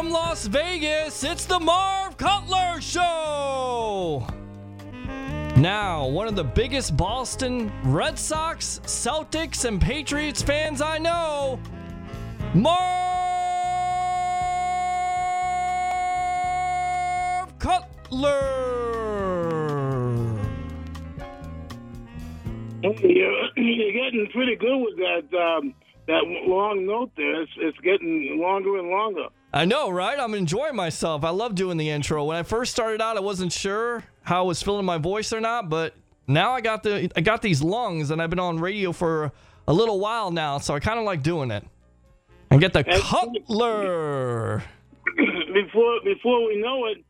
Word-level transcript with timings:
from 0.00 0.08
Las 0.08 0.46
Vegas, 0.46 1.22
it's 1.24 1.44
the 1.44 1.60
Marv 1.60 2.16
Cutler 2.16 2.80
Show. 2.80 4.26
Now, 5.58 6.06
one 6.06 6.26
of 6.26 6.34
the 6.34 6.42
biggest 6.42 6.96
Boston 6.96 7.70
Red 7.84 8.18
Sox, 8.18 8.80
Celtics, 8.84 9.66
and 9.66 9.78
Patriots 9.78 10.40
fans 10.40 10.80
I 10.80 10.96
know, 10.96 11.60
Marv 12.54 12.72
Cutler. 17.58 18.40
You're, 22.82 23.50
you're 23.54 23.92
getting 23.92 24.30
pretty 24.32 24.56
good 24.56 24.78
with 24.78 24.96
that 24.96 25.24
um, 25.36 25.74
that 26.06 26.22
long 26.46 26.86
note 26.86 27.10
there. 27.18 27.42
It's, 27.42 27.52
it's 27.58 27.78
getting 27.80 28.40
longer 28.40 28.78
and 28.78 28.88
longer. 28.88 29.26
I 29.52 29.64
know, 29.64 29.90
right? 29.90 30.18
I'm 30.18 30.34
enjoying 30.34 30.76
myself. 30.76 31.24
I 31.24 31.30
love 31.30 31.54
doing 31.54 31.76
the 31.76 31.90
intro. 31.90 32.24
When 32.24 32.36
I 32.36 32.42
first 32.44 32.72
started 32.72 33.00
out, 33.02 33.16
I 33.16 33.20
wasn't 33.20 33.52
sure 33.52 34.04
how 34.22 34.40
I 34.44 34.46
was 34.46 34.62
feeling 34.62 34.84
my 34.84 34.98
voice 34.98 35.32
or 35.32 35.40
not, 35.40 35.68
but 35.68 35.94
now 36.28 36.52
I 36.52 36.60
got 36.60 36.82
the 36.84 37.10
I 37.16 37.20
got 37.20 37.42
these 37.42 37.60
lungs, 37.62 38.10
and 38.10 38.22
I've 38.22 38.30
been 38.30 38.38
on 38.38 38.60
radio 38.60 38.92
for 38.92 39.32
a 39.66 39.72
little 39.72 39.98
while 39.98 40.30
now, 40.30 40.58
so 40.58 40.74
I 40.74 40.80
kind 40.80 40.98
of 40.98 41.04
like 41.04 41.22
doing 41.22 41.50
it. 41.50 41.64
And 42.50 42.60
get 42.60 42.72
the 42.72 42.84
And- 42.88 43.02
Cutler. 43.02 44.62
before 45.16 46.00
before 46.04 46.46
we 46.46 46.60
know 46.60 46.86
it, 46.86 47.04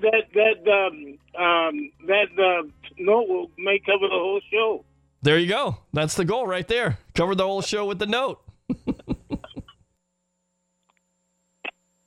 that 0.00 0.24
that 0.34 0.70
um, 0.70 1.18
um, 1.42 1.90
that 2.06 2.28
uh, 2.38 2.62
note 2.98 3.28
will 3.28 3.50
may 3.58 3.80
cover 3.84 4.06
the 4.06 4.14
whole 4.14 4.40
show. 4.52 4.84
There 5.22 5.38
you 5.38 5.48
go. 5.48 5.78
That's 5.92 6.14
the 6.14 6.24
goal 6.24 6.46
right 6.46 6.68
there. 6.68 6.98
Cover 7.14 7.34
the 7.34 7.44
whole 7.44 7.62
show 7.62 7.84
with 7.86 7.98
the 7.98 8.06
note. 8.06 8.40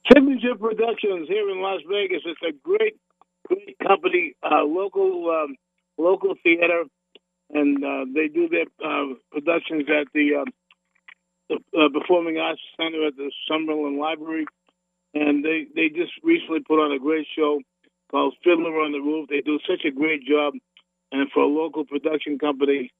Signature 0.08 0.56
Productions 0.56 1.28
here 1.28 1.50
in 1.50 1.62
Las 1.62 1.82
Vegas. 1.90 2.22
It's 2.26 2.42
a 2.42 2.54
great, 2.64 2.98
great 3.48 3.78
company, 3.80 4.34
uh, 4.44 4.64
local 4.64 5.30
um, 5.30 5.56
local 5.98 6.36
theater, 6.44 6.84
and 7.52 7.84
uh, 7.84 8.06
they 8.14 8.28
do 8.28 8.50
their 8.50 8.66
uh, 8.84 9.14
productions 9.32 9.86
at 9.90 10.08
the, 10.14 10.42
um, 10.42 10.46
the 11.50 11.56
uh, 11.78 11.90
Performing 12.00 12.38
Arts 12.38 12.62
Center 12.78 13.08
at 13.08 13.16
the 13.16 13.32
Summerlin 13.50 14.00
Library. 14.00 14.46
And 15.14 15.44
they, 15.44 15.68
they 15.76 15.90
just 15.90 16.14
recently 16.24 16.62
put 16.62 16.80
on 16.80 16.94
a 16.94 17.00
great 17.00 17.28
show 17.36 17.60
called 18.10 18.36
Fiddler 18.44 18.80
on 18.80 18.94
the 18.94 19.00
Roof. 19.00 19.28
They 19.30 19.42
do 19.42 19.60
such 19.70 19.86
a 19.86 19.92
great 19.92 20.26
job, 20.26 20.54
and 21.12 21.30
for 21.34 21.44
a 21.44 21.48
local 21.48 21.86
production 21.86 22.40
company, 22.40 22.92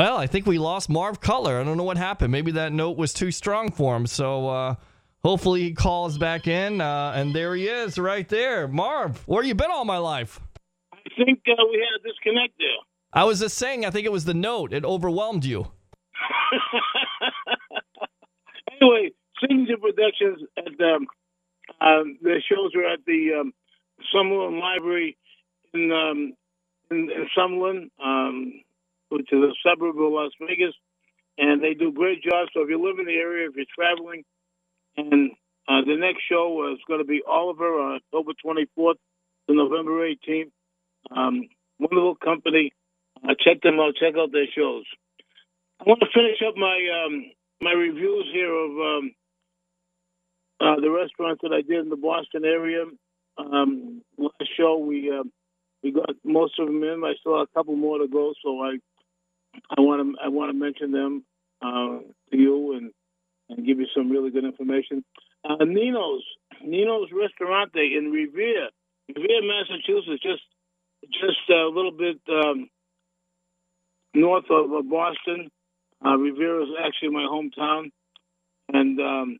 Well, 0.00 0.16
I 0.16 0.26
think 0.26 0.46
we 0.46 0.56
lost 0.56 0.88
Marv 0.88 1.20
Cutler. 1.20 1.60
I 1.60 1.62
don't 1.62 1.76
know 1.76 1.84
what 1.84 1.98
happened. 1.98 2.32
Maybe 2.32 2.52
that 2.52 2.72
note 2.72 2.96
was 2.96 3.12
too 3.12 3.30
strong 3.30 3.70
for 3.70 3.94
him. 3.94 4.06
So 4.06 4.48
uh, 4.48 4.76
hopefully 5.22 5.60
he 5.60 5.74
calls 5.74 6.16
back 6.16 6.46
in. 6.46 6.80
Uh, 6.80 7.12
and 7.14 7.34
there 7.34 7.54
he 7.54 7.68
is 7.68 7.98
right 7.98 8.26
there. 8.26 8.66
Marv, 8.66 9.28
where 9.28 9.44
you 9.44 9.54
been 9.54 9.70
all 9.70 9.84
my 9.84 9.98
life? 9.98 10.40
I 10.94 11.00
think 11.22 11.40
uh, 11.46 11.52
we 11.70 11.86
had 11.86 12.00
a 12.00 12.02
disconnect 12.02 12.54
there. 12.58 12.68
I 13.12 13.24
was 13.24 13.40
just 13.40 13.58
saying, 13.58 13.84
I 13.84 13.90
think 13.90 14.06
it 14.06 14.10
was 14.10 14.24
the 14.24 14.32
note. 14.32 14.72
It 14.72 14.86
overwhelmed 14.86 15.44
you. 15.44 15.70
anyway, 18.80 19.10
Signature 19.38 19.76
Productions 19.76 20.48
at 20.56 20.80
um, 20.80 21.06
um, 21.82 22.18
their 22.22 22.40
shows 22.40 22.74
are 22.74 22.90
at 22.90 23.00
the 23.06 23.38
um, 23.38 23.52
Summerlin 24.14 24.58
Library 24.58 25.18
in 25.74 25.92
um, 25.92 26.32
in, 26.90 27.10
in 27.10 27.28
Summerlin, 27.36 27.90
um, 28.02 28.62
which 29.10 29.28
is 29.32 29.42
a 29.42 29.52
suburb 29.62 30.00
of 30.00 30.12
Las 30.12 30.32
Vegas, 30.40 30.74
and 31.38 31.62
they 31.62 31.74
do 31.74 31.92
great 31.92 32.22
jobs. 32.22 32.50
So 32.54 32.62
if 32.62 32.70
you 32.70 32.82
live 32.82 32.98
in 32.98 33.06
the 33.06 33.14
area, 33.20 33.48
if 33.48 33.56
you're 33.56 33.66
traveling, 33.74 34.24
and 34.96 35.32
uh, 35.68 35.82
the 35.86 35.96
next 35.96 36.22
show 36.28 36.72
is 36.72 36.78
going 36.88 37.00
to 37.00 37.06
be 37.06 37.22
Oliver 37.28 37.80
on 37.80 38.00
October 38.00 38.32
24th 38.44 38.94
to 39.48 39.54
November 39.54 40.08
18th. 40.08 40.50
Um, 41.10 41.48
wonderful 41.78 42.16
company. 42.16 42.72
Uh, 43.22 43.34
check 43.40 43.62
them 43.62 43.78
out. 43.80 43.94
Check 43.96 44.14
out 44.18 44.32
their 44.32 44.46
shows. 44.56 44.84
I 45.80 45.84
want 45.86 46.00
to 46.00 46.06
finish 46.14 46.38
up 46.46 46.56
my 46.56 47.06
um, 47.06 47.24
my 47.62 47.72
reviews 47.72 48.26
here 48.32 48.52
of 48.52 48.70
um, 48.70 49.12
uh, 50.60 50.80
the 50.80 50.90
restaurants 50.90 51.40
that 51.42 51.52
I 51.52 51.62
did 51.62 51.80
in 51.80 51.88
the 51.90 51.96
Boston 51.96 52.44
area. 52.44 52.84
Um, 53.38 54.02
last 54.18 54.50
show 54.56 54.78
we 54.78 55.10
uh, 55.10 55.24
we 55.82 55.92
got 55.92 56.10
most 56.24 56.58
of 56.58 56.66
them 56.66 56.82
in. 56.82 57.02
I 57.04 57.14
still 57.20 57.38
have 57.38 57.48
a 57.50 57.58
couple 57.58 57.76
more 57.76 57.98
to 57.98 58.08
go, 58.08 58.34
so 58.44 58.60
I 58.62 58.76
I 59.54 59.80
want 59.80 60.16
to 60.16 60.24
I 60.24 60.28
want 60.28 60.50
to 60.50 60.58
mention 60.58 60.92
them 60.92 61.24
uh, 61.62 61.98
to 62.30 62.36
you 62.36 62.74
and 62.74 62.92
and 63.48 63.66
give 63.66 63.78
you 63.80 63.86
some 63.94 64.10
really 64.10 64.30
good 64.30 64.44
information. 64.44 65.04
Uh, 65.44 65.64
Nino's 65.64 66.24
Nino's 66.62 67.08
Restaurante 67.12 67.96
in 67.96 68.10
Revere, 68.10 68.68
Revere, 69.08 69.42
Massachusetts, 69.42 70.22
just 70.22 70.42
just 71.12 71.50
a 71.50 71.66
little 71.66 71.92
bit 71.92 72.20
um, 72.28 72.68
north 74.14 74.44
of 74.50 74.72
uh, 74.72 74.82
Boston. 74.82 75.50
Uh, 76.04 76.16
Revere 76.16 76.62
is 76.62 76.68
actually 76.84 77.10
my 77.10 77.22
hometown, 77.24 77.90
and 78.72 79.00
um, 79.00 79.38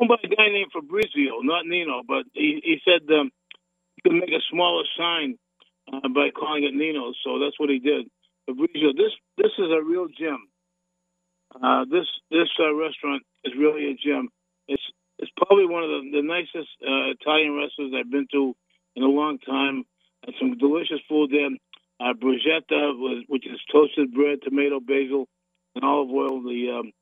owned 0.00 0.08
by 0.08 0.16
a 0.24 0.28
guy 0.28 0.48
named 0.48 0.72
Fabrizio, 0.72 1.40
not 1.42 1.66
Nino, 1.66 2.02
but 2.06 2.24
he, 2.32 2.60
he 2.64 2.78
said 2.84 3.02
um, 3.12 3.30
he 3.96 4.02
could 4.02 4.12
make 4.18 4.30
a 4.30 4.40
smaller 4.50 4.84
sign 4.96 5.36
uh, 5.92 6.08
by 6.08 6.30
calling 6.30 6.64
it 6.64 6.74
Nino's, 6.74 7.18
so 7.24 7.38
that's 7.38 7.58
what 7.58 7.70
he 7.70 7.78
did. 7.78 8.06
Fabrizio, 8.46 8.92
this 8.96 9.12
this 9.38 9.52
is 9.58 9.70
a 9.72 9.82
real 9.84 10.08
gem. 10.08 10.48
Uh, 11.54 11.84
this 11.90 12.06
this 12.30 12.48
uh, 12.60 12.74
restaurant 12.74 13.22
is 13.44 13.52
really 13.58 13.90
a 13.90 13.94
gem. 13.94 14.28
It's 14.68 14.82
it's 15.18 15.32
probably 15.36 15.66
one 15.66 15.84
of 15.84 15.90
the, 15.90 16.10
the 16.20 16.22
nicest 16.22 16.70
uh, 16.82 17.12
Italian 17.20 17.56
restaurants 17.56 17.94
I've 17.98 18.10
been 18.10 18.26
to 18.32 18.54
in 18.96 19.02
a 19.04 19.08
long 19.08 19.38
time. 19.38 19.84
And 20.26 20.34
some 20.40 20.58
delicious 20.58 21.00
food 21.08 21.30
there. 21.32 21.50
Uh, 22.00 22.14
bruschetta, 22.14 22.98
was- 22.98 23.24
which 23.28 23.46
is 23.46 23.60
toasted 23.72 24.12
bread, 24.14 24.40
tomato, 24.42 24.80
basil, 24.80 25.26
and 25.76 25.84
olive 25.84 26.10
oil. 26.10 26.42
The 26.42 26.70
um, 26.80 26.92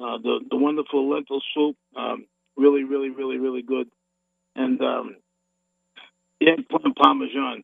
uh, 0.00 0.18
the 0.18 0.40
the 0.50 0.56
wonderful 0.56 1.08
lentil 1.10 1.40
soup, 1.54 1.76
um, 1.96 2.26
really, 2.56 2.84
really, 2.84 3.10
really, 3.10 3.38
really 3.38 3.62
good, 3.62 3.88
and 4.56 4.80
um, 4.82 5.16
eggplant 6.42 6.96
parmesan. 6.96 7.62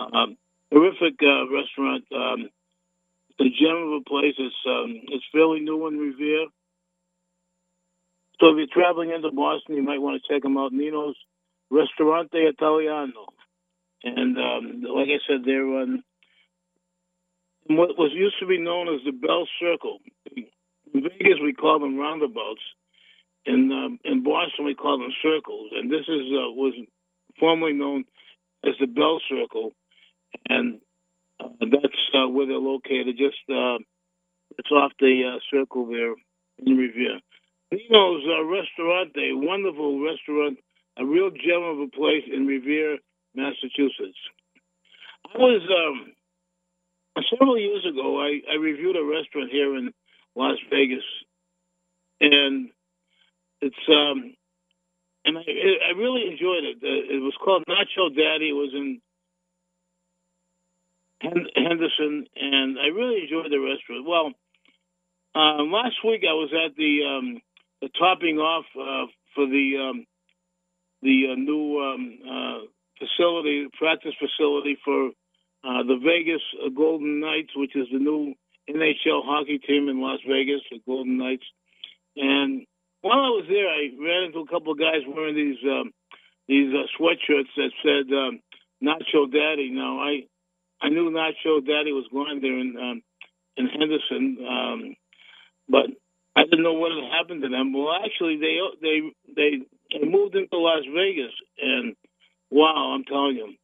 Um, 0.00 0.36
terrific 0.72 1.14
uh, 1.22 1.48
restaurant. 1.52 2.04
Um, 2.14 2.48
a 3.38 3.44
gem 3.44 3.76
of 3.76 4.00
a 4.00 4.08
place. 4.08 4.34
It's 4.38 4.54
um, 4.66 5.00
it's 5.08 5.24
fairly 5.32 5.60
new 5.60 5.86
in 5.88 5.98
Revere. 5.98 6.46
So 8.40 8.48
if 8.48 8.56
you're 8.56 8.82
traveling 8.82 9.10
into 9.10 9.30
Boston, 9.30 9.76
you 9.76 9.82
might 9.82 10.00
want 10.00 10.20
to 10.20 10.32
check 10.32 10.42
them 10.42 10.58
out. 10.58 10.72
Nino's 10.72 11.16
Restaurante 11.70 12.34
Italiano, 12.34 13.26
and 14.04 14.36
um, 14.38 14.82
like 14.82 15.08
I 15.08 15.20
said, 15.26 15.40
they're 15.44 15.64
on 15.64 16.02
what 17.68 17.98
was 17.98 18.12
used 18.14 18.38
to 18.40 18.46
be 18.46 18.58
known 18.58 18.88
as 18.88 19.00
the 19.04 19.12
Bell 19.12 19.46
Circle. 19.60 19.98
In 20.36 21.02
Vegas, 21.02 21.38
we 21.42 21.52
call 21.52 21.80
them 21.80 21.98
roundabouts. 21.98 22.62
In 23.44 23.70
um, 23.72 23.98
in 24.04 24.22
Boston, 24.22 24.64
we 24.64 24.74
call 24.74 24.98
them 24.98 25.12
circles, 25.22 25.70
and 25.74 25.90
this 25.90 26.08
is 26.08 26.26
uh, 26.32 26.50
was 26.52 26.74
formerly 27.38 27.72
known 27.72 28.04
as 28.64 28.74
the 28.80 28.86
Bell 28.86 29.20
Circle, 29.28 29.72
and 30.48 30.80
uh, 31.40 31.48
that's 31.60 32.02
uh, 32.14 32.28
where 32.28 32.46
they're 32.46 32.56
located. 32.56 33.16
Just 33.18 33.38
uh, 33.50 33.78
it's 34.58 34.70
off 34.70 34.92
the 35.00 35.34
uh, 35.34 35.38
circle 35.50 35.86
there 35.86 36.14
in 36.58 36.76
Revere. 36.76 37.20
Nino's 37.72 38.24
uh, 38.26 38.44
Restaurant, 38.44 39.12
a 39.16 39.34
wonderful 39.34 40.00
restaurant, 40.02 40.58
a 40.98 41.04
real 41.04 41.30
gem 41.30 41.62
of 41.62 41.80
a 41.80 41.88
place 41.88 42.24
in 42.32 42.46
Revere, 42.46 42.98
Massachusetts. 43.34 44.18
I 45.34 45.38
was 45.38 45.62
um, 45.68 46.12
several 47.30 47.58
years 47.58 47.84
ago. 47.84 48.20
I, 48.22 48.40
I 48.50 48.56
reviewed 48.56 48.96
a 48.96 49.04
restaurant 49.04 49.50
here 49.50 49.76
in 49.76 49.92
Las 50.36 50.58
Vegas, 50.70 51.04
and 52.20 52.70
it's 53.60 53.76
um, 53.88 54.34
and 55.24 55.38
I, 55.38 55.42
I 55.42 55.98
really 55.98 56.30
enjoyed 56.30 56.64
it. 56.64 56.76
Uh, 56.82 57.14
it 57.14 57.20
was 57.20 57.34
called 57.42 57.64
Nacho 57.68 58.14
Daddy. 58.14 58.50
It 58.50 58.56
was 58.56 58.72
in 58.74 59.00
Henderson, 61.20 62.26
and 62.36 62.78
I 62.78 62.88
really 62.88 63.22
enjoyed 63.22 63.50
the 63.50 63.58
restaurant. 63.58 64.06
Well, 64.06 64.32
uh, 65.34 65.62
last 65.64 65.96
week 66.04 66.22
I 66.28 66.32
was 66.32 66.50
at 66.52 66.76
the 66.76 67.00
um, 67.04 67.40
the 67.80 67.88
topping 67.98 68.38
off 68.38 68.64
uh, 68.74 69.06
for 69.34 69.46
the 69.46 69.90
um, 69.90 70.06
the 71.02 71.32
uh, 71.32 71.34
new 71.36 71.80
um, 71.80 72.18
uh, 72.24 72.58
facility, 72.98 73.66
practice 73.78 74.14
facility 74.18 74.76
for 74.84 75.08
uh, 75.64 75.82
the 75.84 75.98
Vegas 76.02 76.42
uh, 76.64 76.68
Golden 76.70 77.20
Knights, 77.20 77.50
which 77.56 77.76
is 77.76 77.86
the 77.92 77.98
new 77.98 78.34
NHL 78.68 79.24
hockey 79.24 79.58
team 79.58 79.88
in 79.88 80.00
Las 80.00 80.20
Vegas, 80.28 80.60
the 80.70 80.80
Golden 80.86 81.18
Knights. 81.18 81.44
And 82.16 82.66
while 83.02 83.20
I 83.20 83.28
was 83.28 83.46
there, 83.48 83.68
I 83.68 83.92
ran 84.00 84.24
into 84.24 84.40
a 84.40 84.48
couple 84.48 84.72
of 84.72 84.78
guys 84.78 85.04
wearing 85.06 85.36
these 85.36 85.62
um, 85.64 85.92
these 86.48 86.72
sweatshirts 86.98 87.52
that 87.56 87.72
said 87.82 88.12
um, 88.12 88.40
"Nacho 88.82 89.30
Daddy." 89.30 89.70
Now 89.70 90.00
I 90.00 90.24
I 90.80 90.88
knew 90.88 91.10
Nacho 91.10 91.64
Daddy 91.64 91.92
was 91.92 92.06
going 92.12 92.40
there 92.40 92.58
in 92.58 92.76
um, 92.76 93.02
in 93.56 93.66
Henderson, 93.66 94.38
um, 94.46 94.96
but 95.68 95.86
I 96.36 96.44
didn't 96.44 96.62
know 96.62 96.74
what 96.74 96.92
had 96.92 97.10
happened 97.10 97.42
to 97.42 97.48
them. 97.48 97.72
Well, 97.72 97.94
actually, 98.04 98.36
they 98.36 98.58
they 98.82 99.00
they, 99.34 99.50
they 99.92 100.06
moved 100.06 100.34
into 100.34 100.58
Las 100.58 100.84
Vegas, 100.84 101.32
and 101.60 101.96
wow, 102.50 102.92
I'm 102.94 103.04
telling 103.04 103.36
you, 103.36 103.54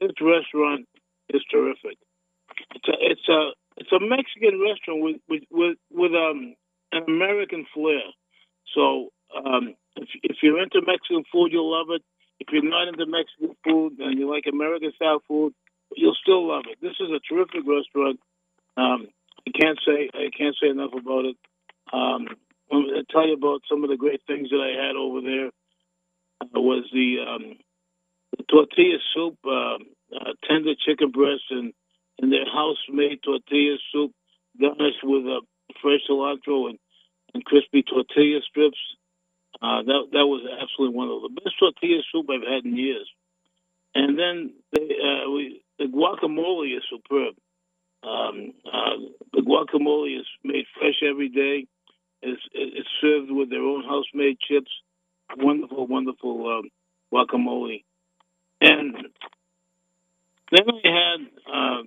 this 0.00 0.12
restaurant 0.20 0.88
is 1.28 1.42
terrific. 1.50 1.98
It's 2.74 2.88
a 2.88 2.96
it's 3.00 3.28
a 3.28 3.50
it's 3.76 3.92
a 3.92 4.00
Mexican 4.00 4.60
restaurant 4.60 5.02
with 5.02 5.16
with 5.28 5.42
with, 5.50 5.76
with 5.90 6.12
um 6.12 6.54
an 6.92 7.04
American 7.06 7.66
flair. 7.74 8.08
So 8.74 9.10
um, 9.36 9.74
if 9.96 10.08
if 10.22 10.36
you're 10.42 10.62
into 10.62 10.80
Mexican 10.86 11.24
food, 11.30 11.52
you'll 11.52 11.70
love 11.70 11.88
it. 11.90 12.02
If 12.40 12.48
you're 12.52 12.62
not 12.62 12.88
into 12.88 13.04
Mexican 13.06 13.56
food 13.64 13.98
and 13.98 14.18
you 14.18 14.30
like 14.30 14.44
American 14.50 14.92
style 14.94 15.20
food, 15.28 15.52
you'll 15.96 16.16
still 16.20 16.48
love 16.48 16.64
it. 16.70 16.78
This 16.80 16.96
is 17.00 17.10
a 17.10 17.20
terrific 17.20 17.62
restaurant. 17.66 18.20
Um, 18.76 19.08
I 19.46 19.50
can't 19.58 19.78
say 19.86 20.10
I 20.14 20.30
can't 20.36 20.56
say 20.60 20.68
enough 20.68 20.92
about 20.92 21.24
it. 21.24 21.36
Um, 21.92 22.28
going 22.70 22.86
to 22.94 23.04
tell 23.10 23.26
you 23.26 23.34
about 23.34 23.62
some 23.68 23.82
of 23.84 23.90
the 23.90 23.96
great 23.96 24.20
things 24.26 24.50
that 24.50 24.60
I 24.60 24.86
had 24.86 24.96
over 24.96 25.20
there. 25.20 25.50
Uh, 26.40 26.60
was 26.60 26.84
the, 26.92 27.18
um, 27.26 27.56
the 28.36 28.44
tortilla 28.44 28.98
soup, 29.14 29.38
uh, 29.44 29.78
uh, 30.14 30.32
tender 30.48 30.74
chicken 30.78 31.10
breast, 31.10 31.42
and 31.50 31.72
and 32.20 32.32
their 32.32 32.46
house-made 32.46 33.22
tortilla 33.22 33.76
soup 33.92 34.12
garnished 34.60 35.04
with 35.04 35.24
uh, 35.26 35.40
fresh 35.80 36.00
cilantro 36.10 36.68
and, 36.68 36.78
and 37.32 37.44
crispy 37.44 37.82
tortilla 37.82 38.40
strips. 38.48 38.78
Uh, 39.62 39.82
that 39.82 40.08
that 40.12 40.26
was 40.26 40.42
absolutely 40.60 40.96
one 40.96 41.08
of 41.08 41.22
the 41.22 41.40
best 41.40 41.58
tortilla 41.58 42.02
soup 42.12 42.26
I've 42.30 42.46
had 42.46 42.64
in 42.64 42.76
years. 42.76 43.08
And 43.94 44.18
then 44.18 44.52
they, 44.72 44.82
uh, 44.82 45.30
we, 45.30 45.62
the 45.78 45.84
guacamole 45.84 46.76
is 46.76 46.82
superb. 46.90 47.34
Um, 48.02 48.52
uh, 48.66 48.96
the 49.32 49.40
guacamole 49.40 50.18
is 50.20 50.26
made 50.44 50.66
fresh 50.78 51.02
every 51.08 51.28
day. 51.28 51.66
It's, 52.22 52.42
it's 52.52 52.88
served 53.00 53.30
with 53.30 53.50
their 53.50 53.62
own 53.62 53.84
house-made 53.84 54.38
chips. 54.40 54.70
Wonderful, 55.36 55.86
wonderful 55.86 56.58
um, 56.58 56.70
guacamole. 57.12 57.84
And 58.60 58.94
then 60.50 60.64
I 60.84 60.88
had 60.88 61.20
uh, 61.52 61.82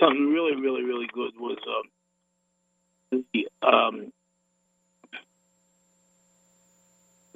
something 0.00 0.28
really, 0.28 0.60
really, 0.60 0.82
really 0.82 1.06
good 1.12 1.32
was 1.38 1.58
um, 1.68 3.24
the 3.32 3.48
um, 3.66 4.12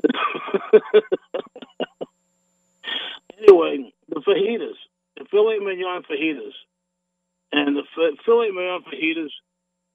anyway, 3.38 3.92
the 4.08 4.20
fajitas, 4.20 4.76
the 5.18 5.24
filet 5.30 5.58
mignon 5.58 6.02
fajitas, 6.02 6.54
and 7.52 7.76
the 7.76 7.82
filet 8.24 8.50
mignon 8.50 8.82
fajitas 8.82 9.30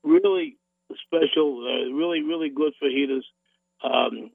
really 0.03 0.57
special, 1.05 1.65
uh, 1.65 1.93
really, 1.93 2.21
really 2.21 2.49
good 2.49 2.73
fajitas. 2.81 3.23
Um, 3.83 4.31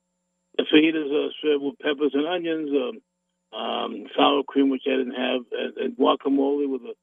the 0.57 0.65
fajitas 0.65 1.13
are 1.13 1.33
served 1.43 1.63
with 1.63 1.79
peppers 1.79 2.13
and 2.15 2.27
onions, 2.27 2.71
um, 2.73 3.59
um, 3.59 4.07
sour 4.17 4.43
cream, 4.43 4.71
which 4.71 4.83
I 4.87 4.97
didn't 4.97 5.15
have, 5.15 5.43
and, 5.53 5.77
and 5.77 5.97
guacamole 5.97 6.69
with 6.69 6.83
a, 6.83 6.95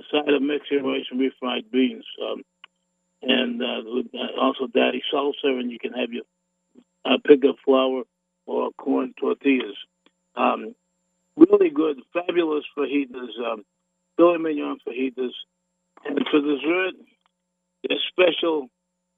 a, 0.00 0.02
side 0.10 0.32
of 0.32 0.42
Mexican 0.42 0.84
rice 0.84 1.06
and 1.10 1.20
refried 1.20 1.70
beans. 1.70 2.04
Um, 2.22 2.42
and 3.22 3.62
uh, 3.62 4.40
also 4.40 4.66
daddy 4.66 5.02
salsa, 5.12 5.44
and 5.44 5.70
you 5.70 5.78
can 5.78 5.92
have 5.92 6.12
your 6.12 6.24
uh, 7.04 7.18
pickup 7.26 7.56
flour 7.64 8.04
or 8.46 8.70
corn 8.78 9.14
tortillas. 9.18 9.76
Um, 10.36 10.74
really 11.36 11.70
good, 11.70 12.00
fabulous 12.12 12.64
fajitas, 12.76 13.38
um, 13.44 13.64
filet 14.16 14.38
mignon 14.38 14.78
fajitas. 14.86 15.32
And 16.04 16.18
for 16.30 16.40
dessert, 16.40 16.94
a 17.90 17.94
special, 18.10 18.68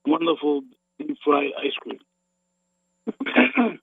wonderful 0.07 0.63
deep 0.99 1.17
fried 1.25 1.53
ice 1.59 1.75
cream. 1.81 1.99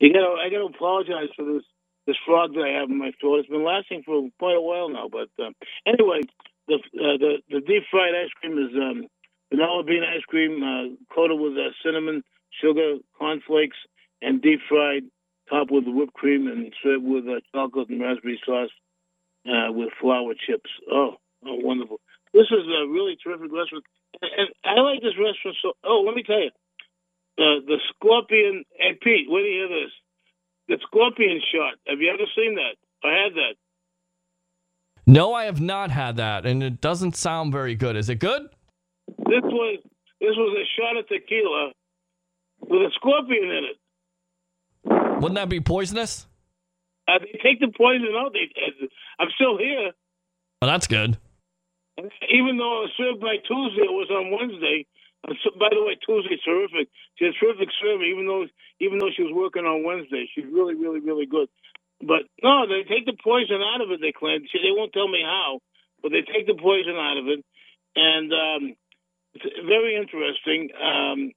you 0.00 0.12
got 0.12 0.38
I 0.38 0.48
got 0.50 0.58
to 0.58 0.72
apologize 0.74 1.28
for 1.36 1.44
this 1.44 1.62
this 2.06 2.16
frog 2.24 2.54
that 2.54 2.62
I 2.62 2.80
have 2.80 2.90
in 2.90 2.98
my 2.98 3.12
throat. 3.20 3.40
It's 3.40 3.48
been 3.48 3.64
lasting 3.64 4.02
for 4.04 4.28
quite 4.38 4.56
a 4.56 4.60
while 4.60 4.88
now. 4.88 5.08
But 5.10 5.28
uh, 5.42 5.50
anyway, 5.86 6.20
the, 6.68 6.74
uh, 6.74 7.16
the 7.18 7.38
the 7.50 7.60
deep 7.60 7.84
fried 7.90 8.14
ice 8.14 8.30
cream 8.40 8.58
is 8.58 8.74
um, 8.74 9.06
vanilla 9.50 9.84
bean 9.84 10.02
ice 10.02 10.24
cream 10.28 10.62
uh, 10.62 11.14
coated 11.14 11.38
with 11.38 11.52
uh, 11.54 11.70
cinnamon, 11.84 12.22
sugar, 12.60 12.96
cornflakes, 13.18 13.76
and 14.22 14.42
deep 14.42 14.60
fried, 14.68 15.04
topped 15.48 15.70
with 15.70 15.84
whipped 15.86 16.14
cream 16.14 16.46
and 16.46 16.72
served 16.82 17.04
with 17.04 17.24
uh, 17.28 17.40
chocolate 17.54 17.88
and 17.88 18.00
raspberry 18.00 18.40
sauce 18.44 18.70
uh, 19.46 19.72
with 19.72 19.90
flour 20.00 20.34
chips. 20.34 20.70
Oh, 20.90 21.16
oh, 21.46 21.58
wonderful! 21.62 22.00
This 22.32 22.46
is 22.50 22.66
a 22.66 22.88
really 22.88 23.16
terrific 23.22 23.52
restaurant, 23.52 23.84
and, 24.20 24.30
and 24.64 24.78
I 24.78 24.80
like 24.82 25.00
this 25.00 25.18
restaurant 25.18 25.56
so. 25.62 25.72
Oh, 25.84 26.02
let 26.06 26.14
me 26.14 26.22
tell 26.22 26.40
you, 26.40 26.50
uh, 27.38 27.60
the 27.66 27.78
scorpion. 27.94 28.64
And 28.78 29.00
Pete, 29.00 29.30
where 29.30 29.42
do 29.42 29.48
you 29.48 29.66
hear 29.66 29.68
this? 29.68 29.92
The 30.68 30.78
scorpion 30.86 31.40
shot. 31.54 31.74
Have 31.86 32.00
you 32.00 32.10
ever 32.10 32.26
seen 32.34 32.56
that? 32.56 32.76
I 33.04 33.22
had 33.22 33.34
that. 33.34 33.54
No, 35.06 35.32
I 35.32 35.44
have 35.44 35.60
not 35.60 35.92
had 35.92 36.16
that, 36.16 36.46
and 36.46 36.62
it 36.62 36.80
doesn't 36.80 37.14
sound 37.14 37.52
very 37.52 37.76
good. 37.76 37.94
Is 37.94 38.08
it 38.08 38.18
good? 38.18 38.42
This 39.06 39.42
was 39.42 39.78
this 40.20 40.34
was 40.36 40.56
a 40.58 40.66
shot 40.80 40.96
of 40.96 41.06
tequila 41.06 41.72
with 42.60 42.82
a 42.82 42.90
scorpion 42.94 43.44
in 43.44 43.64
it. 43.64 43.76
Wouldn't 45.16 45.34
that 45.36 45.48
be 45.48 45.60
poisonous? 45.60 46.26
Uh, 47.08 47.18
they 47.20 47.38
take 47.42 47.60
the 47.60 47.72
poison 47.76 48.12
out. 48.16 48.32
They, 48.32 48.50
uh, 48.60 48.86
I'm 49.18 49.28
still 49.34 49.56
here. 49.58 49.92
Oh, 50.62 50.66
that's 50.66 50.86
good. 50.86 51.18
Even 51.96 52.58
though 52.60 52.84
it 52.84 52.92
was 52.92 52.94
served 52.96 53.20
by 53.20 53.36
Tuesday, 53.40 53.88
it 53.88 53.96
was 53.96 54.10
on 54.12 54.28
Wednesday. 54.30 54.84
Uh, 55.24 55.32
so, 55.42 55.50
by 55.58 55.72
the 55.72 55.80
way, 55.80 55.96
Tuesday's 56.04 56.42
terrific. 56.44 56.88
She's 57.16 57.32
a 57.32 57.38
terrific 57.40 57.68
server, 57.80 58.04
even 58.04 58.26
though 58.26 58.44
even 58.80 58.98
though 58.98 59.08
she 59.16 59.22
was 59.22 59.32
working 59.32 59.64
on 59.64 59.84
Wednesday. 59.84 60.28
She's 60.34 60.44
really, 60.44 60.74
really, 60.74 61.00
really 61.00 61.24
good. 61.24 61.48
But 62.00 62.28
no, 62.42 62.68
they 62.68 62.84
take 62.84 63.06
the 63.06 63.16
poison 63.16 63.64
out 63.64 63.80
of 63.80 63.90
it. 63.90 64.00
They 64.04 64.12
claim 64.12 64.44
they 64.52 64.76
won't 64.76 64.92
tell 64.92 65.08
me 65.08 65.24
how, 65.24 65.60
but 66.02 66.12
they 66.12 66.20
take 66.20 66.46
the 66.46 66.60
poison 66.60 66.96
out 67.00 67.16
of 67.16 67.26
it, 67.32 67.40
and 67.96 68.28
um, 68.32 68.62
it's 69.32 69.44
very 69.64 69.96
interesting. 69.96 70.68
Um, 70.76 71.32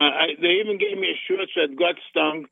I, 0.00 0.34
they 0.40 0.58
even 0.58 0.78
gave 0.78 0.98
me 0.98 1.14
a 1.14 1.22
shirt 1.28 1.46
that 1.54 1.78
got 1.78 1.94
stung, 2.10 2.46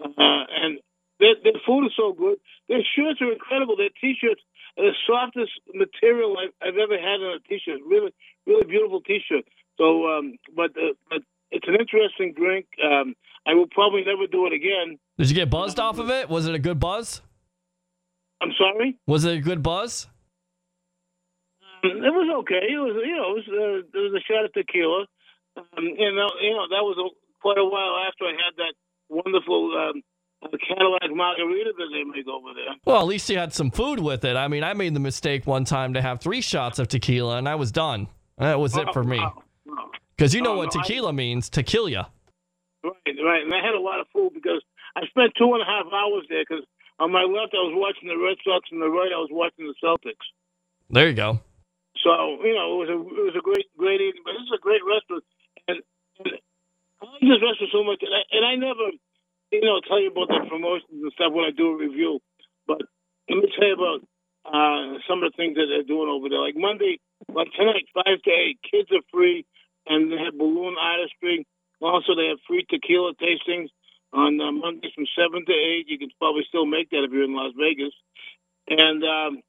uh, 0.00 0.44
and 0.50 0.78
their, 1.18 1.34
their 1.42 1.60
food 1.66 1.86
is 1.86 1.92
so 1.96 2.12
good. 2.12 2.38
Their 2.68 2.82
shirts 2.96 3.20
are 3.20 3.32
incredible. 3.32 3.76
Their 3.76 3.92
t-shirts 4.00 4.40
are 4.78 4.84
the 4.84 4.96
softest 5.06 5.52
material 5.74 6.36
I've, 6.38 6.54
I've 6.62 6.78
ever 6.78 6.96
had 6.96 7.20
on 7.20 7.36
a 7.36 7.48
t-shirt. 7.48 7.80
Really, 7.86 8.12
really 8.46 8.64
beautiful 8.64 9.00
t-shirt. 9.02 9.44
So, 9.78 10.08
um, 10.08 10.36
but 10.54 10.70
uh, 10.76 10.94
but 11.08 11.22
it's 11.50 11.66
an 11.68 11.76
interesting 11.78 12.34
drink. 12.36 12.66
Um, 12.82 13.14
I 13.46 13.54
will 13.54 13.68
probably 13.70 14.04
never 14.04 14.26
do 14.26 14.46
it 14.46 14.52
again. 14.52 14.98
Did 15.18 15.30
you 15.30 15.34
get 15.34 15.50
buzzed 15.50 15.80
off 15.80 15.98
of 15.98 16.10
it? 16.10 16.28
Was 16.28 16.46
it 16.46 16.54
a 16.54 16.58
good 16.58 16.78
buzz? 16.78 17.22
I'm 18.40 18.52
sorry. 18.56 18.98
Was 19.06 19.24
it 19.24 19.36
a 19.36 19.40
good 19.40 19.62
buzz? 19.62 20.06
Um, 21.84 21.90
it 21.90 22.12
was 22.12 22.28
okay. 22.40 22.60
It 22.68 22.78
was 22.78 22.96
you 23.04 23.16
know 23.16 23.32
it 23.32 23.36
was, 23.40 23.48
uh, 23.48 23.88
there 23.92 24.02
was 24.02 24.14
a 24.14 24.24
shot 24.24 24.44
of 24.44 24.52
tequila. 24.52 25.06
Um, 25.56 25.84
you 25.84 26.12
know 26.12 26.28
you 26.40 26.52
know 26.52 26.68
that 26.68 26.84
was 26.84 26.96
a, 27.00 27.08
quite 27.40 27.58
a 27.58 27.64
while 27.64 27.96
after 28.06 28.24
I 28.24 28.32
had 28.32 28.56
that 28.56 28.74
wonderful 29.10 29.72
um, 29.76 30.02
Cadillac 30.66 31.10
margarita 31.14 31.72
that 31.76 31.88
they 31.92 32.04
make 32.04 32.26
over 32.26 32.54
there. 32.54 32.74
Well, 32.86 33.00
at 33.00 33.06
least 33.06 33.28
you 33.28 33.36
had 33.36 33.52
some 33.52 33.70
food 33.70 34.00
with 34.00 34.24
it. 34.24 34.36
I 34.36 34.48
mean, 34.48 34.64
I 34.64 34.72
made 34.72 34.94
the 34.94 35.00
mistake 35.00 35.46
one 35.46 35.64
time 35.64 35.92
to 35.94 36.00
have 36.00 36.20
three 36.20 36.40
shots 36.40 36.78
of 36.78 36.88
tequila, 36.88 37.36
and 37.36 37.46
I 37.48 37.56
was 37.56 37.70
done. 37.70 38.08
That 38.38 38.58
was 38.58 38.74
it 38.76 38.88
for 38.94 39.04
me. 39.04 39.20
Because 40.16 40.32
you 40.34 40.40
know 40.40 40.54
Oh, 40.54 40.58
what 40.58 40.74
no, 40.74 40.80
I- 40.80 40.82
tequila 40.82 41.12
means 41.12 41.50
to 41.50 41.62
kill 41.62 41.88
you. 41.88 42.02
Right, 42.82 43.16
right. 43.22 43.42
And 43.44 43.52
I 43.52 43.60
had 43.60 43.74
a 43.74 43.80
lot 43.80 44.00
of 44.00 44.06
food 44.14 44.32
because 44.32 44.62
I 44.96 45.02
spent 45.08 45.32
two 45.36 45.52
and 45.52 45.60
a 45.60 45.66
half 45.66 45.84
hours 45.92 46.24
there 46.30 46.44
because 46.48 46.64
on 46.98 47.12
my 47.12 47.22
left 47.24 47.52
I 47.52 47.60
was 47.68 47.76
watching 47.76 48.08
the 48.08 48.16
Red 48.16 48.38
Sox 48.42 48.64
and 48.72 48.80
the 48.80 48.88
right 48.88 49.12
I 49.12 49.20
was 49.20 49.28
watching 49.30 49.66
the 49.68 49.74
Celtics. 49.84 50.24
There 50.88 51.06
you 51.08 51.14
go. 51.14 51.40
So 52.02 52.10
you 52.42 52.54
know 52.56 52.80
it 52.80 52.88
was 52.88 52.88
a 52.88 52.96
it 52.96 53.24
was 53.28 53.36
a 53.36 53.42
great 53.44 53.66
great 53.76 54.00
evening. 54.00 54.22
But 54.24 54.32
this 54.32 54.48
is 54.48 54.56
a 54.56 54.62
great 54.62 54.80
restaurant, 54.88 55.24
and, 55.68 55.78
and 56.24 56.32
I 57.02 57.06
like 57.06 57.58
this 57.58 57.72
so 57.72 57.84
much. 57.84 58.02
And 58.02 58.14
I, 58.14 58.22
and 58.32 58.44
I 58.44 58.54
never, 58.56 58.92
you 59.52 59.60
know, 59.64 59.80
tell 59.86 60.00
you 60.00 60.10
about 60.10 60.28
the 60.28 60.44
promotions 60.48 61.02
and 61.02 61.12
stuff 61.12 61.32
when 61.32 61.44
I 61.44 61.50
do 61.50 61.72
a 61.72 61.76
review. 61.76 62.20
But 62.66 62.82
let 63.28 63.38
me 63.40 63.48
tell 63.56 63.68
you 63.68 63.76
about 63.76 64.00
uh, 64.46 64.98
some 65.08 65.22
of 65.22 65.32
the 65.32 65.36
things 65.36 65.56
that 65.56 65.66
they're 65.68 65.86
doing 65.86 66.08
over 66.08 66.28
there. 66.28 66.40
Like 66.40 66.56
Monday, 66.56 67.00
like 67.28 67.48
tonight, 67.56 67.88
five 67.94 68.20
to 68.22 68.30
eight, 68.30 68.60
kids 68.64 68.88
are 68.92 69.04
free, 69.12 69.44
and 69.86 70.12
they 70.12 70.18
have 70.18 70.36
balloon 70.36 70.76
artistry. 70.80 71.46
Also, 71.80 72.14
they 72.14 72.28
have 72.28 72.44
free 72.46 72.66
tequila 72.68 73.12
tastings 73.16 73.72
on 74.12 74.40
uh, 74.40 74.52
Mondays 74.52 74.92
from 74.94 75.08
seven 75.16 75.44
to 75.46 75.52
eight. 75.52 75.88
You 75.88 75.98
can 75.98 76.10
probably 76.18 76.44
still 76.48 76.66
make 76.66 76.90
that 76.90 77.04
if 77.04 77.12
you're 77.12 77.24
in 77.24 77.34
Las 77.34 77.54
Vegas. 77.56 77.94
And 78.68 79.02
um, 79.02 79.42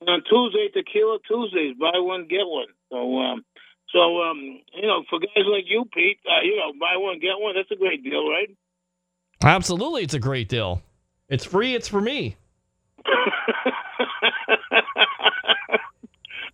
and 0.00 0.10
on 0.10 0.22
Tuesday, 0.28 0.68
Tequila 0.68 1.18
Tuesdays, 1.26 1.76
buy 1.78 1.96
one 1.96 2.26
get 2.28 2.44
one. 2.44 2.68
So, 2.90 3.18
um, 3.18 3.44
so 3.92 4.22
um, 4.22 4.60
you 4.74 4.86
know, 4.86 5.04
for 5.08 5.18
guys 5.18 5.44
like 5.50 5.64
you, 5.66 5.84
Pete, 5.92 6.18
uh, 6.26 6.42
you 6.42 6.56
know, 6.56 6.72
buy 6.78 6.96
one 6.96 7.18
get 7.18 7.38
one. 7.38 7.54
That's 7.54 7.70
a 7.70 7.76
great 7.76 8.02
deal, 8.02 8.28
right? 8.28 8.48
Absolutely, 9.42 10.02
it's 10.02 10.14
a 10.14 10.18
great 10.18 10.48
deal. 10.48 10.82
It's 11.28 11.44
free. 11.44 11.74
It's 11.74 11.88
for 11.88 12.00
me. 12.00 12.36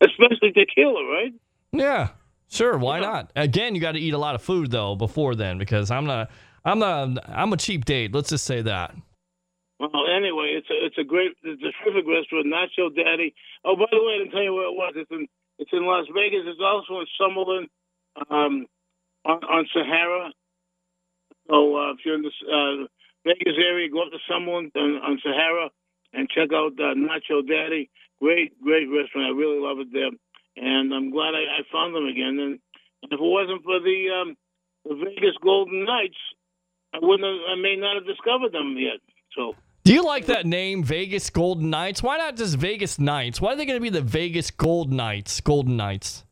especially 0.03 0.53
tequila, 0.53 1.05
right? 1.05 1.33
Yeah, 1.73 2.09
sure. 2.49 2.77
Why 2.79 3.01
not? 3.01 3.31
Again, 3.37 3.75
you 3.75 3.81
got 3.81 3.93
to 3.93 4.01
eat 4.01 4.15
a 4.15 4.19
lot 4.19 4.35
of 4.35 4.43
food 4.43 4.71
though 4.71 4.95
before 4.95 5.35
then, 5.35 5.59
because 5.59 5.91
I'm 5.91 6.07
not. 6.07 6.31
I'm 6.65 6.79
not. 6.79 7.19
I'm 7.29 7.53
a 7.53 7.57
cheap 7.57 7.85
date. 7.85 8.15
Let's 8.15 8.29
just 8.29 8.45
say 8.45 8.63
that. 8.63 8.95
Well, 9.81 10.07
anyway, 10.07 10.55
it's 10.55 10.71
a 10.71 10.87
it's 10.87 10.99
a 10.99 11.05
great, 11.05 11.33
it's 11.43 11.63
a 11.63 11.73
terrific 11.83 12.07
restaurant, 12.07 12.47
Nacho 12.47 12.95
Daddy. 12.95 13.35
Oh, 13.65 13.75
by 13.75 13.87
the 13.91 13.99
way, 13.99 14.15
I 14.15 14.19
didn't 14.19 14.31
tell 14.31 14.43
you 14.43 14.55
where 14.55 14.67
it 14.67 14.75
was. 14.75 14.93
It's 14.97 15.11
in 15.11 15.27
it's 15.63 15.71
in 15.73 15.87
Las 15.87 16.07
Vegas. 16.11 16.43
It's 16.51 16.59
also 16.59 16.99
in 16.99 17.07
Summerlin, 17.15 17.71
um, 18.27 18.67
on, 19.25 19.39
on 19.47 19.63
Sahara. 19.71 20.35
So 21.47 21.79
uh, 21.79 21.93
if 21.95 21.99
you're 22.05 22.19
in 22.19 22.27
the 22.27 22.35
uh, 22.51 22.87
Vegas 23.23 23.55
area, 23.55 23.89
go 23.89 24.03
up 24.03 24.11
to 24.11 24.19
Summerlin 24.27 24.75
on, 24.75 24.91
on 25.07 25.23
Sahara 25.23 25.71
and 26.13 26.29
check 26.29 26.51
out 26.53 26.75
uh, 26.83 26.99
Nacho 26.99 27.47
Daddy. 27.47 27.91
Great, 28.21 28.59
great 28.61 28.91
restaurant. 28.91 29.31
I 29.31 29.39
really 29.39 29.63
love 29.63 29.79
it 29.79 29.91
there, 29.93 30.11
and 30.59 30.93
I'm 30.93 31.11
glad 31.11 31.35
I, 31.35 31.63
I 31.63 31.73
found 31.73 31.95
them 31.95 32.07
again. 32.07 32.39
And 32.43 32.59
if 33.03 33.19
it 33.19 33.23
wasn't 33.23 33.63
for 33.63 33.79
the 33.79 33.99
um, 34.11 34.37
the 34.85 34.95
Vegas 34.99 35.39
Golden 35.43 35.85
Knights, 35.85 36.19
I 36.95 36.99
wouldn't. 37.03 37.23
Have, 37.23 37.55
I 37.55 37.57
may 37.61 37.77
not 37.79 37.97
have 37.97 38.07
discovered 38.07 38.53
them 38.53 38.75
yet. 38.79 38.99
So. 39.37 39.55
Do 39.85 39.93
you 39.93 40.05
like 40.05 40.27
that 40.27 40.47
name, 40.47 40.85
Vegas 40.85 41.29
Golden 41.29 41.69
Knights? 41.71 42.03
Why 42.05 42.17
not 42.17 42.37
just 42.37 42.57
Vegas 42.57 43.01
Knights? 43.01 43.41
Why 43.41 43.53
are 43.53 43.57
they 43.57 43.67
going 43.67 43.79
to 43.79 43.83
be 43.83 43.91
the 43.91 44.01
Vegas 44.01 44.51
Gold 44.53 44.93
Knights? 44.93 45.41
Golden 45.41 45.77
Knights. 45.77 46.25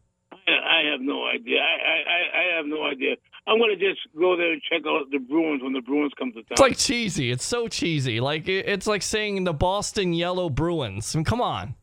I, 0.46 0.82
have 0.90 1.00
no 1.00 1.26
idea. 1.26 1.58
I, 1.58 1.64
I, 1.64 2.54
I 2.54 2.56
have 2.56 2.66
no 2.66 2.84
idea. 2.84 3.16
I'm 3.46 3.58
going 3.58 3.76
to 3.76 3.84
just 3.84 4.00
go 4.16 4.36
there 4.36 4.52
and 4.52 4.62
check 4.62 4.82
out 4.86 5.10
the 5.10 5.18
Bruins 5.18 5.62
when 5.62 5.72
the 5.72 5.80
Bruins 5.80 6.12
come 6.16 6.30
to 6.30 6.42
town. 6.42 6.46
It's 6.52 6.60
like 6.60 6.78
cheesy. 6.78 7.32
It's 7.32 7.44
so 7.44 7.66
cheesy. 7.66 8.20
Like 8.20 8.48
it's 8.48 8.86
like 8.86 9.02
saying 9.02 9.42
the 9.44 9.52
Boston 9.52 10.12
Yellow 10.12 10.48
Bruins. 10.48 11.14
I 11.14 11.18
mean, 11.18 11.24
come 11.24 11.40
on, 11.40 11.74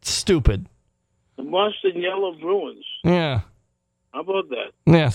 it's 0.00 0.10
stupid. 0.10 0.66
The 1.36 1.44
Boston 1.44 2.02
Yellow 2.02 2.36
Bruins. 2.38 2.84
Yeah. 3.02 3.40
How 4.14 4.20
about 4.20 4.48
that? 4.50 4.70
Yeah. 4.86 5.10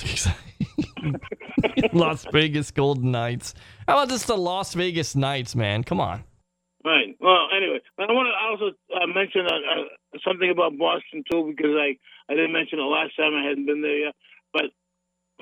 Las 1.94 2.26
Vegas 2.34 2.70
Golden 2.70 3.12
Knights. 3.12 3.54
How 3.88 3.96
about 3.96 4.10
just 4.10 4.28
the 4.28 4.36
Las 4.36 4.74
Vegas 4.74 5.16
Knights, 5.16 5.56
man? 5.56 5.86
Come 5.86 6.02
on. 6.02 6.26
Right. 6.84 7.16
Well, 7.22 7.48
anyway, 7.56 7.80
I 7.98 8.12
want 8.12 8.28
to 8.28 8.36
also 8.36 8.76
uh, 8.92 9.08
mention 9.08 9.48
uh, 9.48 9.56
uh, 9.56 10.20
something 10.28 10.50
about 10.52 10.78
Boston 10.78 11.24
too, 11.32 11.54
because 11.56 11.72
I 11.80 11.96
I 12.30 12.36
didn't 12.36 12.52
mention 12.52 12.80
it 12.80 12.84
last 12.84 13.16
time 13.16 13.34
I 13.36 13.48
hadn't 13.48 13.66
been 13.66 13.82
there 13.82 14.12
yet. 14.12 14.16
But 14.52 14.68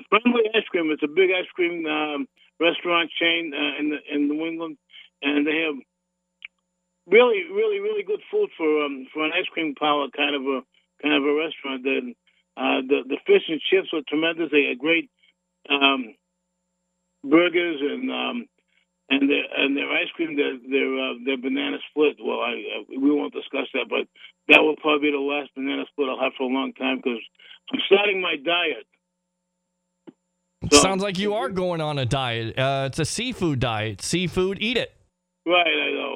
Friendly 0.08 0.42
Ice 0.54 0.66
Cream, 0.70 0.90
it's 0.92 1.02
a 1.02 1.10
big 1.10 1.30
ice 1.30 1.50
cream 1.54 1.84
um, 1.86 2.28
restaurant 2.60 3.10
chain 3.18 3.52
uh, 3.54 3.80
in 3.80 3.90
the, 3.90 3.98
in 4.06 4.28
New 4.28 4.46
England, 4.46 4.78
and 5.22 5.44
they 5.44 5.66
have 5.66 5.74
really, 7.10 7.42
really, 7.50 7.80
really 7.80 8.04
good 8.04 8.20
food 8.30 8.50
for 8.56 8.84
um, 8.84 9.06
for 9.12 9.24
an 9.24 9.32
ice 9.34 9.50
cream 9.52 9.74
parlor 9.74 10.06
kind 10.16 10.36
of 10.36 10.42
a 10.42 10.62
kind 11.02 11.14
of 11.14 11.24
a 11.24 11.34
restaurant. 11.34 11.84
And 11.86 12.14
uh, 12.58 12.82
the 12.82 13.06
the 13.06 13.18
fish 13.26 13.46
and 13.48 13.60
chips 13.70 13.92
were 13.92 14.02
tremendous. 14.08 14.50
They 14.50 14.66
had 14.68 14.78
great 14.78 15.10
um, 15.70 16.14
burgers 17.22 17.78
and 17.80 18.10
um, 18.10 18.46
and 19.10 19.30
their 19.30 19.44
and 19.56 19.76
their 19.76 19.90
ice 19.90 20.10
cream, 20.14 20.36
their 20.36 20.58
their 20.58 20.90
uh, 20.98 21.14
their 21.24 21.38
banana 21.38 21.78
split. 21.90 22.16
Well, 22.18 22.40
I, 22.40 22.52
I 22.52 22.98
we 22.98 23.10
won't 23.10 23.32
discuss 23.32 23.68
that, 23.74 23.86
but 23.88 24.08
that 24.48 24.60
will 24.60 24.76
probably 24.76 25.10
be 25.10 25.12
the 25.12 25.22
last 25.22 25.50
banana 25.54 25.84
split 25.90 26.08
I'll 26.08 26.20
have 26.20 26.32
for 26.36 26.50
a 26.50 26.52
long 26.52 26.72
time 26.74 26.96
because 26.96 27.22
I'm 27.72 27.80
starting 27.86 28.20
my 28.20 28.36
diet. 28.36 28.86
So, 30.72 30.82
Sounds 30.82 31.02
like 31.02 31.18
you 31.18 31.34
are 31.34 31.48
going 31.48 31.80
on 31.80 31.98
a 31.98 32.04
diet. 32.04 32.58
Uh, 32.58 32.88
it's 32.88 32.98
a 32.98 33.04
seafood 33.04 33.60
diet. 33.60 34.02
Seafood, 34.02 34.58
eat 34.60 34.76
it. 34.76 34.92
Right, 35.46 35.66
I 35.66 35.90
know. 35.92 36.08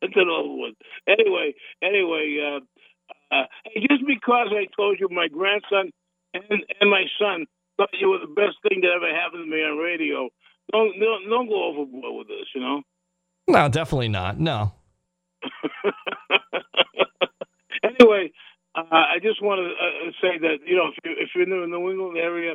it's 0.00 0.16
an 0.16 0.28
old 0.28 0.58
one. 0.58 0.72
Anyway, 1.06 1.54
anyway, 1.82 2.58
uh, 3.36 3.44
just 3.88 4.06
because 4.06 4.48
I 4.50 4.66
told 4.76 5.00
you 5.00 5.08
my 5.10 5.28
grandson 5.28 5.92
and, 6.34 6.44
and 6.80 6.90
my 6.90 7.04
son 7.18 7.46
thought 7.76 7.90
you 7.98 8.08
were 8.10 8.18
the 8.18 8.26
best 8.26 8.56
thing 8.62 8.80
that 8.82 8.90
ever 8.94 9.08
happened 9.14 9.44
to 9.44 9.50
me 9.50 9.62
on 9.62 9.78
radio, 9.78 10.28
don't 10.70 10.98
don't, 10.98 11.28
don't 11.28 11.48
go 11.48 11.64
overboard 11.64 12.16
with 12.18 12.28
this, 12.28 12.46
you 12.54 12.60
know. 12.60 12.82
No, 13.48 13.68
definitely 13.68 14.08
not. 14.08 14.38
No. 14.38 14.72
anyway, 17.82 18.30
uh, 18.74 18.82
I 18.90 19.18
just 19.20 19.42
want 19.42 19.58
to 19.60 19.66
uh, 19.72 20.12
say 20.20 20.38
that 20.38 20.58
you 20.64 20.76
know 20.76 20.88
if 20.88 20.94
you're, 21.04 21.18
if 21.18 21.28
you're 21.34 21.44
in 21.44 21.50
the 21.50 21.66
New 21.66 21.90
England 21.90 22.18
area, 22.18 22.54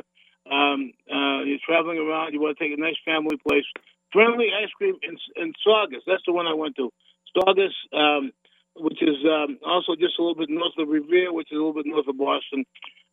um, 0.50 0.92
uh, 1.10 1.44
you're 1.44 1.58
traveling 1.64 1.98
around, 1.98 2.32
you 2.32 2.40
want 2.40 2.56
to 2.56 2.64
take 2.64 2.76
a 2.76 2.80
nice 2.80 2.96
family 3.04 3.36
place. 3.46 3.64
Friendly 4.12 4.48
ice 4.56 4.70
cream 4.76 4.96
in, 5.02 5.18
in 5.36 5.52
Saugus. 5.62 6.02
That's 6.06 6.22
the 6.26 6.32
one 6.32 6.46
I 6.46 6.54
went 6.54 6.76
to. 6.76 6.90
Saugus, 7.36 7.74
um, 7.92 8.32
which 8.76 9.02
is 9.02 9.16
um, 9.24 9.58
also 9.66 9.94
just 9.94 10.18
a 10.18 10.22
little 10.22 10.36
bit 10.36 10.50
north 10.50 10.72
of 10.78 10.88
Revere, 10.88 11.32
which 11.32 11.50
is 11.50 11.56
a 11.56 11.58
little 11.58 11.74
bit 11.74 11.86
north 11.86 12.08
of 12.08 12.18
Boston, 12.18 12.64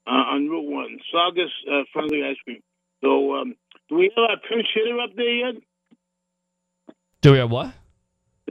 uh, 0.08 0.10
on 0.10 0.48
Route 0.50 0.70
One. 0.70 1.00
Saugus 1.12 1.52
uh, 1.72 1.84
Friendly 1.94 2.24
Ice 2.24 2.38
Cream. 2.44 2.62
So, 3.04 3.36
um, 3.36 3.56
do 3.90 3.96
we 3.96 4.12
have 4.16 4.30
our 4.30 4.38
pinch 4.50 4.68
hitter 4.74 5.00
up 5.00 5.12
there 5.16 5.26
yet? 5.26 5.56
Do 7.22 7.32
we 7.32 7.38
have 7.40 7.52
what? 7.52 7.74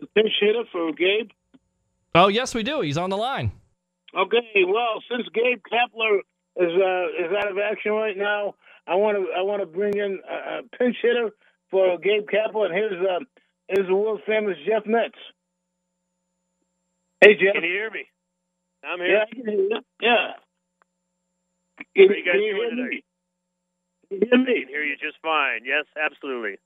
The 0.01 0.07
pinch 0.15 0.33
hitter 0.41 0.65
for 0.73 0.93
Gabe. 0.93 1.31
Oh 2.15 2.29
yes, 2.29 2.55
we 2.55 2.63
do. 2.63 2.81
He's 2.81 2.99
on 2.99 3.11
the 3.11 3.17
line. 3.17 3.53
Okay. 4.17 4.65
Well, 4.67 5.03
since 5.11 5.29
Gabe 5.35 5.61
Kapler 5.71 6.19
is 6.57 6.73
uh, 6.73 7.25
is 7.25 7.33
out 7.37 7.51
of 7.51 7.59
action 7.59 7.93
right 7.93 8.17
now, 8.17 8.55
I 8.87 8.95
want 8.95 9.17
to 9.17 9.33
I 9.37 9.43
want 9.43 9.61
to 9.61 9.67
bring 9.67 9.97
in 9.97 10.21
a, 10.29 10.59
a 10.59 10.63
pinch 10.79 10.97
hitter 11.03 11.31
for 11.71 11.99
Gabe 11.99 12.27
Kapler, 12.29 12.67
and 12.67 12.75
here's 12.75 13.01
uh, 13.01 13.25
here's 13.69 13.89
the 13.89 13.95
world 13.95 14.21
famous 14.27 14.57
Jeff 14.67 14.87
Metz. 14.87 15.19
Hey 17.25 17.41
Jeff, 17.41 17.55
can 17.55 17.65
you 17.65 17.73
hear 17.73 17.91
me? 17.91 18.05
I'm 18.85 18.99
here. 19.01 19.17
Yeah, 19.17 19.25
I 19.25 19.35
can 19.35 19.47
hear 19.49 19.61
you. 19.65 19.81
Yeah. 20.03 20.37
Can, 21.97 22.09
How 22.09 22.15
you 22.15 22.25
guys 22.25 22.37
doing 22.37 22.77
today? 22.77 23.01
Me? 23.01 23.05
Can 24.11 24.19
you 24.21 24.29
hear 24.29 24.39
me? 24.45 24.53
I 24.53 24.61
can 24.61 24.69
hear 24.69 24.85
you 24.85 24.97
just 25.01 25.17
fine. 25.23 25.65
Yes, 25.65 25.87
absolutely. 25.97 26.61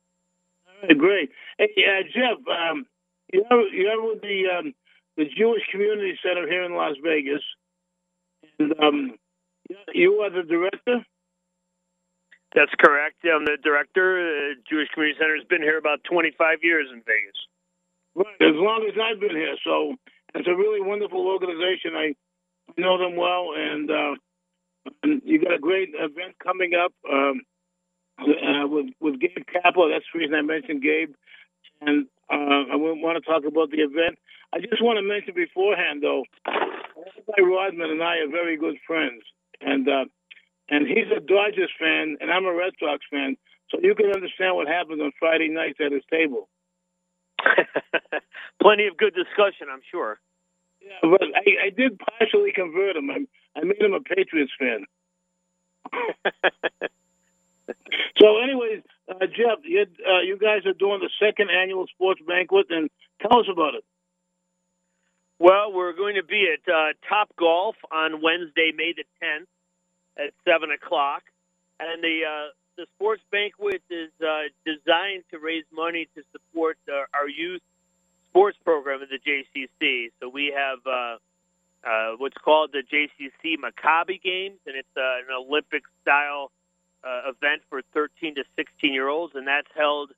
All 0.66 0.88
right, 0.88 0.98
great. 0.98 1.30
Hey, 1.58 1.70
uh, 1.86 2.02
Jeff, 2.10 2.42
um, 2.50 2.86
you 3.32 3.44
know, 3.48 3.62
you're 3.70 4.02
with 4.02 4.20
the 4.20 4.50
um, 4.50 4.74
the 5.16 5.26
Jewish 5.30 5.62
Community 5.70 6.18
Center 6.26 6.48
here 6.48 6.64
in 6.64 6.74
Las 6.74 6.96
Vegas, 7.04 7.42
and 8.58 8.74
um, 8.82 9.14
you 9.94 10.26
are 10.26 10.30
the 10.30 10.42
director. 10.42 11.06
That's 12.54 12.74
correct. 12.82 13.22
I'm 13.22 13.44
the 13.44 13.58
director. 13.62 14.18
The 14.18 14.54
Jewish 14.68 14.88
Community 14.90 15.18
Center 15.20 15.36
has 15.36 15.46
been 15.46 15.62
here 15.62 15.78
about 15.78 16.02
25 16.10 16.58
years 16.62 16.88
in 16.92 16.98
Vegas. 17.06 17.38
Right, 18.16 18.42
as 18.42 18.58
long 18.58 18.90
as 18.90 18.98
I've 18.98 19.20
been 19.20 19.36
here. 19.36 19.54
So 19.62 19.94
it's 20.38 20.48
a 20.48 20.54
really 20.54 20.80
wonderful 20.80 21.26
organization. 21.26 21.94
I 21.94 22.14
know 22.76 22.98
them 22.98 23.16
well, 23.16 23.50
and, 23.56 23.90
uh, 23.90 24.14
and 25.02 25.22
you 25.24 25.42
got 25.42 25.54
a 25.54 25.58
great 25.58 25.90
event 25.94 26.36
coming 26.42 26.72
up 26.74 26.92
um, 27.10 27.42
uh, 28.20 28.66
with 28.66 28.86
with 29.00 29.20
Gabe 29.20 29.44
Kapler. 29.50 29.90
That's 29.92 30.04
the 30.12 30.18
reason 30.18 30.34
I 30.34 30.42
mentioned 30.42 30.82
Gabe, 30.82 31.14
and 31.80 32.06
uh, 32.30 32.72
I 32.72 32.76
want 32.76 33.22
to 33.22 33.30
talk 33.30 33.44
about 33.46 33.70
the 33.70 33.82
event. 33.82 34.18
I 34.52 34.58
just 34.60 34.82
want 34.82 34.98
to 34.98 35.02
mention 35.02 35.34
beforehand, 35.34 36.02
though, 36.02 36.24
Rabbi 36.46 37.42
Rodman 37.42 37.90
and 37.90 38.02
I 38.02 38.18
are 38.18 38.30
very 38.30 38.56
good 38.56 38.76
friends, 38.86 39.22
and 39.60 39.88
uh, 39.88 40.04
and 40.68 40.86
he's 40.86 41.10
a 41.14 41.20
Dodgers 41.20 41.70
fan, 41.78 42.16
and 42.20 42.30
I'm 42.30 42.44
a 42.44 42.54
Red 42.54 42.72
Sox 42.80 43.04
fan. 43.10 43.36
So 43.70 43.78
you 43.82 43.94
can 43.94 44.06
understand 44.06 44.56
what 44.56 44.66
happens 44.66 45.00
on 45.00 45.12
Friday 45.18 45.48
nights 45.48 45.78
at 45.84 45.92
his 45.92 46.02
table. 46.10 46.48
Plenty 48.62 48.86
of 48.86 48.96
good 48.96 49.14
discussion, 49.14 49.68
I'm 49.70 49.82
sure. 49.90 50.18
Yeah, 50.80 50.98
but 51.02 51.22
I, 51.22 51.66
I 51.66 51.70
did 51.70 51.98
partially 51.98 52.52
convert 52.52 52.96
him. 52.96 53.10
I, 53.10 53.26
I 53.58 53.64
made 53.64 53.80
him 53.80 53.94
a 53.94 54.00
Patriots 54.00 54.52
fan. 54.58 54.86
so, 58.18 58.38
anyways, 58.38 58.82
uh, 59.08 59.26
Jeff, 59.26 59.58
you, 59.64 59.86
uh, 60.06 60.20
you 60.20 60.38
guys 60.38 60.66
are 60.66 60.72
doing 60.72 61.00
the 61.00 61.10
second 61.18 61.50
annual 61.50 61.86
sports 61.88 62.20
banquet, 62.26 62.66
and 62.70 62.90
tell 63.20 63.40
us 63.40 63.46
about 63.50 63.74
it. 63.74 63.84
Well, 65.38 65.72
we're 65.72 65.92
going 65.92 66.16
to 66.16 66.24
be 66.24 66.52
at 66.52 66.72
uh, 66.72 66.92
Top 67.08 67.30
Golf 67.38 67.76
on 67.92 68.22
Wednesday, 68.22 68.72
May 68.74 68.92
the 68.96 69.04
10th 69.22 69.46
at 70.18 70.32
seven 70.44 70.70
o'clock, 70.72 71.22
and 71.78 72.02
the 72.02 72.22
uh, 72.26 72.48
the 72.76 72.86
sports 72.96 73.22
banquet 73.30 73.82
is 73.90 74.10
uh, 74.20 74.50
designed 74.64 75.24
to 75.30 75.38
raise 75.38 75.64
money 75.72 76.08
to 76.16 76.22
support 76.32 76.78
uh, 76.88 77.06
our 77.14 77.28
youth 77.28 77.62
sports 78.30 78.58
program 78.64 79.00
at 79.02 79.08
the 79.08 79.18
JCC. 79.18 80.10
So 80.20 80.28
we 80.28 80.54
have 80.56 80.78
uh, 80.86 81.16
uh, 81.88 82.16
what's 82.18 82.36
called 82.38 82.72
the 82.72 82.82
JCC 82.82 83.56
Maccabi 83.56 84.22
Games, 84.22 84.58
and 84.66 84.76
it's 84.76 84.88
uh, 84.96 85.00
an 85.00 85.34
Olympic 85.36 85.84
style 86.02 86.50
uh, 87.04 87.30
event 87.30 87.62
for 87.68 87.82
13 87.94 88.34
to 88.36 88.44
16 88.56 88.92
year 88.92 89.08
olds, 89.08 89.34
and 89.34 89.46
that's 89.46 89.68
held 89.76 90.10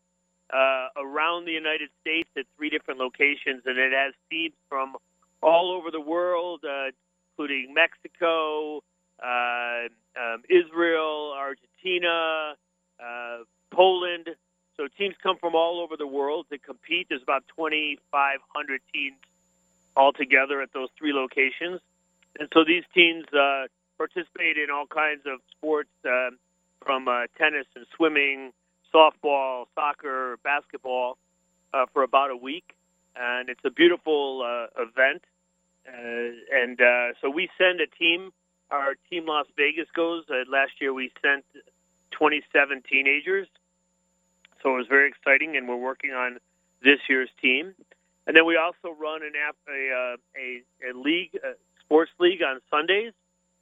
uh, 0.52 0.88
around 0.96 1.44
the 1.44 1.52
United 1.52 1.90
States 2.00 2.28
at 2.36 2.44
three 2.56 2.70
different 2.70 2.98
locations, 2.98 3.62
and 3.66 3.78
it 3.78 3.92
has 3.92 4.14
teams 4.30 4.54
from 4.68 4.96
all 5.42 5.72
over 5.72 5.90
the 5.90 6.00
world, 6.00 6.60
uh, 6.64 6.90
including 7.32 7.72
Mexico, 7.74 8.82
uh, 9.22 9.88
um, 10.20 10.42
Israel, 10.48 11.34
Argentina, 11.36 12.54
uh, 12.98 13.38
Poland. 13.70 14.28
Teams 15.00 15.14
come 15.22 15.38
from 15.38 15.54
all 15.54 15.80
over 15.80 15.96
the 15.96 16.06
world 16.06 16.44
to 16.52 16.58
compete. 16.58 17.06
There's 17.08 17.22
about 17.22 17.44
2,500 17.56 18.80
teams 18.92 19.16
altogether 19.96 20.60
at 20.60 20.74
those 20.74 20.90
three 20.98 21.14
locations. 21.14 21.80
And 22.38 22.50
so 22.52 22.64
these 22.66 22.84
teams 22.94 23.24
uh, 23.32 23.68
participate 23.96 24.58
in 24.58 24.68
all 24.70 24.84
kinds 24.86 25.22
of 25.24 25.40
sports 25.56 25.88
uh, 26.04 26.30
from 26.84 27.08
uh, 27.08 27.28
tennis 27.38 27.64
and 27.74 27.86
swimming, 27.96 28.52
softball, 28.94 29.64
soccer, 29.74 30.36
basketball 30.44 31.16
uh, 31.72 31.86
for 31.94 32.02
about 32.02 32.30
a 32.30 32.36
week. 32.36 32.76
And 33.16 33.48
it's 33.48 33.64
a 33.64 33.70
beautiful 33.70 34.42
uh, 34.44 34.82
event. 34.82 35.22
Uh, 35.88 36.36
and 36.52 36.78
uh, 36.78 37.14
so 37.22 37.30
we 37.30 37.48
send 37.56 37.80
a 37.80 37.86
team. 37.86 38.32
Our 38.70 38.96
team 39.08 39.24
Las 39.26 39.46
Vegas 39.56 39.88
goes. 39.96 40.24
Uh, 40.28 40.44
last 40.46 40.72
year 40.78 40.92
we 40.92 41.10
sent 41.22 41.46
27 42.10 42.82
teenagers. 42.86 43.48
So 44.62 44.74
it 44.74 44.78
was 44.78 44.86
very 44.88 45.08
exciting, 45.08 45.56
and 45.56 45.68
we're 45.68 45.76
working 45.76 46.10
on 46.10 46.38
this 46.82 46.98
year's 47.08 47.30
team. 47.40 47.74
And 48.26 48.36
then 48.36 48.46
we 48.46 48.56
also 48.56 48.96
run 48.96 49.22
an 49.22 49.32
app, 49.36 49.56
a, 49.68 49.90
uh, 49.90 50.16
a, 50.36 50.90
a 50.90 50.96
league, 50.96 51.34
a 51.42 51.54
sports 51.80 52.10
league 52.18 52.42
on 52.42 52.60
Sundays. 52.70 53.12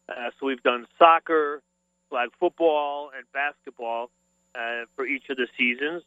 Uh, 0.09 0.31
so 0.39 0.47
we've 0.47 0.63
done 0.63 0.87
soccer, 0.99 1.63
flag 2.11 2.31
football, 2.41 3.11
and 3.17 3.25
basketball 3.33 4.11
uh, 4.55 4.85
for 4.97 5.07
each 5.07 5.25
of 5.31 5.37
the 5.37 5.47
seasons. 5.57 6.03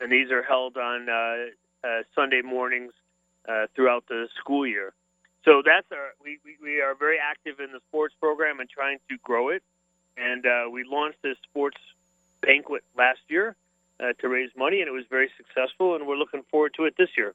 And 0.00 0.12
these 0.12 0.30
are 0.30 0.42
held 0.42 0.76
on 0.76 1.08
uh, 1.08 1.86
uh, 1.86 2.02
Sunday 2.14 2.42
mornings 2.42 2.92
uh, 3.48 3.66
throughout 3.74 4.04
the 4.08 4.28
school 4.38 4.66
year. 4.66 4.92
So 5.44 5.62
that's 5.64 5.86
our, 5.92 6.14
we, 6.22 6.38
we, 6.44 6.56
we 6.60 6.80
are 6.80 6.94
very 6.94 7.18
active 7.18 7.60
in 7.60 7.72
the 7.72 7.80
sports 7.88 8.14
program 8.20 8.60
and 8.60 8.68
trying 8.68 8.98
to 9.08 9.16
grow 9.22 9.48
it. 9.48 9.62
And 10.16 10.44
we 10.72 10.84
launched 10.84 11.22
this 11.22 11.36
sports 11.48 11.76
banquet 12.40 12.82
last 12.96 13.20
year 13.28 13.54
uh, 14.00 14.12
to 14.20 14.28
raise 14.28 14.50
money, 14.56 14.80
and 14.80 14.88
it 14.88 14.92
was 14.92 15.04
very 15.08 15.30
successful, 15.36 15.94
and 15.94 16.06
we're 16.06 16.16
looking 16.16 16.42
forward 16.50 16.74
to 16.76 16.84
it 16.84 16.94
this 16.98 17.10
year. 17.16 17.34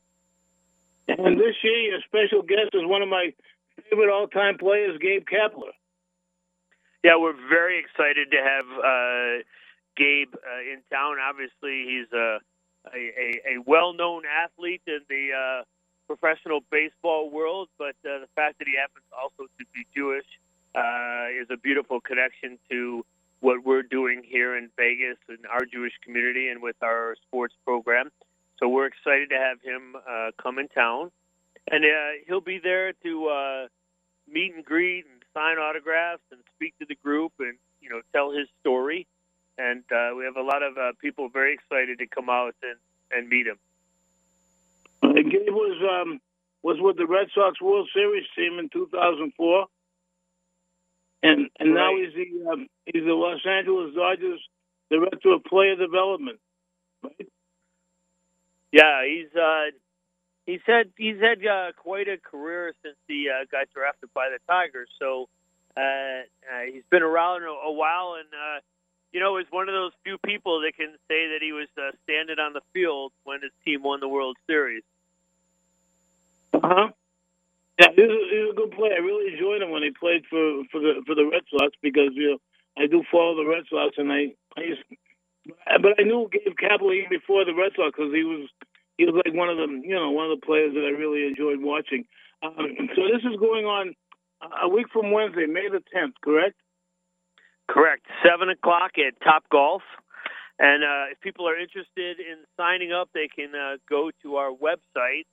And 1.08 1.40
this 1.40 1.56
year, 1.64 1.78
your 1.92 2.00
special 2.06 2.42
guest 2.42 2.74
is 2.74 2.86
one 2.86 3.02
of 3.02 3.10
my 3.10 3.34
favorite 3.90 4.12
all-time 4.12 4.58
players, 4.58 4.98
Gabe 5.00 5.26
Kapler. 5.26 5.74
Yeah, 7.04 7.18
we're 7.18 7.36
very 7.50 7.80
excited 7.80 8.30
to 8.32 8.38
have 8.38 8.66
uh, 8.78 9.44
Gabe 9.98 10.36
uh, 10.36 10.62
in 10.62 10.82
town. 10.92 11.18
Obviously, 11.20 11.86
he's 11.88 12.12
a 12.14 12.40
a, 12.94 13.58
a, 13.58 13.62
well-known 13.66 14.24
athlete 14.26 14.82
in 14.88 15.02
the 15.08 15.30
uh, 15.32 15.64
professional 16.08 16.62
baseball 16.72 17.30
world, 17.30 17.70
but 17.78 17.96
uh, 18.04 18.20
the 18.20 18.28
fact 18.36 18.60
that 18.60 18.68
he 18.68 18.76
happens 18.76 19.06
also 19.14 19.44
to 19.60 19.66
be 19.74 19.86
Jewish 19.96 20.26
uh, 20.76 21.28
is 21.30 21.48
a 21.52 21.58
beautiful 21.58 22.02
connection 22.02 22.58
to 22.70 23.06
what 23.42 23.66
we're 23.66 23.84
doing 23.84 24.24
here 24.26 24.58
in 24.58 24.70
Vegas 24.78 25.18
and 25.30 25.40
our 25.52 25.66
Jewish 25.66 25.94
community 26.06 26.50
and 26.50 26.64
with 26.64 26.78
our 26.84 27.18
sports 27.28 27.56
program. 27.66 28.12
So 28.60 28.70
we're 28.70 28.88
excited 28.88 29.30
to 29.32 29.38
have 29.38 29.62
him 29.62 29.96
uh, 30.10 30.32
come 30.42 30.60
in 30.60 30.70
town, 30.70 31.12
and 31.72 31.86
uh, 31.86 31.90
he'll 32.28 32.42
be 32.42 32.60
there 32.64 32.94
to 33.04 33.28
uh, 33.30 33.68
meet 34.32 34.56
and 34.56 34.66
greet 34.66 35.06
and 35.12 35.24
sign 35.34 35.58
autographs 35.60 36.24
and 36.32 36.42
speak 36.56 36.78
to 36.80 36.86
the 36.88 36.96
group 36.96 37.34
and 37.40 37.58
you 37.82 37.90
know 37.90 38.02
tell 38.14 38.32
his 38.32 38.48
story. 38.62 39.08
And 39.58 39.84
uh, 39.92 40.16
we 40.18 40.26
have 40.26 40.38
a 40.38 40.44
lot 40.44 40.64
of 40.64 40.78
uh, 40.78 40.94
people 41.02 41.30
very 41.30 41.54
excited 41.54 42.00
to 42.00 42.08
come 42.08 42.30
out 42.30 42.56
and, 42.64 42.80
and 43.12 43.30
meet 43.30 43.48
him. 43.48 43.58
Uh, 45.04 45.14
Gabe 45.14 45.54
was 45.54 45.78
um, 46.04 46.20
was 46.64 46.78
with 46.80 46.98
the 46.98 47.08
Red 47.08 47.28
Sox 47.36 47.62
World 47.62 47.90
Series 47.94 48.26
team 48.38 48.60
in 48.60 48.70
2004, 48.70 49.66
and 51.24 51.50
and 51.60 51.74
now 51.76 51.94
Right. 51.94 52.06
he's 52.06 52.16
the 52.16 52.52
um, 52.52 52.68
he's 52.86 53.04
the 53.04 53.14
Los 53.14 53.46
Angeles 53.46 53.94
Dodgers 53.96 54.42
director 54.90 55.34
of 55.34 55.44
player 55.44 55.76
development. 55.76 56.40
Right? 57.04 57.28
Yeah, 58.72 59.06
he's 59.06 59.36
uh, 59.36 59.72
he's 60.46 60.62
had 60.66 60.92
he's 60.98 61.20
had 61.20 61.46
uh, 61.46 61.72
quite 61.78 62.08
a 62.08 62.18
career 62.18 62.74
since 62.84 62.96
he 63.08 63.30
uh, 63.30 63.46
got 63.52 63.68
drafted 63.74 64.10
by 64.14 64.30
the 64.30 64.40
Tigers. 64.48 64.90
So 65.00 65.30
uh, 65.76 65.80
uh, 65.80 66.24
he's 66.72 66.84
been 66.90 67.04
around 67.04 67.44
a, 67.44 67.48
a 67.48 67.72
while, 67.72 68.16
and 68.20 68.28
uh, 68.34 68.60
you 69.12 69.20
know, 69.20 69.38
is 69.38 69.46
one 69.50 69.68
of 69.68 69.74
those 69.74 69.92
few 70.04 70.18
people 70.18 70.62
that 70.62 70.74
can 70.76 70.92
say 71.08 71.28
that 71.32 71.40
he 71.42 71.52
was 71.52 71.68
uh, 71.78 71.92
standing 72.04 72.40
on 72.40 72.54
the 72.54 72.62
field 72.74 73.12
when 73.24 73.42
his 73.42 73.52
team 73.66 73.84
won 73.84 74.00
the 74.00 74.08
World 74.08 74.38
Series. 74.48 74.84
Uh 76.54 76.60
huh. 76.64 76.88
Yeah, 77.80 77.88
he 77.96 78.02
was, 78.04 78.28
he 78.32 78.38
was 78.40 78.52
a 78.52 78.56
good 78.56 78.72
player. 78.72 78.94
I 78.94 79.00
really 79.00 79.34
enjoyed 79.34 79.62
him 79.62 79.72
when 79.72 79.84
he 79.84 79.92
played 79.92 80.24
for 80.30 80.64
for 80.72 80.80
the 80.80 81.04
for 81.06 81.16
the 81.16 81.26
Red 81.26 81.44
Sox 81.52 81.76
because 81.82 82.12
you 82.14 82.32
know 82.32 82.38
I 82.78 82.88
do 82.88 83.04
follow 83.12 83.36
the 83.36 83.50
Red 83.50 83.64
Sox 83.70 83.96
and 83.98 84.12
I 84.12 84.34
I 84.58 84.62
used, 84.62 84.84
but 85.46 86.00
I 86.00 86.04
knew 86.04 86.30
Gabe 86.32 86.56
Kapler 86.56 86.96
even 86.96 87.10
before 87.10 87.46
the 87.46 87.54
Red 87.54 87.72
Sox 87.76 87.94
because 87.96 88.14
he 88.14 88.24
was 88.24 88.50
he 88.98 89.06
was 89.06 89.16
like 89.26 89.34
one 89.34 89.50
of 89.50 89.58
the 89.58 89.68
you 89.84 89.96
know 89.96 90.12
one 90.12 90.32
of 90.32 90.40
the 90.40 90.46
players 90.46 90.74
that 90.74 90.86
I 90.86 90.92
really 90.98 91.28
enjoyed 91.28 91.62
watching. 91.62 92.06
Um, 92.44 92.90
so 92.96 93.02
this 93.06 93.24
is 93.24 93.38
going 93.40 93.66
on 93.66 93.94
a 94.64 94.68
week 94.68 94.88
from 94.92 95.12
Wednesday, 95.12 95.46
May 95.46 95.70
the 95.70 95.84
tenth, 95.94 96.16
correct? 96.24 96.56
Correct. 97.68 98.06
Seven 98.26 98.50
o'clock 98.50 98.92
at 98.98 99.20
Top 99.24 99.44
Golf. 99.50 99.84
And 100.60 100.84
uh, 100.84 101.12
if 101.12 101.20
people 101.22 101.48
are 101.48 101.58
interested 101.58 102.20
in 102.20 102.38
signing 102.58 102.92
up, 102.92 103.10
they 103.14 103.28
can 103.28 103.56
uh, 103.56 103.78
go 103.90 104.12
to 104.22 104.36
our 104.36 104.52
website, 104.52 105.26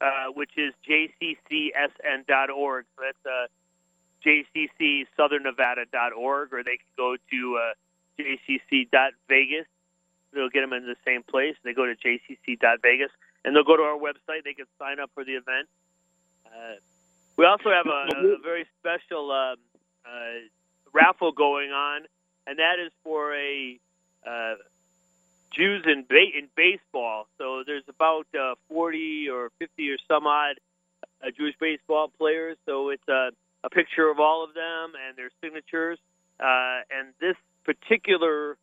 uh, 0.00 0.32
which 0.34 0.50
is 0.56 0.74
jccsn.org. 0.88 2.84
So 2.96 3.02
that's 3.02 3.50
jccsouthernevada.org, 4.26 6.52
or 6.52 6.64
they 6.64 6.76
can 6.76 6.86
go 6.96 7.16
to 7.30 7.56
uh, 7.56 7.72
jcc.vegas. 8.18 9.66
They'll 10.32 10.50
get 10.50 10.62
them 10.62 10.72
in 10.72 10.86
the 10.86 10.96
same 11.04 11.22
place. 11.22 11.54
They 11.62 11.72
go 11.72 11.86
to 11.86 11.94
jcc.vegas, 11.94 13.10
and 13.44 13.54
they'll 13.54 13.62
go 13.64 13.76
to 13.76 13.84
our 13.84 13.98
website. 13.98 14.42
They 14.44 14.54
can 14.54 14.66
sign 14.78 14.98
up 15.00 15.10
for 15.14 15.24
the 15.24 15.32
event. 15.32 15.68
Uh, 16.46 16.74
we 17.36 17.46
also 17.46 17.70
have 17.70 17.86
a, 17.86 18.08
a 18.16 18.38
very 18.42 18.66
special 18.80 19.30
um, 19.30 19.56
uh, 20.04 20.40
raffle 20.92 21.30
going 21.32 21.70
on, 21.70 22.06
and 22.46 22.58
that 22.58 22.78
is 22.84 22.92
for 23.04 23.34
a 23.34 23.78
uh, 24.26 24.56
Jews 25.52 25.84
in 25.86 26.04
ba- 26.08 26.32
in 26.36 26.48
baseball. 26.56 27.28
So 27.38 27.62
there's 27.66 27.84
about 27.88 28.26
uh, 28.38 28.54
40 28.68 29.28
or 29.30 29.50
50 29.58 29.90
or 29.90 29.96
some 30.08 30.26
odd 30.26 30.56
uh, 31.22 31.30
Jewish 31.36 31.54
baseball 31.60 32.08
players. 32.18 32.56
So 33.96 34.02
it's 34.02 34.12
a, 34.12 34.12
a 34.12 34.12
picture 34.12 34.12
of 34.12 34.20
all 34.20 34.44
of 34.44 34.54
them 34.54 34.92
and 35.08 35.16
their 35.16 35.30
signatures. 35.40 35.98
Uh, 36.38 36.82
and 36.90 37.14
this 37.20 37.36
particular 37.64 38.58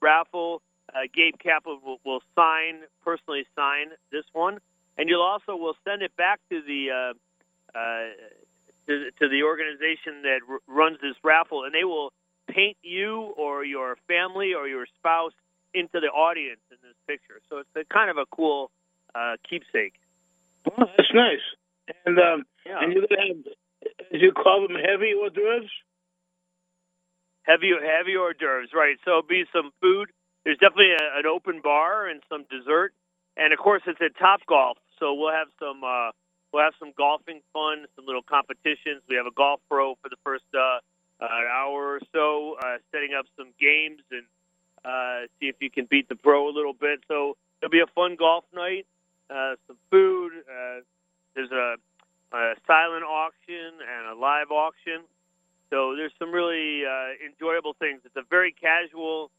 raffle, 0.00 0.62
uh, 0.94 1.00
Gabe 1.14 1.34
Kapler 1.44 1.82
will, 1.82 1.98
will 2.04 2.22
sign 2.34 2.82
personally 3.04 3.46
sign 3.56 3.88
this 4.12 4.24
one, 4.32 4.58
and 4.96 5.08
you'll 5.08 5.22
also 5.22 5.56
will 5.56 5.76
send 5.84 6.02
it 6.02 6.16
back 6.16 6.40
to 6.50 6.62
the. 6.62 6.90
Uh, 6.90 7.78
uh, 7.78 8.08
to, 8.86 9.10
to 9.18 9.28
the 9.28 9.42
organization 9.42 10.22
that 10.22 10.40
r- 10.48 10.60
runs 10.68 10.98
this 11.02 11.16
raffle, 11.24 11.64
and 11.64 11.74
they 11.74 11.84
will 11.84 12.12
paint 12.48 12.76
you 12.82 13.34
or 13.36 13.64
your 13.64 13.96
family 14.06 14.54
or 14.54 14.68
your 14.68 14.86
spouse 14.98 15.32
into 15.74 15.98
the 15.98 16.06
audience 16.06 16.60
in 16.70 16.76
this 16.82 16.94
picture. 17.04 17.40
So 17.50 17.58
it's 17.58 17.68
a 17.74 17.84
kind 17.92 18.10
of 18.10 18.16
a 18.16 18.26
cool 18.26 18.70
uh, 19.14 19.36
keepsake. 19.50 19.94
Oh, 20.66 20.84
that's 20.96 21.12
nice. 21.12 21.40
And 22.06 22.18
um, 22.20 22.44
Yeah. 22.64 22.78
and 22.80 22.92
you're 22.92 23.06
gonna 23.08 23.26
have, 23.26 23.52
as 24.16 24.22
you 24.22 24.32
call 24.32 24.66
them, 24.66 24.76
heavy 24.76 25.12
hors 25.14 25.30
d'oeuvres. 25.30 25.70
Heavy, 27.42 27.72
heavy 27.76 28.16
hors 28.16 28.32
d'oeuvres, 28.32 28.70
right? 28.74 28.96
So 29.04 29.22
be 29.22 29.44
some 29.52 29.70
food. 29.80 30.10
There's 30.44 30.58
definitely 30.58 30.92
a, 30.92 31.18
an 31.18 31.26
open 31.26 31.60
bar 31.62 32.06
and 32.08 32.22
some 32.28 32.44
dessert, 32.50 32.92
and 33.36 33.52
of 33.52 33.58
course 33.58 33.82
it's 33.86 34.00
at 34.00 34.16
Top 34.18 34.40
Golf. 34.46 34.78
So 34.98 35.12
we'll 35.12 35.32
have 35.32 35.48
some 35.60 35.84
uh, 35.84 36.10
we'll 36.52 36.64
have 36.64 36.74
some 36.78 36.92
golfing 36.96 37.42
fun, 37.52 37.84
some 37.94 38.06
little 38.06 38.22
competitions. 38.22 39.02
We 39.08 39.16
have 39.16 39.26
a 39.26 39.36
golf 39.36 39.60
pro 39.68 39.94
for 40.00 40.08
the 40.08 40.16
first 40.24 40.44
uh, 40.54 40.78
uh, 41.20 41.24
hour 41.24 41.96
or 41.96 42.00
so, 42.12 42.56
uh, 42.64 42.78
setting 42.92 43.10
up 43.18 43.26
some 43.36 43.52
games 43.60 44.00
and 44.10 44.24
uh, 44.84 45.26
see 45.38 45.48
if 45.48 45.56
you 45.60 45.70
can 45.70 45.84
beat 45.84 46.08
the 46.08 46.16
pro 46.16 46.48
a 46.48 46.54
little 46.54 46.72
bit. 46.72 47.00
So 47.08 47.36
it'll 47.60 47.70
be 47.70 47.80
a 47.80 47.92
fun 47.94 48.16
golf 48.16 48.44
night. 48.54 48.86
Uh, 49.28 49.56
some 49.66 49.76
food. 49.90 50.32
Uh, 50.48 50.80
there's 51.34 51.50
a, 51.50 51.74
a 52.36 52.54
silent 52.66 53.04
auction 53.04 53.80
and 53.80 54.16
a 54.16 54.20
live 54.20 54.50
auction. 54.50 55.02
So 55.70 55.96
there's 55.96 56.12
some 56.18 56.30
really 56.30 56.84
uh, 56.84 57.14
enjoyable 57.24 57.74
things. 57.78 58.00
It's 58.04 58.16
a 58.16 58.22
very 58.28 58.52
casual 58.52 59.30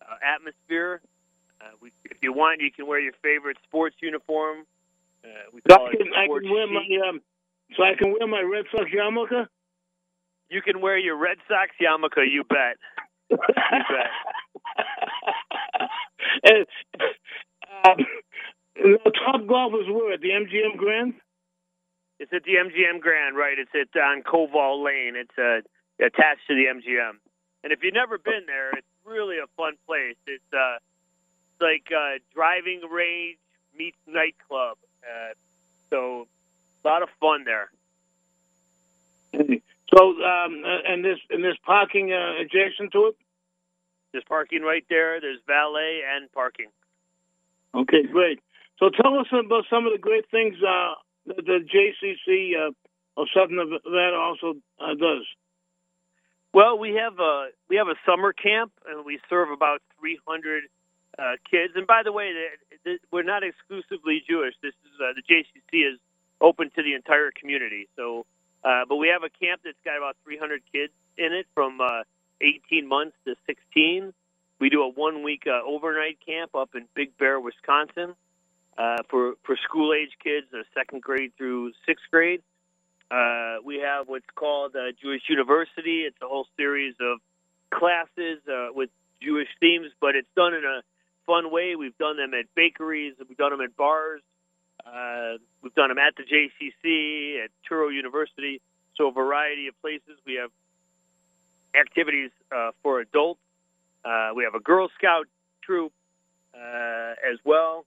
uh, 0.00 0.16
atmosphere. 0.22 1.00
Uh, 1.60 1.70
we, 1.80 1.90
if 2.04 2.18
you 2.22 2.32
want, 2.32 2.60
you 2.60 2.70
can 2.70 2.86
wear 2.86 3.00
your 3.00 3.14
favorite 3.22 3.56
sports 3.64 3.96
uniform. 4.00 4.66
Uh, 5.24 5.28
we 5.52 5.60
So 5.68 5.76
call 5.76 5.86
I 5.86 5.90
it 5.90 5.98
can, 5.98 6.08
I 6.14 6.26
can 6.26 6.50
wear 6.50 6.66
my 6.66 7.08
um, 7.08 7.20
so 7.76 7.82
I 7.82 7.94
can 7.96 8.12
wear 8.12 8.26
my 8.26 8.42
Red 8.42 8.66
Sox 8.70 8.90
yarmulke. 8.90 9.46
You 10.50 10.62
can 10.62 10.80
wear 10.80 10.98
your 10.98 11.16
Red 11.16 11.38
Sox 11.48 11.70
yarmulke. 11.80 12.28
You 12.30 12.44
bet. 12.44 12.76
and, 16.44 16.66
um, 17.84 18.06
now, 18.84 19.10
Top 19.24 19.46
golfers 19.46 19.86
were 19.88 20.12
at 20.12 20.20
the 20.20 20.30
MGM 20.30 20.76
Grand. 20.76 21.14
It's 22.22 22.32
at 22.32 22.44
the 22.44 22.54
MGM 22.54 23.00
Grand, 23.00 23.36
right? 23.36 23.58
It's 23.58 23.72
at 23.74 24.00
on 24.00 24.22
Koval 24.22 24.84
Lane. 24.84 25.16
It's 25.16 25.36
uh, 25.36 25.66
attached 25.98 26.46
to 26.46 26.54
the 26.54 26.66
MGM. 26.70 27.18
And 27.64 27.72
if 27.72 27.82
you've 27.82 27.94
never 27.94 28.16
been 28.16 28.46
there, 28.46 28.70
it's 28.70 28.86
really 29.04 29.38
a 29.38 29.48
fun 29.56 29.72
place. 29.88 30.14
It's 30.28 30.52
uh, 30.52 30.78
it's 30.78 31.60
like 31.60 31.90
uh, 31.90 32.18
driving 32.32 32.82
range 32.88 33.38
meets 33.76 33.98
nightclub. 34.06 34.78
Uh, 35.02 35.34
so 35.90 36.28
a 36.84 36.88
lot 36.88 37.02
of 37.02 37.08
fun 37.18 37.44
there. 37.44 37.70
So, 39.32 40.22
um, 40.22 40.62
uh, 40.64 40.92
and 40.92 41.04
this 41.04 41.18
and 41.28 41.42
this 41.42 41.56
parking 41.66 42.12
uh, 42.12 42.40
adjacent 42.40 42.92
to 42.92 43.06
it. 43.08 43.16
There's 44.12 44.24
parking 44.28 44.62
right 44.62 44.84
there. 44.88 45.20
There's 45.20 45.40
valet 45.48 46.02
and 46.14 46.30
parking. 46.30 46.68
Okay, 47.74 48.04
great. 48.04 48.38
So 48.78 48.90
tell 48.90 49.18
us 49.18 49.26
about 49.32 49.64
some 49.68 49.86
of 49.86 49.92
the 49.92 49.98
great 49.98 50.30
things 50.30 50.54
uh, 50.62 50.94
that 51.26 51.36
the 51.36 51.60
JCC 51.64 52.52
uh, 52.56 52.72
of 53.20 53.28
Southern 53.34 53.56
Nevada 53.56 54.16
also 54.16 54.54
uh, 54.80 54.94
does. 54.94 55.26
Well, 56.54 56.78
we 56.78 56.94
have 56.94 57.18
a 57.18 57.48
we 57.68 57.76
have 57.76 57.88
a 57.88 57.96
summer 58.04 58.32
camp, 58.32 58.72
and 58.86 59.04
we 59.04 59.18
serve 59.28 59.50
about 59.50 59.80
300 60.00 60.64
uh, 61.18 61.32
kids. 61.50 61.72
And 61.76 61.86
by 61.86 62.02
the 62.04 62.12
way, 62.12 62.32
the, 62.32 62.76
the, 62.84 62.98
we're 63.10 63.22
not 63.22 63.42
exclusively 63.42 64.22
Jewish. 64.28 64.54
This 64.62 64.74
is 64.84 65.00
uh, 65.00 65.12
the 65.16 65.22
JCC 65.22 65.94
is 65.94 65.98
open 66.40 66.70
to 66.76 66.82
the 66.82 66.94
entire 66.94 67.30
community. 67.30 67.88
So, 67.96 68.26
uh, 68.64 68.82
but 68.88 68.96
we 68.96 69.08
have 69.08 69.22
a 69.22 69.30
camp 69.30 69.62
that's 69.64 69.78
got 69.84 69.96
about 69.96 70.16
300 70.24 70.62
kids 70.72 70.92
in 71.16 71.32
it 71.32 71.46
from 71.54 71.80
uh, 71.80 72.02
18 72.40 72.86
months 72.86 73.16
to 73.26 73.34
16. 73.46 74.12
We 74.60 74.68
do 74.68 74.82
a 74.82 74.88
one 74.88 75.22
week 75.22 75.44
uh, 75.46 75.60
overnight 75.66 76.18
camp 76.24 76.54
up 76.54 76.70
in 76.74 76.86
Big 76.94 77.16
Bear, 77.18 77.40
Wisconsin, 77.40 78.14
uh, 78.78 78.98
for 79.10 79.34
for 79.44 79.56
school 79.64 79.92
age 79.92 80.12
kids, 80.22 80.46
uh, 80.54 80.62
second 80.74 81.02
grade 81.02 81.32
through 81.36 81.72
sixth 81.86 82.04
grade. 82.10 82.42
Uh, 83.10 83.56
we 83.64 83.78
have 83.78 84.08
what's 84.08 84.24
called 84.34 84.74
uh, 84.74 84.92
Jewish 85.00 85.22
University. 85.28 86.04
It's 86.06 86.16
a 86.22 86.26
whole 86.26 86.46
series 86.56 86.94
of 87.00 87.18
classes 87.70 88.38
uh, 88.48 88.68
with 88.72 88.88
Jewish 89.20 89.48
themes, 89.60 89.88
but 90.00 90.16
it's 90.16 90.28
done 90.34 90.54
in 90.54 90.64
a 90.64 90.80
fun 91.26 91.50
way. 91.50 91.76
We've 91.76 91.96
done 91.98 92.16
them 92.16 92.32
at 92.32 92.46
bakeries, 92.54 93.14
we've 93.18 93.36
done 93.36 93.50
them 93.50 93.60
at 93.60 93.76
bars, 93.76 94.22
we've 95.62 95.74
done 95.74 95.88
them 95.88 95.98
at 95.98 96.14
the 96.16 96.22
JCC, 96.22 97.44
at 97.44 97.50
Touro 97.70 97.92
University. 97.92 98.62
So 98.96 99.08
a 99.08 99.12
variety 99.12 99.68
of 99.68 99.78
places. 99.82 100.18
We 100.26 100.34
have 100.34 100.50
activities 101.74 102.30
for 102.82 103.00
adults. 103.00 103.40
We 104.34 104.44
have 104.44 104.54
a 104.54 104.60
Girl 104.60 104.88
Scout 104.98 105.26
troop 105.62 105.92
as 106.54 107.38
well. 107.44 107.84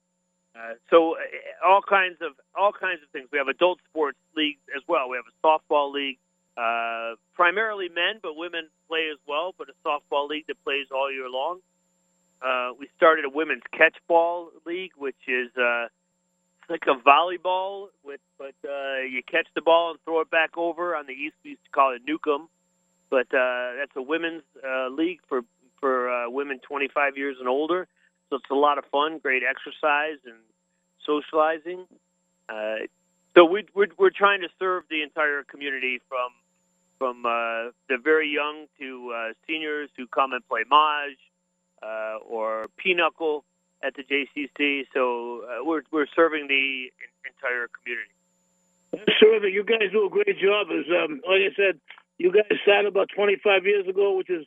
Uh, 0.55 0.73
so 0.89 1.15
uh, 1.15 1.67
all 1.67 1.81
kinds 1.81 2.17
of 2.21 2.33
all 2.57 2.71
kinds 2.71 3.01
of 3.03 3.09
things. 3.09 3.27
We 3.31 3.37
have 3.37 3.47
adult 3.47 3.79
sports 3.89 4.17
leagues 4.35 4.61
as 4.75 4.81
well. 4.87 5.09
We 5.09 5.17
have 5.17 5.25
a 5.27 5.37
softball 5.45 5.91
league, 5.91 6.17
uh, 6.57 7.15
primarily 7.33 7.89
men, 7.89 8.19
but 8.23 8.35
women 8.37 8.69
play 8.87 9.09
as 9.11 9.19
well. 9.27 9.53
But 9.57 9.67
a 9.69 9.75
softball 9.87 10.29
league 10.29 10.47
that 10.47 10.63
plays 10.63 10.87
all 10.93 11.11
year 11.11 11.29
long. 11.29 11.59
Uh, 12.41 12.71
we 12.79 12.87
started 12.95 13.25
a 13.25 13.29
women's 13.29 13.63
catchball 13.73 14.49
league, 14.65 14.91
which 14.97 15.15
is 15.27 15.49
uh, 15.57 15.87
like 16.69 16.83
a 16.87 16.95
volleyball, 17.07 17.87
with 18.03 18.21
but 18.37 18.55
uh, 18.63 19.01
you 19.01 19.21
catch 19.29 19.47
the 19.55 19.61
ball 19.61 19.91
and 19.91 19.99
throw 20.05 20.21
it 20.21 20.29
back 20.29 20.57
over. 20.57 20.95
On 20.95 21.05
the 21.05 21.13
east, 21.13 21.35
we 21.43 21.51
used 21.51 21.63
to 21.65 21.71
call 21.71 21.93
it 21.93 22.01
Newcomb, 22.07 22.47
but 23.09 23.27
uh, 23.33 23.75
that's 23.77 23.95
a 23.95 24.01
women's 24.01 24.43
uh, 24.65 24.87
league 24.89 25.19
for 25.27 25.41
for 25.79 26.09
uh, 26.09 26.29
women 26.29 26.59
25 26.67 27.17
years 27.17 27.37
and 27.39 27.49
older. 27.49 27.87
So 28.29 28.37
it's 28.37 28.49
a 28.49 28.55
lot 28.55 28.77
of 28.77 28.85
fun, 28.91 29.19
great 29.19 29.43
exercise 29.43 30.17
and 30.25 30.39
socializing. 31.05 31.85
Uh, 32.49 32.87
so 33.35 33.45
we, 33.45 33.65
we're, 33.73 33.87
we're 33.97 34.09
trying 34.09 34.41
to 34.41 34.49
serve 34.57 34.83
the 34.89 35.03
entire 35.03 35.43
community 35.43 36.01
from 36.07 36.29
from 36.97 37.25
uh, 37.25 37.71
the 37.89 37.97
very 38.01 38.29
young 38.29 38.67
to 38.79 39.13
uh, 39.13 39.33
seniors 39.45 39.89
who 39.97 40.07
come 40.07 40.31
and 40.31 40.47
play 40.47 40.61
Maj 40.69 41.11
uh, 41.83 42.17
or 42.25 42.67
Pinochle 42.77 43.43
at 43.83 43.95
the 43.95 44.03
JCC. 44.03 44.85
So 44.93 45.43
uh, 45.43 45.63
we're, 45.63 45.81
we're 45.91 46.07
serving 46.15 46.47
the 46.47 46.91
entire 47.27 47.67
community. 47.67 48.11
That's 48.91 49.19
terrific. 49.19 49.53
You 49.53 49.63
guys 49.63 49.91
do 49.91 50.05
a 50.05 50.09
great 50.09 50.39
job. 50.39 50.67
As 50.71 50.85
um, 50.87 51.21
like 51.27 51.51
I 51.51 51.55
said, 51.55 51.79
you 52.17 52.31
guys 52.31 52.57
started 52.63 52.87
about 52.87 53.09
25 53.13 53.65
years 53.65 53.87
ago, 53.87 54.15
which 54.15 54.29
is 54.29 54.45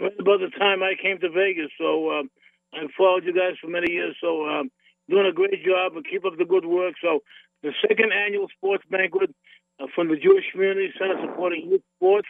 right 0.00 0.12
about 0.18 0.40
the 0.40 0.50
time 0.58 0.82
I 0.82 0.94
came 1.00 1.18
to 1.20 1.30
Vegas. 1.30 1.70
So 1.78 2.10
um, 2.10 2.30
I've 2.76 2.90
followed 2.96 3.24
you 3.24 3.34
guys 3.34 3.56
for 3.60 3.68
many 3.68 3.92
years. 3.92 4.16
So 4.20 4.46
um, 4.46 4.70
doing 5.08 5.26
a 5.26 5.32
great 5.32 5.64
job 5.64 5.96
and 5.96 6.04
keep 6.04 6.24
up 6.24 6.36
the 6.38 6.44
good 6.44 6.66
work. 6.66 6.94
So 7.02 7.20
the 7.62 7.72
second 7.86 8.12
annual 8.12 8.48
sports 8.56 8.84
banquet 8.90 9.34
uh, 9.80 9.86
from 9.94 10.08
the 10.08 10.16
Jewish 10.16 10.44
Community 10.52 10.92
Center 10.98 11.16
supporting 11.22 11.70
youth 11.70 11.82
sports 11.96 12.28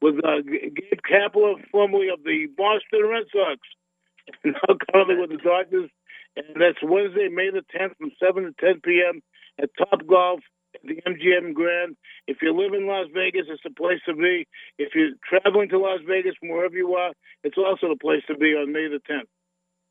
with 0.00 0.16
uh, 0.24 0.42
Gabe 0.44 1.00
Kapler, 1.08 1.54
formerly 1.70 2.08
of 2.08 2.22
the 2.24 2.46
Boston 2.56 3.08
Red 3.08 3.24
Sox, 3.32 3.60
now 4.44 4.76
currently 4.92 5.16
with 5.16 5.30
the 5.30 5.42
Dodgers. 5.42 5.90
And 6.36 6.60
that's 6.60 6.82
Wednesday, 6.82 7.28
May 7.28 7.50
the 7.50 7.64
10th 7.74 7.96
from 7.96 8.10
7 8.18 8.44
to 8.44 8.52
10 8.60 8.80
p.m. 8.84 9.22
at 9.62 9.70
Top 9.78 10.04
Golf 10.06 10.40
at 10.74 10.82
the 10.82 11.00
MGM 11.06 11.54
Grand. 11.54 11.96
If 12.26 12.38
you 12.42 12.52
live 12.52 12.74
in 12.74 12.86
Las 12.88 13.06
Vegas, 13.14 13.46
it's 13.48 13.62
the 13.62 13.70
place 13.70 14.00
to 14.06 14.14
be. 14.14 14.46
If 14.78 14.94
you're 14.94 15.14
traveling 15.22 15.68
to 15.70 15.78
Las 15.78 16.00
Vegas 16.06 16.34
from 16.40 16.50
wherever 16.50 16.74
you 16.74 16.94
are, 16.94 17.12
it's 17.44 17.58
also 17.58 17.88
the 17.88 18.00
place 18.00 18.22
to 18.26 18.36
be 18.36 18.54
on 18.54 18.72
May 18.72 18.88
the 18.88 19.00
10th. 19.08 19.30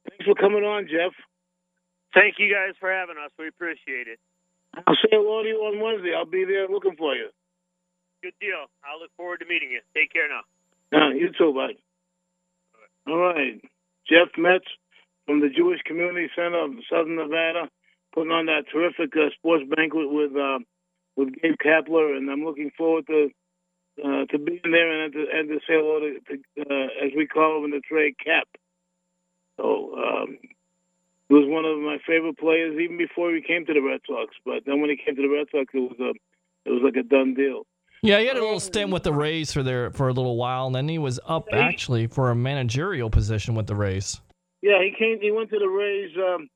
Thanks 0.10 0.26
for 0.26 0.36
coming 0.36 0.64
on, 0.64 0.88
Jeff. 0.88 1.14
Thank 2.14 2.36
you 2.38 2.52
guys 2.54 2.76
for 2.80 2.92
having 2.92 3.16
us. 3.18 3.32
We 3.40 3.48
appreciate 3.48 4.08
it. 4.08 4.20
I'll 4.76 4.96
say 4.96 5.10
hello 5.12 5.44
to 5.44 5.50
you 5.50 5.58
on 5.66 5.82
Wednesday. 5.82 6.14
I'll 6.16 6.26
be 6.26 6.46
there 6.46 6.68
looking 6.68 6.96
for 6.98 7.16
you. 7.16 7.30
Good 8.22 8.34
deal. 8.40 8.66
I 8.84 9.00
look 9.00 9.12
forward 9.18 9.40
to 9.40 9.46
meeting 9.46 9.72
you. 9.72 9.82
Take 9.96 10.12
care 10.12 10.30
now. 10.30 11.10
You 11.12 11.32
too, 11.38 11.54
bud. 11.54 11.76
All 13.08 13.18
right. 13.18 13.62
Jeff 14.08 14.30
Metz 14.38 14.66
from 15.26 15.42
the 15.42 15.50
Jewish 15.50 15.82
Community 15.86 16.30
Center 16.36 16.64
of 16.64 16.72
Southern 16.90 17.16
Nevada, 17.16 17.70
putting 18.14 18.32
on 18.32 18.46
that 18.48 18.66
terrific 18.72 19.16
uh, 19.16 19.30
sports 19.38 19.64
banquet 19.76 20.12
with 20.12 20.36
uh, 20.36 20.60
with 21.16 21.34
Gabe 21.42 21.56
Kapler, 21.64 22.18
and 22.18 22.30
I'm 22.30 22.44
looking 22.44 22.72
forward 22.78 23.08
to 23.08 23.30
uh, 24.04 24.26
to 24.26 24.38
being 24.38 24.72
there 24.72 25.04
and 25.04 25.14
to, 25.14 25.26
and 25.32 25.50
to 25.50 25.60
say 25.68 25.76
hello 25.76 26.00
to, 26.00 26.20
to 26.20 26.62
uh, 26.62 27.06
as 27.06 27.12
we 27.16 27.28
call 27.28 27.60
him 27.60 27.66
in 27.66 27.72
the 27.72 27.82
trade, 27.82 28.16
Cap. 28.24 28.48
So 29.58 29.96
um, 29.96 30.38
he 31.30 31.34
was 31.34 31.46
one 31.48 31.66
of 31.66 31.80
my 31.80 31.98
favorite 32.06 32.38
players 32.38 32.80
even 32.80 32.98
before 32.98 33.34
he 33.34 33.42
came 33.42 33.66
to 33.66 33.74
the 33.74 33.82
Red 33.82 34.02
Sox. 34.08 34.34
But 34.46 34.64
then 34.66 34.82
when 34.82 34.90
he 34.90 34.98
came 34.98 35.16
to 35.16 35.22
the 35.22 35.28
Red 35.28 35.48
Sox, 35.52 35.74
it 35.74 35.80
was 35.80 36.00
a 36.00 36.12
it 36.66 36.72
was 36.72 36.82
like 36.84 36.96
a 36.96 37.04
done 37.04 37.34
deal. 37.34 37.66
Yeah, 38.02 38.20
he 38.20 38.28
had 38.28 38.36
a 38.36 38.42
little 38.42 38.60
stint 38.60 38.92
with 38.92 39.04
the 39.04 39.14
Rays 39.14 39.54
for 39.54 39.64
there 39.64 39.90
for 39.92 40.10
a 40.10 40.14
little 40.14 40.36
while, 40.36 40.68
and 40.68 40.76
then 40.76 40.90
he 40.90 40.98
was 40.98 41.20
up 41.26 41.48
actually 41.54 42.08
for 42.08 42.32
a 42.32 42.36
managerial 42.36 43.10
position 43.10 43.56
with 43.56 43.68
the 43.68 43.76
Rays. 43.76 44.20
Yeah, 44.62 44.84
he 44.84 44.94
came. 44.98 45.20
He 45.22 45.32
went 45.32 45.50
to 45.52 45.60
the 45.60 45.68
Rays. 45.68 46.12
Um, 46.18 46.50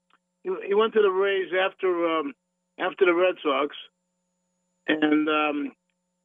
he, 0.44 0.52
he 0.68 0.74
went 0.74 0.94
to 0.94 1.02
the 1.02 1.10
Rays 1.10 1.52
after 1.54 2.20
um, 2.20 2.34
after 2.78 3.06
the 3.06 3.14
Red 3.14 3.36
Sox, 3.42 3.76
and 4.88 5.30
um, 5.30 5.72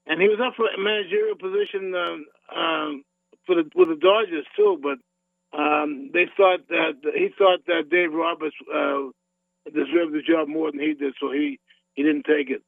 and 0.07 0.21
he 0.21 0.29
was 0.29 0.41
up 0.45 0.55
for 0.57 0.67
a 0.67 0.79
managerial 0.79 1.37
position 1.37 1.95
um, 1.95 2.27
um, 2.55 3.05
for 3.47 3.55
the 3.55 3.71
with 3.75 3.89
the 3.89 3.97
Dodgers 3.97 4.47
too. 4.57 4.79
But 4.83 4.99
um, 5.57 6.11
they 6.13 6.27
thought 6.37 6.67
that 6.69 6.95
he 7.15 7.29
thought 7.37 7.67
that 7.67 7.91
Dave 7.91 8.13
Roberts 8.13 8.57
uh, 8.73 9.11
deserved 9.67 10.15
the 10.15 10.23
job 10.27 10.49
more 10.49 10.71
than 10.71 10.81
he 10.81 10.95
did, 10.95 11.15
so 11.21 11.31
he 11.31 11.59
he 11.95 12.03
didn't 12.03 12.25
take 12.25 12.51
it. 12.51 12.63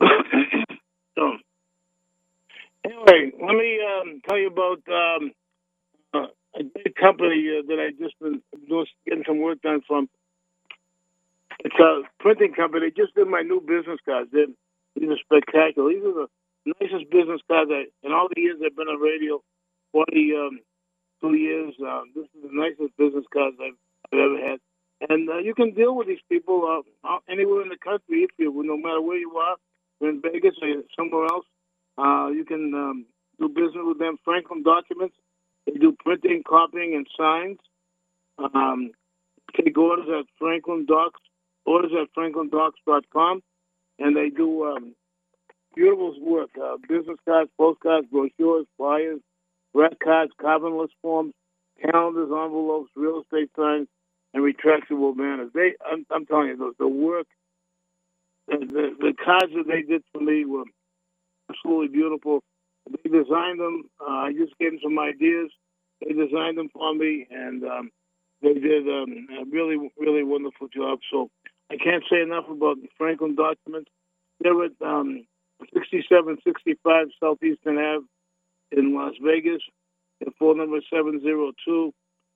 so 1.14 1.36
anyway, 2.84 3.32
let 3.40 3.54
me 3.54 3.80
um, 3.84 4.20
tell 4.26 4.38
you 4.38 4.48
about 4.48 4.82
um, 4.88 5.32
uh, 6.14 6.26
a 6.58 6.62
big 6.62 6.94
company 6.94 7.58
uh, 7.58 7.62
that 7.68 7.78
I 7.78 7.90
just 8.02 8.18
been 8.18 8.42
just 8.68 8.90
getting 9.06 9.24
some 9.26 9.40
work 9.40 9.60
done 9.62 9.82
from. 9.86 10.08
It's 11.60 11.78
a 11.78 12.02
printing 12.20 12.54
company. 12.54 12.90
Just 12.96 13.14
did 13.14 13.28
my 13.28 13.40
new 13.40 13.60
business 13.60 13.98
cards. 14.04 14.30
They're, 14.32 14.46
these 14.94 15.08
are 15.10 15.18
spectacular. 15.18 15.90
These 15.90 16.04
are 16.04 16.26
the 16.26 16.72
nicest 16.80 17.10
business 17.10 17.40
cards 17.48 17.70
I, 17.72 17.86
in 18.02 18.12
all 18.12 18.28
the 18.34 18.40
years 18.40 18.56
I've 18.64 18.76
been 18.76 18.88
on 18.88 19.00
radio. 19.00 19.42
42 19.92 21.26
um, 21.26 21.34
years. 21.34 21.74
Uh, 21.80 22.02
this 22.14 22.24
is 22.24 22.42
the 22.42 22.50
nicest 22.52 22.96
business 22.96 23.24
cards 23.32 23.56
I've, 23.60 23.78
I've 24.12 24.18
ever 24.18 24.38
had. 24.38 24.58
And 25.08 25.28
uh, 25.28 25.38
you 25.38 25.54
can 25.54 25.74
deal 25.74 25.94
with 25.94 26.06
these 26.06 26.24
people 26.28 26.82
uh, 27.04 27.18
anywhere 27.28 27.62
in 27.62 27.68
the 27.68 27.76
country 27.76 28.22
if 28.22 28.30
you, 28.38 28.52
no 28.64 28.76
matter 28.76 29.00
where 29.00 29.18
you 29.18 29.36
are, 29.36 29.56
in 30.00 30.22
Vegas 30.22 30.54
or 30.62 30.82
somewhere 30.96 31.26
else. 31.26 31.46
Uh, 31.98 32.28
you 32.28 32.44
can 32.44 32.72
um, 32.74 33.06
do 33.38 33.48
business 33.48 33.84
with 33.84 33.98
them. 33.98 34.18
Franklin 34.24 34.62
Documents. 34.62 35.16
They 35.66 35.78
do 35.78 35.96
printing, 35.98 36.42
copying, 36.48 36.94
and 36.94 37.06
signs. 37.16 37.58
Um, 38.38 38.92
take 39.56 39.76
orders 39.76 40.06
at 40.08 40.26
Franklin 40.38 40.86
Docs. 40.86 41.20
Orders 41.64 41.92
at 42.00 42.08
franklindocs.com. 42.14 43.42
And 43.98 44.16
they 44.16 44.30
do 44.30 44.64
um, 44.64 44.94
beautiful 45.74 46.14
work. 46.20 46.50
Uh, 46.62 46.76
business 46.88 47.18
cards, 47.26 47.50
postcards, 47.58 48.06
brochures, 48.10 48.66
flyers, 48.76 49.20
red 49.76 49.98
cards, 50.02 50.32
carbonless 50.40 50.88
forms, 51.02 51.34
calendars, 51.82 52.30
envelopes, 52.32 52.90
real 52.96 53.22
estate 53.22 53.50
signs, 53.56 53.88
and 54.32 54.42
retractable 54.42 55.16
banners. 55.16 55.50
They, 55.54 55.74
I'm, 55.84 56.06
I'm 56.10 56.26
telling 56.26 56.48
you, 56.48 56.56
the, 56.56 56.72
the 56.78 56.88
work, 56.88 57.26
the, 58.48 58.58
the, 58.58 58.90
the 58.98 59.12
cards 59.22 59.52
that 59.54 59.66
they 59.68 59.82
did 59.82 60.02
for 60.12 60.20
me 60.20 60.44
were 60.44 60.64
absolutely 61.50 61.88
beautiful. 61.88 62.40
They 62.88 63.10
designed 63.10 63.60
them. 63.60 63.84
Uh, 64.00 64.28
I 64.28 64.32
just 64.32 64.56
gave 64.58 64.72
them 64.72 64.80
some 64.82 64.98
ideas. 64.98 65.50
They 66.00 66.12
designed 66.12 66.58
them 66.58 66.68
for 66.72 66.94
me, 66.94 67.26
and 67.30 67.64
um, 67.64 67.90
they 68.42 68.54
did 68.54 68.88
um, 68.88 69.26
a 69.40 69.44
really, 69.50 69.76
really 69.98 70.22
wonderful 70.24 70.68
job. 70.68 71.00
So 71.10 71.28
I 71.70 71.76
can't 71.76 72.04
say 72.10 72.20
enough 72.20 72.44
about 72.48 72.76
the 72.80 72.88
Franklin 72.96 73.34
documents. 73.34 73.90
They're 74.40 74.64
at 74.64 74.72
um, 74.84 75.26
6765 75.72 77.06
Southeastern 77.20 77.78
Ave 77.78 78.04
in 78.76 78.94
Las 78.94 79.14
Vegas. 79.22 79.62
The 80.20 80.30
phone 80.38 80.58
number 80.58 80.78
is 80.78 80.84
702 80.90 81.92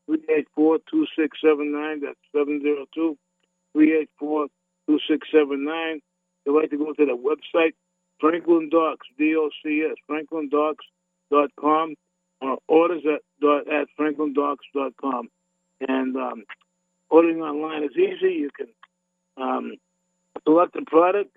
384 0.07 0.79
2679. 0.91 2.01
That's 2.01 2.19
702 2.33 3.17
384 3.73 4.47
2679. 4.89 6.01
You'd 6.45 6.57
like 6.57 6.71
to 6.71 6.79
go 6.79 6.93
to 6.93 7.07
the 7.07 7.17
website, 7.17 7.75
Franklin 8.19 8.69
Docs, 8.71 9.07
D 9.17 9.37
O 9.37 9.51
C 9.63 9.87
S, 9.89 9.97
franklindocs.com, 10.11 11.95
or 12.41 12.59
orders 12.67 13.03
at, 13.07 13.21
dot, 13.41 13.69
at 13.73 13.89
franklindocs.com. 13.99 15.29
And 15.87 16.17
um, 16.17 16.45
ordering 17.09 17.41
online 17.41 17.85
is 17.85 17.97
easy. 17.97 18.35
You 18.35 18.51
can 18.57 18.69
um, 19.37 19.75
select 20.45 20.75
the 20.75 20.85
product, 20.87 21.37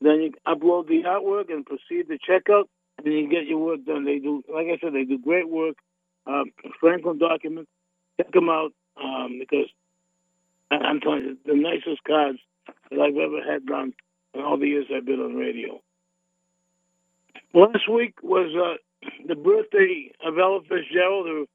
then 0.00 0.22
you 0.22 0.32
upload 0.46 0.88
the 0.88 1.02
artwork 1.02 1.52
and 1.52 1.64
proceed 1.64 2.08
to 2.08 2.18
checkout, 2.18 2.64
and 3.04 3.14
you 3.14 3.28
get 3.28 3.46
your 3.46 3.58
work 3.58 3.84
done. 3.84 4.04
They 4.04 4.18
do, 4.18 4.42
like 4.52 4.66
I 4.66 4.78
said, 4.80 4.94
they 4.94 5.04
do 5.04 5.18
great 5.18 5.48
work. 5.48 5.76
Um, 6.26 6.52
Franklin 6.80 7.18
Documents, 7.18 7.70
check 8.16 8.32
them 8.32 8.48
out 8.48 8.72
um, 9.02 9.38
because 9.38 9.68
I'm 10.70 11.00
telling 11.00 11.22
you, 11.22 11.38
the 11.44 11.54
nicest 11.54 12.04
cards 12.06 12.38
that 12.90 13.00
I've 13.00 13.16
ever 13.16 13.42
had 13.42 13.66
done 13.66 13.92
in 14.34 14.42
all 14.42 14.58
the 14.58 14.68
years 14.68 14.86
I've 14.94 15.06
been 15.06 15.20
on 15.20 15.34
radio. 15.34 15.80
Last 17.52 17.88
week 17.88 18.22
was 18.22 18.54
uh, 18.54 19.08
the 19.26 19.34
birthday 19.34 20.12
of 20.24 20.38
Ella 20.38 20.60
Fitzgerald. 20.68 21.26
who 21.26 21.46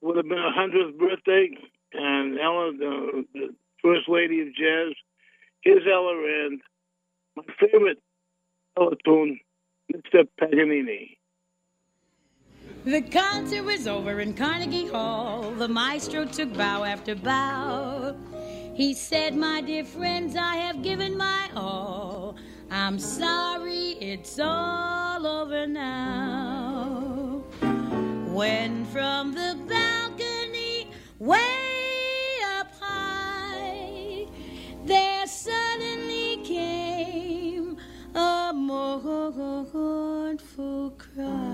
would 0.00 0.16
have 0.16 0.28
been 0.28 0.38
her 0.38 0.52
hundredth 0.52 0.98
birthday, 0.98 1.50
and 1.92 2.38
Ella, 2.38 2.72
the, 2.72 3.24
the 3.32 3.54
first 3.82 4.08
lady 4.08 4.40
of 4.42 4.48
jazz, 4.48 4.94
here's 5.60 5.86
Ella, 5.90 6.46
and 6.46 6.60
my 7.36 7.44
favorite 7.60 7.98
Ella 8.76 8.96
tune, 9.04 9.38
Mr. 9.92 10.26
Paganini. 10.40 11.18
The 12.84 13.02
concert 13.02 13.64
was 13.64 13.86
over 13.86 14.20
in 14.20 14.34
Carnegie 14.34 14.88
Hall. 14.88 15.50
The 15.52 15.68
maestro 15.68 16.26
took 16.26 16.52
bow 16.54 16.84
after 16.84 17.14
bow. 17.14 18.14
He 18.74 18.92
said, 18.92 19.34
My 19.36 19.60
dear 19.60 19.84
friends, 19.84 20.36
I 20.36 20.56
have 20.56 20.82
given 20.82 21.16
my 21.16 21.48
all. 21.56 22.36
I'm 22.70 22.98
sorry, 22.98 23.96
it's 24.00 24.38
all 24.38 25.26
over 25.26 25.66
now. 25.66 27.42
When 28.32 28.84
from 28.86 29.32
the 29.32 29.56
balcony, 29.68 30.90
way 31.18 31.40
up 32.58 32.72
high, 32.80 34.26
there 34.84 35.26
suddenly 35.26 35.93
God 39.02 40.40
for 40.40 40.90
Christ. 40.96 41.53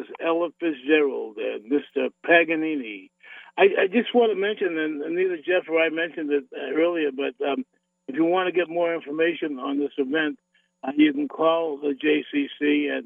Jazz, 0.00 0.14
Ella 0.24 0.48
Fitzgerald, 0.60 1.36
and 1.38 1.70
Mr. 1.70 2.10
Paganini. 2.26 3.10
I, 3.58 3.62
I 3.82 3.86
just 3.86 4.14
want 4.14 4.32
to 4.32 4.40
mention, 4.40 4.78
and, 4.78 5.02
and 5.02 5.16
neither 5.16 5.36
Jeff 5.36 5.68
or 5.68 5.80
I 5.80 5.90
mentioned 5.90 6.30
it 6.32 6.44
uh, 6.54 6.80
earlier, 6.80 7.10
but 7.14 7.34
um, 7.44 7.64
if 8.08 8.16
you 8.16 8.24
want 8.24 8.46
to 8.46 8.52
get 8.52 8.68
more 8.68 8.94
information 8.94 9.58
on 9.58 9.78
this 9.78 9.92
event, 9.98 10.38
uh, 10.82 10.92
you 10.96 11.12
can 11.12 11.28
call 11.28 11.78
the 11.78 11.94
JCC 11.94 12.96
at 12.96 13.04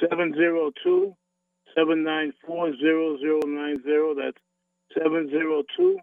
702 0.00 1.14
794 1.74 2.72
0090. 2.80 3.82
That's 4.16 4.38
702 4.94 5.98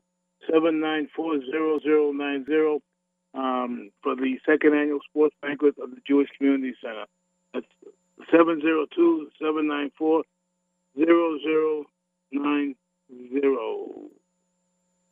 794 0.52 1.40
0090 1.82 2.82
um, 3.34 3.92
for 4.04 4.16
the 4.16 4.38
second 4.46 4.74
annual 4.74 5.00
sports 5.10 5.36
banquet 5.42 5.76
of 5.82 5.92
the 5.92 6.02
Jewish 6.08 6.30
Community 6.38 6.76
Center. 6.82 7.06
That's 8.18 8.32
702 8.32 9.30
794 9.40 10.24
0090. 10.98 12.76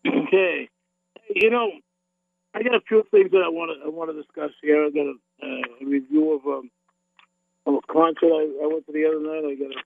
Okay. 0.06 0.70
You 1.36 1.50
know, 1.50 1.72
I 2.54 2.64
got 2.64 2.76
a 2.76 2.82
few 2.88 3.04
things 3.12 3.32
that 3.32 3.42
I 3.44 3.50
want 3.50 3.72
to 3.72 3.86
I 3.86 3.90
want 3.90 4.12
to 4.12 4.22
discuss 4.22 4.52
here. 4.62 4.86
I 4.86 4.90
got 4.90 5.06
a, 5.06 5.16
uh, 5.42 5.62
a 5.82 5.86
review 5.86 6.34
of 6.34 6.46
um, 6.46 6.70
of 7.66 7.76
a 7.76 7.82
concert 7.92 8.32
I, 8.32 8.64
I 8.64 8.68
went 8.68 8.86
to 8.86 8.92
the 8.92 9.06
other 9.06 9.20
night. 9.20 9.46
I 9.50 9.56
got 9.56 9.72
a 9.72 9.80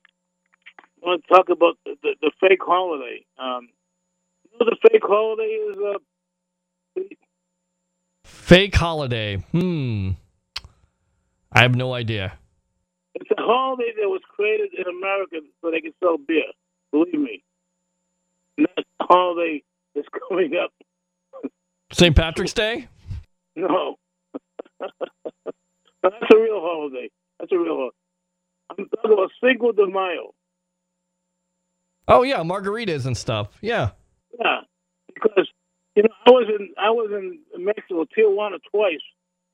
I 1.03 1.07
want 1.07 1.23
to 1.23 1.27
talk 1.33 1.49
about 1.49 1.77
the, 1.85 1.95
the, 2.01 2.15
the 2.21 2.31
fake 2.39 2.61
holiday. 2.61 3.23
Um, 3.37 3.69
you 4.51 4.57
know 4.59 4.65
the 4.65 4.77
fake 4.89 5.03
holiday 5.03 5.43
is? 5.43 5.77
Uh, 5.77 5.99
Fake 8.23 8.75
holiday. 8.75 9.37
Hmm. 9.51 10.11
I 11.51 11.61
have 11.61 11.75
no 11.75 11.93
idea. 11.93 12.37
It's 13.21 13.31
a 13.31 13.41
holiday 13.41 13.91
that 14.01 14.07
was 14.07 14.21
created 14.35 14.69
in 14.73 14.85
America 14.87 15.37
so 15.61 15.71
they 15.71 15.81
can 15.81 15.93
sell 15.99 16.17
beer. 16.17 16.43
Believe 16.91 17.13
me. 17.19 17.43
Not 18.57 18.69
a 18.77 18.83
holiday 19.03 19.63
that's 19.95 20.07
coming 20.29 20.53
up. 20.55 20.71
St. 21.91 22.15
Patrick's 22.15 22.53
Day? 22.53 22.87
No. 23.59 23.95
That's 24.79 26.15
a 26.31 26.37
real 26.37 26.61
holiday. 26.61 27.09
That's 27.39 27.51
a 27.51 27.57
real 27.57 27.75
holiday. 27.75 27.95
I'm 28.69 28.87
talking 28.89 29.13
about 29.13 29.31
Cinco 29.43 29.71
de 29.71 29.87
Mayo. 29.87 30.35
Oh 32.07 32.21
yeah, 32.21 32.41
margaritas 32.43 33.07
and 33.07 33.17
stuff. 33.17 33.47
Yeah. 33.61 33.89
Yeah, 34.39 34.59
because 35.11 35.49
you 35.95 36.03
know 36.03 36.09
I 36.27 36.29
was 36.29 36.47
in 36.59 36.69
I 36.77 36.89
was 36.91 37.09
in 37.11 37.39
Mexico, 37.65 38.05
Tijuana 38.15 38.59
twice 38.71 39.01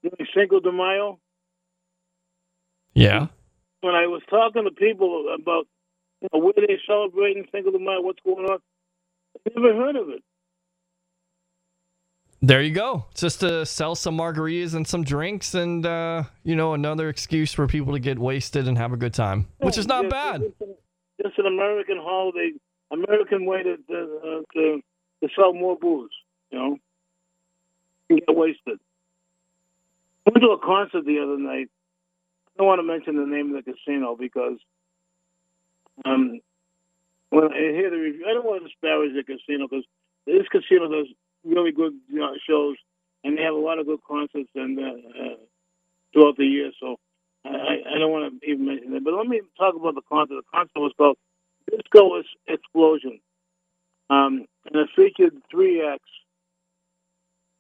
during 0.02 0.28
Cinco 0.36 0.60
de 0.60 0.74
Mayo. 0.74 1.20
Yeah. 2.94 3.28
When 3.84 3.96
I 3.96 4.08
was 4.08 4.22
talking 4.30 4.64
to 4.64 4.72
people 4.72 5.26
about 5.36 5.68
you 6.22 6.30
know, 6.32 6.40
where 6.40 6.54
they're 6.56 6.80
celebrating 6.88 7.46
Cinco 7.52 7.70
de 7.70 7.80
Mayo, 7.80 8.02
what's 8.02 8.20
going 8.26 8.46
on, 8.46 8.60
I 9.46 9.52
never 9.60 9.76
heard 9.76 9.98
of 9.98 10.08
it. 10.08 10.24
There 12.42 12.62
you 12.62 12.74
go. 12.74 13.08
Just 13.14 13.42
to 13.42 13.66
sell 13.66 13.96
some 13.96 14.18
margaritas 14.18 14.74
and 14.74 14.88
some 14.88 15.04
drinks 15.04 15.54
and 15.54 15.86
uh, 15.86 16.24
you 16.46 16.56
know, 16.56 16.74
another 16.74 17.10
excuse 17.10 17.52
for 17.52 17.68
people 17.68 17.92
to 17.92 18.00
get 18.00 18.18
wasted 18.18 18.70
and 18.70 18.78
have 18.78 18.94
a 18.94 18.98
good 18.98 19.14
time. 19.14 19.48
Which 19.58 19.78
is 19.78 19.86
not 19.86 20.04
Just- 20.04 20.12
bad. 20.12 20.42
Just, 20.42 20.62
an- 20.62 20.76
just 21.22 21.40
an 21.40 21.46
American 21.48 21.98
holiday, 21.98 22.52
American 22.90 23.46
way 23.46 23.64
to 23.64 23.76
to, 23.76 24.20
uh, 24.24 24.54
to 24.54 24.82
to 25.24 25.30
sell 25.36 25.54
more 25.54 25.78
booze. 25.78 26.12
You 26.52 26.58
know, 26.58 26.78
and 28.10 28.20
get 28.26 28.34
wasted. 28.34 28.80
I 30.26 30.32
went 30.34 30.42
to 30.42 30.52
a 30.52 30.60
concert 30.60 31.06
the 31.06 31.20
other 31.20 31.38
night. 31.38 31.68
I 32.56 32.60
don't 32.60 32.68
want 32.68 32.80
to 32.80 32.84
mention 32.84 33.16
the 33.16 33.26
name 33.26 33.56
of 33.56 33.64
the 33.64 33.74
casino 33.74 34.16
because 34.16 34.60
um, 36.06 36.40
when 37.30 37.46
I 37.52 37.58
hear 37.58 37.90
the 37.90 37.98
review, 37.98 38.26
I 38.30 38.34
don't 38.34 38.46
want 38.46 38.62
to 38.64 38.70
disparage 38.70 39.14
the 39.16 39.24
casino 39.24 39.68
because 39.68 39.86
this 40.26 40.48
casino 40.52 40.88
does 40.90 41.08
really 41.44 41.72
good 41.72 41.94
you 42.10 42.20
know, 42.20 42.34
shows 42.48 42.78
and 43.24 43.38
they 43.38 43.42
have 43.42 43.56
a 43.56 43.58
lot 43.58 43.80
of 43.80 43.86
good 43.86 44.00
concerts 44.08 44.50
and 44.56 44.78
uh, 44.78 44.84
uh, 44.84 45.36
throughout 46.14 46.38
the 46.38 46.46
year. 46.46 46.72
So 46.80 46.98
I, 47.46 47.78
I 47.96 48.00
don't 48.00 48.12
want 48.12 48.42
to 48.42 48.50
even 48.50 48.66
mention 48.66 48.94
that. 48.94 49.04
But 49.04 49.14
let 49.14 49.28
me 49.28 49.42
talk 49.58 49.76
about 49.76 49.96
the 49.96 50.02
concert. 50.08 50.36
The 50.36 50.44
concert 50.54 50.80
was 50.80 50.94
called 50.98 51.18
Disco 51.70 52.20
Ex- 52.20 52.28
Explosion, 52.48 53.20
um, 54.10 54.46
and 54.66 54.76
it 54.76 54.90
featured 54.96 55.34
three 55.50 55.86
acts: 55.86 56.04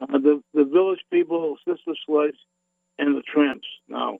uh, 0.01 0.17
the 0.19 0.41
the 0.53 0.65
Village 0.65 1.01
People, 1.12 1.58
Sister 1.67 1.93
Sledge, 2.06 2.38
and 2.99 3.17
the 3.17 3.21
Tramps. 3.21 3.67
Now, 3.88 4.19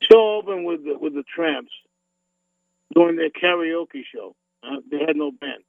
show 0.00 0.36
opened 0.38 0.66
with 0.66 0.84
the, 0.84 0.98
with 0.98 1.14
the 1.14 1.24
Tramps 1.34 1.72
doing 2.94 3.16
their 3.16 3.30
karaoke 3.30 4.02
show. 4.14 4.34
Uh, 4.62 4.76
they 4.90 4.98
had 4.98 5.16
no 5.16 5.30
band, 5.30 5.62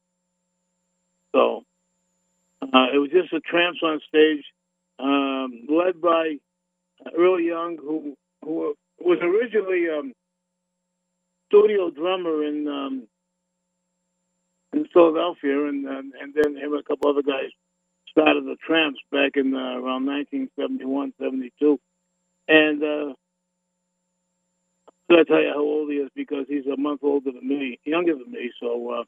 so 1.35 1.63
uh, 2.61 2.87
it 2.93 2.97
was 2.97 3.09
just 3.11 3.31
the 3.31 3.39
Tramps 3.39 3.79
on 3.83 3.99
stage, 4.07 4.43
um, 4.99 5.67
led 5.69 6.01
by 6.01 6.37
Earl 7.17 7.39
Young, 7.39 7.77
who 7.77 8.17
who 8.43 8.75
was 8.99 9.19
originally 9.21 9.87
um, 9.89 10.13
studio 11.47 11.91
drummer 11.91 12.43
in 12.43 12.67
um, 12.67 13.07
in 14.73 14.85
Philadelphia, 14.93 15.67
and 15.67 15.85
and 15.85 16.33
then 16.33 16.55
him 16.55 16.73
and 16.73 16.79
a 16.79 16.83
couple 16.83 17.09
other 17.09 17.21
guys 17.23 17.51
started 18.09 18.45
the 18.45 18.55
Tramps 18.65 18.99
back 19.11 19.33
in 19.35 19.53
uh, 19.53 19.77
around 19.77 20.05
1971, 20.05 21.13
72. 21.19 21.79
And 22.47 23.15
I 25.09 25.23
tell 25.23 25.41
you 25.41 25.49
how 25.53 25.61
old 25.61 25.89
he 25.89 25.97
is 25.97 26.09
because 26.15 26.45
he's 26.47 26.65
a 26.65 26.77
month 26.77 26.99
older 27.03 27.31
than 27.31 27.47
me, 27.47 27.79
younger 27.85 28.13
than 28.13 28.31
me. 28.31 28.51
So 28.59 28.91
uh, 28.91 29.03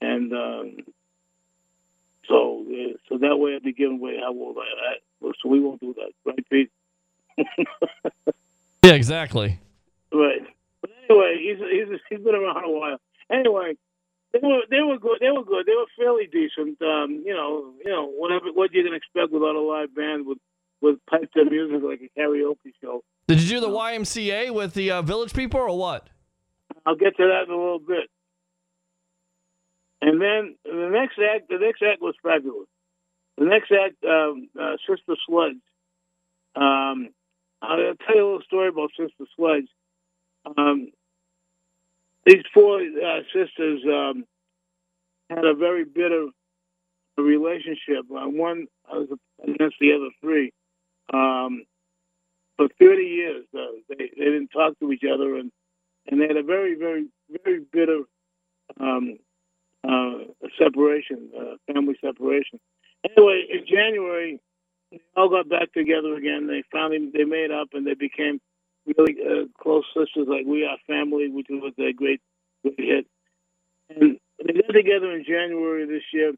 and 0.00 0.32
um, 0.32 0.76
so 2.28 2.64
uh, 2.68 2.96
so 3.08 3.18
that 3.18 3.36
way 3.36 3.54
I'd 3.56 3.62
be 3.62 3.72
giving 3.72 3.98
away 3.98 4.18
how 4.20 4.32
old 4.32 4.56
I 4.58 4.94
am. 4.94 5.32
So 5.42 5.48
we 5.48 5.60
won't 5.60 5.80
do 5.80 5.94
that, 5.94 6.12
right, 6.24 6.46
Pete? 6.50 6.70
Yeah, 8.84 8.92
exactly. 8.92 9.58
Right. 10.12 10.42
But 10.82 10.90
anyway, 11.08 11.36
he's 11.40 11.58
he's 11.58 12.00
he's 12.10 12.20
been 12.20 12.34
around 12.34 12.64
a 12.64 12.70
while. 12.70 12.98
Anyway, 13.32 13.76
they 14.34 14.40
were 14.42 14.60
they 14.70 14.82
were 14.82 14.98
good. 14.98 15.18
They 15.20 15.30
were 15.30 15.44
good. 15.44 15.64
They 15.64 15.72
were 15.72 15.86
fairly 15.96 16.26
decent. 16.26 16.82
Um, 16.82 17.22
you 17.24 17.32
know, 17.32 17.72
you 17.82 17.90
know, 17.90 18.12
whatever 18.12 18.52
what 18.52 18.74
you 18.74 18.84
can 18.84 18.92
expect 18.92 19.32
without 19.32 19.56
a 19.56 19.60
live 19.60 19.94
band 19.94 20.26
with 20.26 20.36
with 20.82 20.98
piped 21.08 21.34
in 21.34 21.48
music 21.48 21.80
like 21.82 22.02
a 22.02 22.20
karaoke 22.20 22.74
show. 22.82 23.02
Did 23.26 23.40
you 23.40 23.48
do 23.48 23.60
the 23.60 23.68
YMCA 23.68 24.52
with 24.52 24.74
the 24.74 24.90
uh, 24.90 25.02
village 25.02 25.32
people 25.32 25.60
or 25.60 25.76
what? 25.78 26.08
I'll 26.84 26.96
get 26.96 27.16
to 27.16 27.26
that 27.26 27.44
in 27.46 27.50
a 27.50 27.56
little 27.56 27.78
bit. 27.78 28.10
And 30.02 30.20
then 30.20 30.56
the 30.64 30.90
next 30.92 31.18
act, 31.18 31.48
the 31.48 31.58
next 31.58 31.82
act 31.82 32.02
was 32.02 32.14
fabulous. 32.22 32.68
The 33.38 33.46
next 33.46 33.72
act, 33.72 34.04
um, 34.04 34.48
uh, 34.60 34.76
Sister 34.86 35.16
Sledge. 35.26 35.56
Um, 36.54 37.08
I'll 37.62 37.94
tell 38.06 38.14
you 38.14 38.22
a 38.22 38.26
little 38.26 38.42
story 38.42 38.68
about 38.68 38.90
Sister 38.90 39.24
Sledge. 39.36 39.68
Um, 40.44 40.92
these 42.26 42.42
four 42.52 42.80
uh, 42.80 43.20
sisters 43.32 43.80
um, 43.86 44.24
had 45.30 45.44
a 45.44 45.54
very 45.54 45.84
bitter 45.84 46.28
relationship. 47.16 48.04
Uh, 48.10 48.28
one 48.28 48.66
was 48.90 49.08
against 49.42 49.76
the 49.80 49.92
other 49.94 50.10
three. 50.20 50.52
Um, 51.12 51.64
for 52.56 52.68
30 52.78 53.02
years, 53.02 53.44
uh, 53.56 53.66
they, 53.88 54.10
they 54.16 54.24
didn't 54.24 54.48
talk 54.48 54.78
to 54.78 54.92
each 54.92 55.04
other, 55.04 55.36
and, 55.36 55.50
and 56.06 56.20
they 56.20 56.26
had 56.26 56.36
a 56.36 56.42
very, 56.42 56.74
very, 56.76 57.06
very 57.44 57.60
bitter 57.72 58.02
um, 58.80 59.18
uh, 59.86 60.24
separation, 60.58 61.30
uh, 61.38 61.72
family 61.72 61.94
separation. 62.00 62.60
Anyway, 63.04 63.44
in 63.50 63.66
January, 63.66 64.40
they 64.90 65.00
all 65.16 65.28
got 65.28 65.48
back 65.48 65.72
together 65.72 66.14
again. 66.14 66.46
They 66.46 66.62
finally 66.72 67.10
they 67.12 67.24
made 67.24 67.50
up, 67.50 67.68
and 67.72 67.86
they 67.86 67.94
became 67.94 68.40
really 68.86 69.16
uh, 69.20 69.44
close 69.60 69.84
sisters, 69.94 70.26
like 70.28 70.46
"We 70.46 70.64
Are 70.64 70.78
Family," 70.86 71.28
which 71.28 71.46
was 71.50 71.72
a 71.78 71.92
great, 71.92 72.20
great 72.62 72.78
hit. 72.78 73.06
And 73.90 74.18
they 74.44 74.52
got 74.54 74.72
together 74.72 75.12
in 75.12 75.24
January 75.24 75.86
this 75.86 76.04
year, 76.12 76.32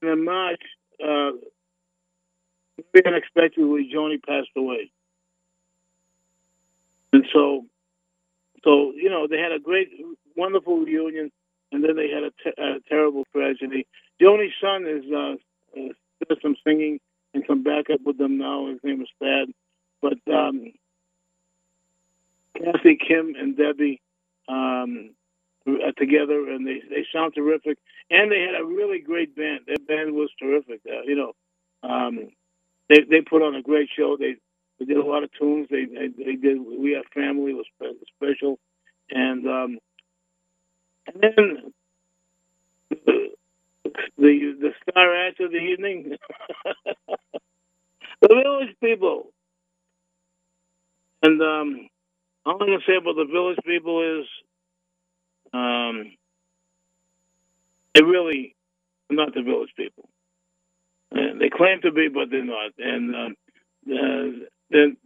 and 0.00 0.10
in 0.10 0.24
March, 0.24 0.62
uh, 1.02 1.32
very 2.92 3.06
unexpectedly, 3.06 3.90
Joni 3.94 4.22
passed 4.22 4.48
away. 4.56 4.90
And 7.12 7.24
so, 7.32 7.64
so 8.64 8.92
you 8.94 9.10
know, 9.10 9.26
they 9.26 9.38
had 9.38 9.52
a 9.52 9.58
great, 9.58 9.90
wonderful 10.36 10.78
reunion, 10.78 11.30
and 11.72 11.82
then 11.82 11.96
they 11.96 12.08
had 12.10 12.24
a, 12.24 12.30
te- 12.42 12.62
a 12.62 12.80
terrible 12.88 13.24
tragedy. 13.32 13.86
Joni's 14.20 14.52
son 14.60 14.86
is 14.86 15.04
uh, 15.12 15.34
uh, 15.78 15.92
does 16.28 16.38
some 16.42 16.56
singing 16.66 17.00
and 17.34 17.44
some 17.46 17.62
backup 17.62 18.00
with 18.04 18.18
them 18.18 18.38
now. 18.38 18.68
His 18.68 18.80
name 18.82 19.00
is 19.02 19.08
Thad, 19.20 19.48
but 20.02 20.18
um, 20.32 20.72
Kathy, 22.56 22.96
Kim, 22.96 23.34
and 23.38 23.56
Debbie 23.56 24.00
um, 24.48 25.10
are 25.66 25.92
together, 25.96 26.48
and 26.50 26.66
they 26.66 26.82
they 26.88 27.06
sound 27.12 27.34
terrific. 27.34 27.78
And 28.10 28.32
they 28.32 28.40
had 28.40 28.60
a 28.60 28.64
really 28.64 29.00
great 29.00 29.36
band. 29.36 29.60
Their 29.66 29.76
band 29.86 30.14
was 30.14 30.30
terrific. 30.40 30.80
Uh, 30.88 31.02
you 31.04 31.14
know, 31.16 31.32
um, 31.82 32.30
they 32.88 33.00
they 33.02 33.20
put 33.20 33.42
on 33.42 33.54
a 33.54 33.62
great 33.62 33.88
show. 33.96 34.16
They 34.18 34.36
they 34.78 34.86
did 34.86 34.96
a 34.96 35.04
lot 35.04 35.24
of 35.24 35.30
tunes. 35.32 35.68
They 35.70 35.84
they, 35.86 36.08
they 36.08 36.36
did 36.36 36.58
"We 36.60 36.94
Are 36.96 37.02
Family" 37.14 37.54
was 37.54 37.66
special, 38.16 38.58
and 39.10 39.46
um, 39.46 39.78
And 41.06 41.22
then 41.22 41.72
the 44.18 44.54
the, 44.60 44.70
star 44.88 45.26
act 45.26 45.40
of 45.40 45.50
the 45.52 45.58
evening, 45.58 46.16
the 48.20 48.28
village 48.28 48.76
people. 48.82 49.28
And 51.22 51.40
um, 51.42 51.88
all 52.46 52.54
I'm 52.54 52.58
gonna 52.58 52.78
say 52.86 52.96
about 52.96 53.16
the 53.16 53.26
village 53.30 53.58
people 53.66 54.20
is, 54.20 54.26
um, 55.52 56.12
they 57.94 58.02
really 58.02 58.54
not 59.10 59.34
the 59.34 59.42
village 59.42 59.70
people. 59.76 60.08
And 61.10 61.40
they 61.40 61.48
claim 61.48 61.80
to 61.82 61.92
be, 61.92 62.08
but 62.08 62.30
they're 62.30 62.44
not. 62.44 62.72
And 62.78 63.16
um, 63.16 63.36
uh, 63.90 64.46
then 64.70 64.96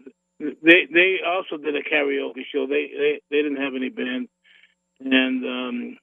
they 0.41 0.87
they 0.93 1.19
also 1.27 1.57
did 1.57 1.77
a 1.77 1.83
karaoke 1.83 2.45
show. 2.53 2.67
They 2.67 2.91
they, 2.97 3.21
they 3.31 3.43
didn't 3.43 3.63
have 3.63 3.75
any 3.75 3.89
band, 3.91 4.29
and 5.01 5.45
um, 5.45 5.99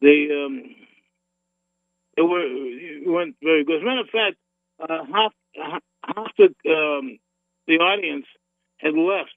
they 0.00 0.28
um, 0.32 0.62
they 2.16 2.22
were 2.22 3.12
went 3.12 3.36
very 3.42 3.64
good. 3.64 3.76
As 3.76 3.82
a 3.82 3.84
matter 3.84 4.00
of 4.00 4.08
fact, 4.08 4.36
uh, 4.80 5.04
half 5.12 5.32
half 6.02 6.32
the 6.36 6.46
um, 6.70 7.18
the 7.66 7.74
audience 7.74 8.26
had 8.78 8.94
left 8.94 9.36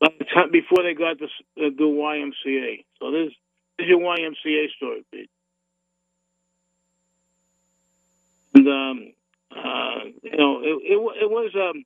by 0.00 0.08
the 0.18 0.24
time 0.24 0.50
before 0.50 0.82
they 0.82 0.94
got 0.94 1.18
to 1.18 1.24
uh, 1.24 1.70
do 1.76 1.88
YMCA. 1.88 2.84
So 2.98 3.10
this, 3.10 3.32
this 3.78 3.84
is 3.84 3.88
your 3.88 4.00
YMCA 4.00 4.70
story, 4.76 5.04
Pete. 5.12 5.30
And 8.54 8.68
um, 8.68 9.12
uh, 9.56 10.04
you 10.22 10.36
know, 10.36 10.60
it, 10.60 10.76
it, 10.82 10.98
it 11.24 11.30
was 11.30 11.50
um, 11.54 11.84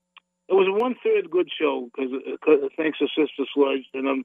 it 0.48 0.54
was 0.54 0.66
a 0.68 0.72
one 0.72 0.94
third 1.02 1.30
good 1.30 1.48
show 1.58 1.88
because 1.94 2.12
thanks 2.76 2.98
to 2.98 3.06
Sister 3.06 3.44
Sledge, 3.54 3.86
and 3.94 4.08
um, 4.08 4.24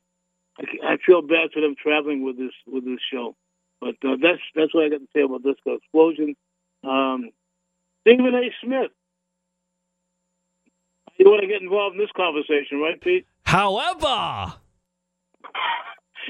I, 0.59 0.93
I 0.93 0.97
feel 1.05 1.21
bad 1.21 1.51
for 1.53 1.61
them 1.61 1.75
traveling 1.81 2.23
with 2.23 2.37
this 2.37 2.53
with 2.67 2.85
this 2.85 2.99
show. 3.11 3.35
But 3.79 3.95
uh, 4.03 4.17
that's 4.21 4.41
that's 4.55 4.73
what 4.73 4.85
I 4.85 4.89
got 4.89 5.01
to 5.01 5.07
say 5.13 5.21
about 5.21 5.43
Disco 5.43 5.75
Explosion. 5.75 6.35
Um, 6.83 7.29
Stephen 8.01 8.33
A. 8.35 8.49
Smith. 8.63 8.91
You 11.17 11.25
want 11.29 11.41
to 11.41 11.47
get 11.47 11.61
involved 11.61 11.95
in 11.95 12.01
this 12.01 12.11
conversation, 12.15 12.79
right, 12.79 12.99
Pete? 12.99 13.25
However, 13.45 14.53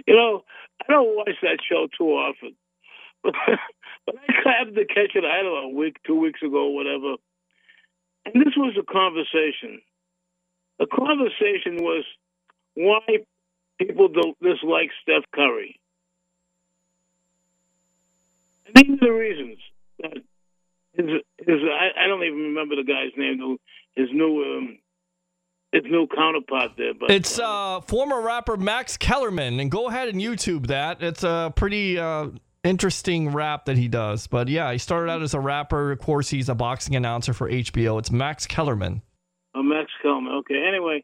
you 0.06 0.16
know, 0.16 0.44
I 0.88 0.92
don't 0.92 1.16
watch 1.16 1.32
that 1.42 1.58
show 1.68 1.88
too 1.98 2.10
often, 2.12 2.56
but, 4.06 4.16
I 4.46 4.60
happened 4.60 4.76
to 4.76 4.86
catch 4.86 5.16
it. 5.16 5.24
I 5.26 5.42
don't 5.42 5.54
know, 5.54 5.70
a 5.72 5.76
week, 5.76 5.98
two 6.06 6.20
weeks 6.20 6.42
ago, 6.42 6.68
whatever. 6.68 7.16
And 8.26 8.36
this 8.36 8.54
was 8.56 8.76
a 8.80 8.84
conversation. 8.92 9.82
The 10.80 10.88
conversation 10.88 11.84
was 11.84 12.04
why 12.76 13.00
people 13.80 14.10
don't 14.10 14.38
dislike 14.42 14.90
Steph 15.02 15.24
Curry. 15.34 15.80
And 18.66 18.76
these 18.76 18.98
are 19.02 19.06
the 19.08 19.14
reasons 19.14 19.58
that 20.00 20.18
his, 20.94 21.06
his 21.40 21.60
I, 21.64 22.04
I 22.04 22.08
don't 22.08 22.24
even 22.24 22.40
remember 22.40 22.76
the 22.76 22.84
guy's 22.84 23.12
name, 23.18 23.58
his 23.96 24.10
new 24.12 24.44
um, 24.44 24.80
his 25.72 25.84
new 25.86 26.08
counterpart 26.08 26.72
there. 26.78 26.94
But 26.94 27.12
it's 27.12 27.38
uh, 27.38 27.82
former 27.82 28.22
rapper 28.22 28.58
Max 28.58 28.98
Kellerman, 28.98 29.60
and 29.60 29.70
go 29.70 29.88
ahead 29.88 30.10
and 30.10 30.22
YouTube 30.22 30.68
that. 30.68 31.04
It's 31.04 31.24
a 31.24 31.54
pretty 31.56 32.00
uh, 32.00 32.30
interesting 32.66 33.30
rap 33.30 33.66
that 33.66 33.78
he 33.78 33.88
does. 33.88 34.28
But 34.28 34.50
yeah, 34.50 34.72
he 34.72 34.78
started 34.78 35.12
out 35.12 35.22
as 35.22 35.34
a 35.34 35.40
rapper. 35.40 35.92
Of 35.92 36.00
course, 36.00 36.30
he's 36.30 36.50
a 36.50 36.56
boxing 36.56 36.96
announcer 36.96 37.34
for 37.34 37.50
HBO. 37.50 38.00
It's 38.00 38.12
Max 38.12 38.46
Kellerman. 38.46 39.02
Oh, 39.54 39.64
Max 39.64 39.92
Kellerman. 40.02 40.34
Okay. 40.40 40.62
Anyway, 40.68 41.04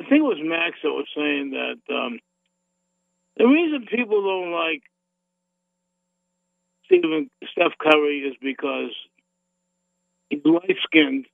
I 0.00 0.04
think 0.04 0.20
it 0.20 0.22
was 0.22 0.38
Max 0.40 0.76
that 0.82 0.90
was 0.90 1.06
saying 1.16 1.50
that 1.50 1.94
um, 1.94 2.20
the 3.36 3.46
reason 3.46 3.86
people 3.90 4.22
don't 4.22 4.52
like 4.52 4.82
Stephen 6.84 7.30
Steph 7.50 7.72
Curry 7.80 8.20
is 8.20 8.36
because 8.40 8.92
he's 10.30 10.40
light 10.44 10.76
skinned. 10.84 11.26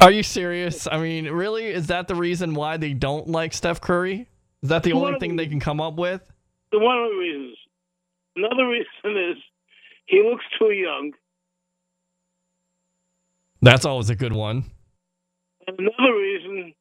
Are 0.00 0.12
you 0.12 0.22
serious? 0.22 0.86
I 0.90 0.98
mean, 0.98 1.26
really? 1.26 1.66
Is 1.66 1.88
that 1.88 2.06
the 2.06 2.14
reason 2.14 2.54
why 2.54 2.76
they 2.76 2.92
don't 2.92 3.28
like 3.28 3.52
Steph 3.52 3.80
Curry? 3.80 4.28
Is 4.62 4.68
that 4.70 4.82
the 4.82 4.92
One 4.92 5.06
only 5.08 5.20
thing 5.20 5.36
the- 5.36 5.44
they 5.44 5.48
can 5.48 5.60
come 5.60 5.80
up 5.80 5.94
with? 5.94 6.20
The 6.72 6.78
One 6.78 6.98
of 6.98 7.10
the 7.10 7.16
reasons. 7.16 7.56
Another 8.36 8.68
reason 8.68 9.16
is 9.30 9.36
he 10.06 10.22
looks 10.22 10.44
too 10.58 10.70
young. 10.72 11.12
That's 13.60 13.84
always 13.84 14.10
a 14.10 14.14
good 14.14 14.32
one. 14.32 14.64
And 15.66 15.78
another 15.80 16.14
reason 16.16 16.74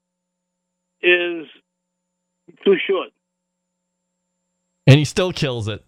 is 1.01 1.47
too 2.63 2.75
short. 2.87 3.09
And 4.85 4.97
he 4.97 5.05
still 5.05 5.33
kills 5.33 5.67
it. 5.67 5.83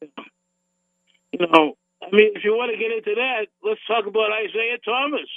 You 0.00 1.40
know, 1.40 1.76
I 2.02 2.06
mean, 2.12 2.32
if 2.34 2.44
you 2.44 2.52
want 2.52 2.70
to 2.72 2.78
get 2.78 2.92
into 2.96 3.14
that, 3.16 3.46
let's 3.62 3.80
talk 3.86 4.06
about 4.06 4.30
Isaiah 4.32 4.78
Thomas. 4.84 5.28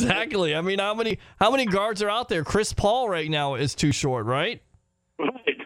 Exactly. 0.00 0.54
I 0.54 0.60
mean, 0.60 0.78
how 0.78 0.94
many 0.94 1.18
how 1.38 1.50
many 1.50 1.66
guards 1.66 2.02
are 2.02 2.10
out 2.10 2.28
there? 2.28 2.44
Chris 2.44 2.72
Paul 2.72 3.08
right 3.08 3.30
now 3.30 3.54
is 3.54 3.74
too 3.74 3.92
short, 3.92 4.26
right? 4.26 4.62
Right. 5.18 5.58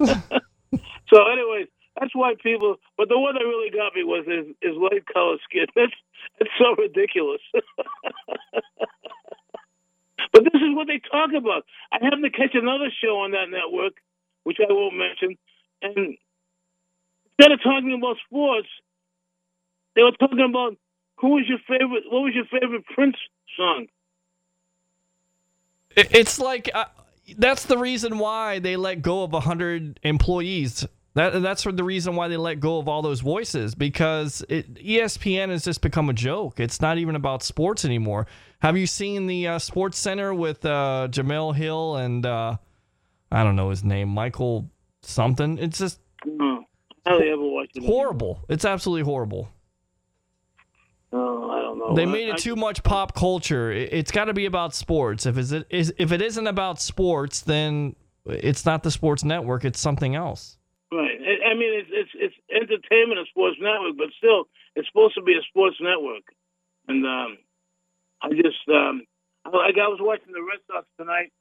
so, 0.00 1.26
anyways, 1.32 1.68
that's 1.98 2.14
why 2.14 2.34
people. 2.42 2.76
But 2.96 3.08
the 3.08 3.18
one 3.18 3.34
that 3.34 3.40
really 3.44 3.70
got 3.70 3.94
me 3.94 4.04
was 4.04 4.24
his, 4.26 4.46
his 4.62 4.76
light 4.76 5.04
color 5.12 5.36
skin. 5.48 5.66
That's 5.74 5.92
that's 6.38 6.50
so 6.58 6.74
ridiculous. 6.76 7.40
but 10.32 10.44
this 10.44 10.54
is 10.54 10.74
what 10.74 10.86
they 10.86 11.00
talk 11.10 11.30
about. 11.36 11.64
I 11.92 11.98
happened 12.02 12.24
to 12.24 12.30
catch 12.30 12.54
another 12.54 12.90
show 13.02 13.18
on 13.20 13.32
that 13.32 13.50
network, 13.50 13.94
which 14.44 14.58
I 14.60 14.72
won't 14.72 14.96
mention, 14.96 15.36
and 15.82 16.16
instead 17.38 17.52
of 17.52 17.62
talking 17.62 17.94
about 17.96 18.16
sports, 18.26 18.68
they 19.96 20.02
were 20.02 20.12
talking 20.12 20.40
about 20.40 20.76
who 21.20 21.30
was 21.30 21.44
your 21.48 21.58
favorite. 21.66 22.04
What 22.10 22.20
was 22.22 22.34
your 22.34 22.44
favorite 22.46 22.84
Prince 22.94 23.16
song? 23.56 23.86
It's 25.96 26.38
like 26.38 26.70
uh, 26.74 26.84
that's 27.36 27.64
the 27.64 27.76
reason 27.78 28.18
why 28.18 28.58
they 28.60 28.76
let 28.76 29.02
go 29.02 29.24
of 29.24 29.32
100 29.32 30.00
employees. 30.02 30.86
That 31.14 31.42
that's 31.42 31.64
the 31.64 31.82
reason 31.82 32.14
why 32.14 32.28
they 32.28 32.36
let 32.36 32.60
go 32.60 32.78
of 32.78 32.86
all 32.86 33.02
those 33.02 33.20
voices 33.20 33.74
because 33.74 34.44
it, 34.48 34.74
ESPN 34.74 35.48
has 35.48 35.64
just 35.64 35.80
become 35.80 36.08
a 36.08 36.12
joke. 36.12 36.60
It's 36.60 36.80
not 36.80 36.98
even 36.98 37.16
about 37.16 37.42
sports 37.42 37.84
anymore. 37.84 38.26
Have 38.60 38.76
you 38.76 38.86
seen 38.86 39.26
the 39.26 39.48
uh, 39.48 39.58
Sports 39.58 39.98
Center 39.98 40.32
with 40.32 40.64
uh, 40.64 41.08
Jemele 41.10 41.56
Hill 41.56 41.96
and 41.96 42.24
uh, 42.24 42.56
I 43.32 43.42
don't 43.42 43.56
know 43.56 43.70
his 43.70 43.82
name, 43.82 44.08
Michael 44.10 44.70
something? 45.02 45.58
It's 45.58 45.78
just 45.78 45.98
No, 46.24 46.64
I 47.06 47.14
ever 47.14 47.42
watched 47.42 47.76
it. 47.76 47.84
horrible. 47.84 48.44
It's 48.48 48.64
absolutely 48.64 49.02
horrible. 49.02 49.48
No, 51.88 51.92
I 51.92 51.96
don't. 51.96 51.96
They 51.96 52.02
I- 52.02 52.06
made 52.12 52.28
it 52.28 52.34
I- 52.34 52.36
too 52.36 52.56
much 52.56 52.82
pop 52.82 53.14
culture. 53.14 53.70
It- 53.72 53.92
It's 53.92 54.10
got 54.10 54.26
to 54.26 54.34
be 54.34 54.46
about 54.46 54.74
sports. 54.74 55.26
If 55.26 55.38
is 55.38 55.52
it 55.52 55.66
is 55.70 55.92
if 55.98 56.12
it 56.12 56.20
isn't 56.22 56.46
about 56.46 56.80
sports, 56.80 57.40
then 57.40 57.96
it's 58.26 58.64
not 58.66 58.82
the 58.82 58.90
sports 58.90 59.24
network. 59.24 59.64
It's 59.64 59.80
something 59.80 60.14
else. 60.14 60.58
Right. 60.92 61.18
I 61.46 61.54
mean, 61.54 61.72
it's 61.80 61.90
it's 61.92 62.10
it's 62.14 62.34
entertainment 62.50 63.18
and 63.18 63.28
sports 63.28 63.56
network, 63.60 63.96
but 63.96 64.08
still, 64.16 64.48
it's 64.76 64.88
supposed 64.88 65.14
to 65.16 65.22
be 65.22 65.34
a 65.34 65.42
sports 65.42 65.76
network. 65.80 66.22
And 66.88 67.04
um, 67.06 67.38
I 68.22 68.30
just 68.30 68.66
um, 68.68 69.02
I- 69.44 69.50
like 69.50 69.76
I 69.78 69.88
was 69.88 69.98
watching 70.00 70.32
the 70.32 70.42
Red 70.42 70.60
Sox 70.66 70.86
tonight, 70.98 71.32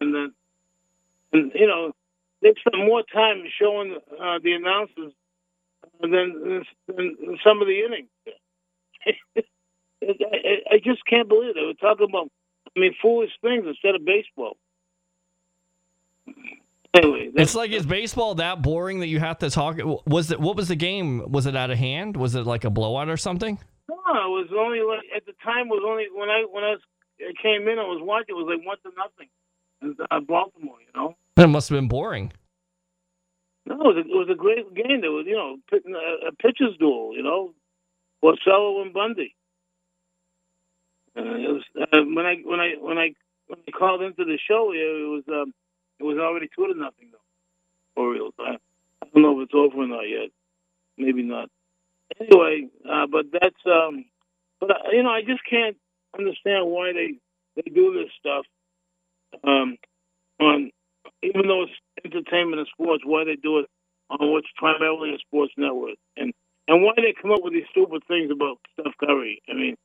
and 0.00 0.14
then 0.14 0.32
and 1.32 1.52
you 1.54 1.66
know 1.66 1.92
they 2.42 2.52
spent 2.58 2.76
more 2.84 3.02
time 3.12 3.44
showing 3.60 3.96
uh, 4.20 4.38
the 4.42 4.52
announcers 4.54 5.12
than, 6.00 6.10
than 6.10 6.64
than 6.88 7.38
some 7.44 7.60
of 7.62 7.68
the 7.68 7.80
innings. 7.84 8.08
I, 10.02 10.78
just 10.82 11.04
can't 11.06 11.28
believe. 11.28 11.54
They 11.54 11.62
were 11.62 11.74
talking 11.74 12.06
about, 12.08 12.28
I 12.76 12.80
mean, 12.80 12.94
foolish 13.00 13.30
things 13.40 13.64
instead 13.66 13.94
of 13.94 14.04
baseball. 14.04 14.56
Anyway, 16.94 17.30
It's 17.36 17.54
like 17.54 17.70
is 17.70 17.86
baseball 17.86 18.34
that 18.34 18.60
boring 18.60 19.00
that 19.00 19.06
you 19.06 19.18
have 19.18 19.38
to 19.38 19.48
talk? 19.48 19.78
Was 20.06 20.30
it 20.30 20.38
what 20.38 20.56
was 20.56 20.68
the 20.68 20.76
game? 20.76 21.30
Was 21.32 21.46
it 21.46 21.56
out 21.56 21.70
of 21.70 21.78
hand? 21.78 22.16
Was 22.18 22.34
it 22.34 22.46
like 22.46 22.64
a 22.64 22.70
blowout 22.70 23.08
or 23.08 23.16
something? 23.16 23.58
No, 23.88 23.96
it 23.96 24.28
was 24.28 24.48
only 24.54 24.80
like 24.80 25.04
at 25.16 25.24
the 25.24 25.32
time 25.42 25.68
was 25.68 25.82
only 25.86 26.04
when 26.14 26.28
I 26.28 26.44
when 26.50 26.64
I 26.64 26.72
was 26.72 26.80
I 27.18 27.32
came 27.40 27.66
in 27.66 27.78
I 27.78 27.82
was 27.82 28.00
watching 28.02 28.36
it 28.36 28.38
was 28.38 28.54
like 28.54 28.66
one 28.66 28.76
to 28.84 28.90
nothing 28.96 29.28
in 29.80 29.96
uh, 30.10 30.20
Baltimore, 30.20 30.76
you 30.80 30.92
know. 30.94 31.16
It 31.38 31.46
must 31.46 31.70
have 31.70 31.78
been 31.78 31.88
boring. 31.88 32.32
No, 33.64 33.74
it 33.74 33.78
was, 33.78 33.96
a, 33.96 34.00
it 34.00 34.18
was 34.18 34.28
a 34.30 34.34
great 34.34 34.74
game. 34.74 35.00
There 35.00 35.12
was 35.12 35.24
you 35.26 35.36
know 35.36 35.56
a, 35.72 36.28
a 36.28 36.32
pitcher's 36.32 36.76
duel, 36.78 37.16
you 37.16 37.22
know, 37.22 37.54
Porcello 38.24 38.82
and 38.82 38.92
Bundy. 38.94 39.34
Uh, 41.16 41.22
was 41.22 41.64
uh, 41.80 41.98
when 42.14 42.26
I 42.26 42.36
when 42.44 42.60
I 42.60 42.74
when 42.80 42.98
I 42.98 43.14
when 43.48 43.58
I 43.68 43.72
called 43.72 44.02
into 44.02 44.24
the 44.24 44.38
show 44.48 44.72
here, 44.72 45.04
it 45.04 45.08
was 45.08 45.24
um, 45.28 45.54
it 46.00 46.04
was 46.04 46.18
already 46.18 46.48
two 46.56 46.66
to 46.68 46.78
nothing 46.78 47.10
though. 47.12 48.02
Orioles. 48.02 48.34
I, 48.38 48.56
I 49.02 49.06
don't 49.14 49.22
know 49.22 49.40
if 49.40 49.46
it's 49.46 49.54
over 49.54 49.78
or 49.84 49.88
not 49.88 50.08
yet. 50.08 50.30
Maybe 50.98 51.22
not. 51.22 51.50
Anyway, 52.20 52.68
uh, 52.90 53.06
but 53.10 53.26
that's 53.32 53.56
um, 53.66 54.06
but 54.60 54.70
uh, 54.72 54.90
you 54.92 55.02
know 55.02 55.10
I 55.10 55.22
just 55.22 55.42
can't 55.48 55.76
understand 56.18 56.66
why 56.66 56.92
they 56.92 57.14
they 57.56 57.70
do 57.70 57.94
this 57.94 58.12
stuff. 58.20 58.46
um, 59.44 59.76
on, 60.40 60.70
even 61.22 61.48
though 61.48 61.64
it's 61.64 61.72
entertainment 62.04 62.60
and 62.60 62.68
sports, 62.72 63.04
why 63.06 63.24
they 63.24 63.36
do 63.36 63.60
it 63.60 63.66
on 64.10 64.32
what's 64.32 64.48
primarily 64.56 65.14
a 65.14 65.18
sports 65.18 65.52
network, 65.56 65.96
and 66.16 66.32
and 66.68 66.82
why 66.82 66.92
they 66.96 67.14
come 67.20 67.32
up 67.32 67.42
with 67.42 67.52
these 67.52 67.66
stupid 67.70 68.02
things 68.06 68.30
about 68.30 68.58
Steph 68.74 68.94
Curry. 68.98 69.42
I 69.48 69.54
mean, 69.54 69.76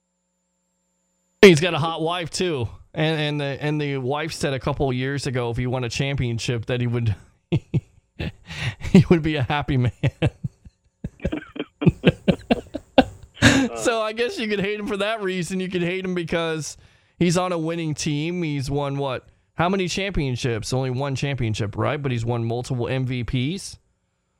He's 1.41 1.59
got 1.59 1.73
a 1.73 1.79
hot 1.79 2.01
wife 2.01 2.29
too, 2.31 2.67
and 2.93 3.19
and 3.19 3.39
the 3.39 3.63
and 3.63 3.79
the 3.79 3.97
wife 3.97 4.33
said 4.33 4.53
a 4.53 4.59
couple 4.59 4.91
years 4.91 5.27
ago 5.27 5.51
if 5.51 5.57
he 5.57 5.67
won 5.67 5.83
a 5.83 5.89
championship 5.89 6.65
that 6.65 6.81
he 6.81 6.87
would 6.87 7.15
he 7.51 9.05
would 9.09 9.21
be 9.21 9.35
a 9.35 9.43
happy 9.43 9.77
man. 9.77 9.91
so 13.77 14.01
I 14.01 14.13
guess 14.13 14.39
you 14.39 14.47
could 14.47 14.59
hate 14.59 14.79
him 14.79 14.87
for 14.87 14.97
that 14.97 15.21
reason. 15.21 15.59
You 15.59 15.69
could 15.69 15.83
hate 15.83 16.03
him 16.03 16.15
because 16.15 16.75
he's 17.19 17.37
on 17.37 17.51
a 17.51 17.57
winning 17.57 17.93
team. 17.93 18.41
He's 18.41 18.71
won 18.71 18.97
what? 18.97 19.27
How 19.53 19.69
many 19.69 19.87
championships? 19.87 20.73
Only 20.73 20.89
one 20.89 21.13
championship, 21.15 21.77
right? 21.77 22.01
But 22.01 22.11
he's 22.11 22.25
won 22.25 22.43
multiple 22.45 22.87
MVPs. 22.87 23.77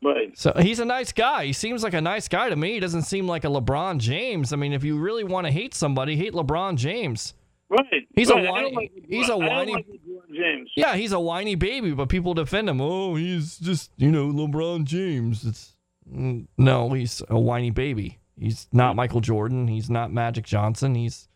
Right? 0.04 0.38
So 0.38 0.54
he's 0.60 0.80
a 0.80 0.86
nice 0.86 1.12
guy. 1.12 1.45
He 1.45 1.54
seems 1.54 1.84
like 1.84 1.93
a 1.93 2.02
nice 2.02 2.28
guy 2.28 2.50
to 2.50 2.56
me. 2.56 2.74
He 2.74 2.80
doesn't 2.80 3.04
seem 3.04 3.28
like 3.28 3.43
a 3.43 3.48
LeBron 3.48 3.98
James. 4.00 4.54
I 4.54 4.56
mean, 4.56 4.74
if 4.74 4.84
you 4.84 4.98
really 5.00 5.24
want 5.24 5.45
to 5.48 5.52
hate 5.52 5.74
somebody, 5.74 6.16
hate 6.16 6.34
LeBron 6.34 6.76
James. 6.78 7.34
Right. 7.70 8.08
He's 8.16 8.30
a 8.30 8.36
right. 8.36 8.48
I 8.48 8.52
whiny- 8.52 8.76
like 8.76 8.91
he's 9.10 9.30
a 9.30 9.38
whiny- 9.38 9.74
like 9.74 9.88
James. 10.34 10.70
Yeah, 10.78 10.95
he's 10.95 11.12
a 11.12 11.20
whiny 11.20 11.56
baby, 11.56 11.91
but 11.91 12.08
people 12.10 12.34
defend 12.34 12.70
him. 12.70 12.80
Oh, 12.80 13.16
he's 13.16 13.58
just, 13.58 13.91
you 13.98 14.12
know, 14.12 14.28
LeBron 14.32 14.86
James. 14.86 15.43
It's 15.45 15.76
mm, 16.10 16.48
no, 16.58 16.93
he's 16.93 17.22
a 17.30 17.38
whiny 17.39 17.72
baby. 17.72 18.20
He's 18.39 18.68
not 18.72 18.95
Michael 18.95 19.20
Jordan. 19.20 19.68
He's 19.68 19.89
not 19.89 20.14
Magic 20.14 20.45
Johnson. 20.45 20.95
He's 20.95 21.28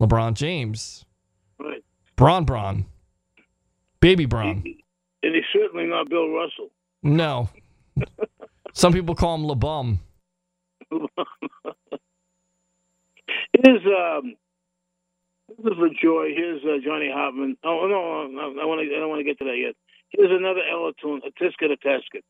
LeBron 0.00 0.34
James. 0.34 1.04
Right. 1.58 1.84
Bron 2.16 2.44
Bron. 2.44 2.86
Baby 4.00 4.24
Bron. 4.24 4.62
And 5.22 5.34
he's 5.34 5.44
certainly 5.52 5.86
not 5.86 6.08
Bill 6.08 6.30
Russell. 6.30 6.70
No. 7.02 7.50
Some 8.72 8.92
people 8.92 9.14
call 9.14 9.34
him 9.36 9.42
LeBum. 9.42 9.98
Here's 13.52 13.84
um, 13.86 14.36
this 15.48 15.72
is 15.72 15.78
for 15.78 15.88
Joy. 16.02 16.32
Here's 16.34 16.62
uh, 16.64 16.78
Johnny 16.84 17.10
Hartman. 17.12 17.56
Oh 17.64 17.86
no, 17.88 18.26
no, 18.28 18.60
I 18.60 18.64
want 18.64 18.80
to. 18.80 18.96
I 18.96 19.00
don't 19.00 19.08
want 19.08 19.20
to 19.20 19.24
get 19.24 19.38
to 19.38 19.44
that 19.44 19.56
yet. 19.56 19.74
Here's 20.10 20.30
another 20.30 20.60
Ella 20.70 20.92
tune, 21.00 21.20
a 21.26 21.30
tisket, 21.42 21.72
a 21.72 21.76
tasket. 21.76 22.22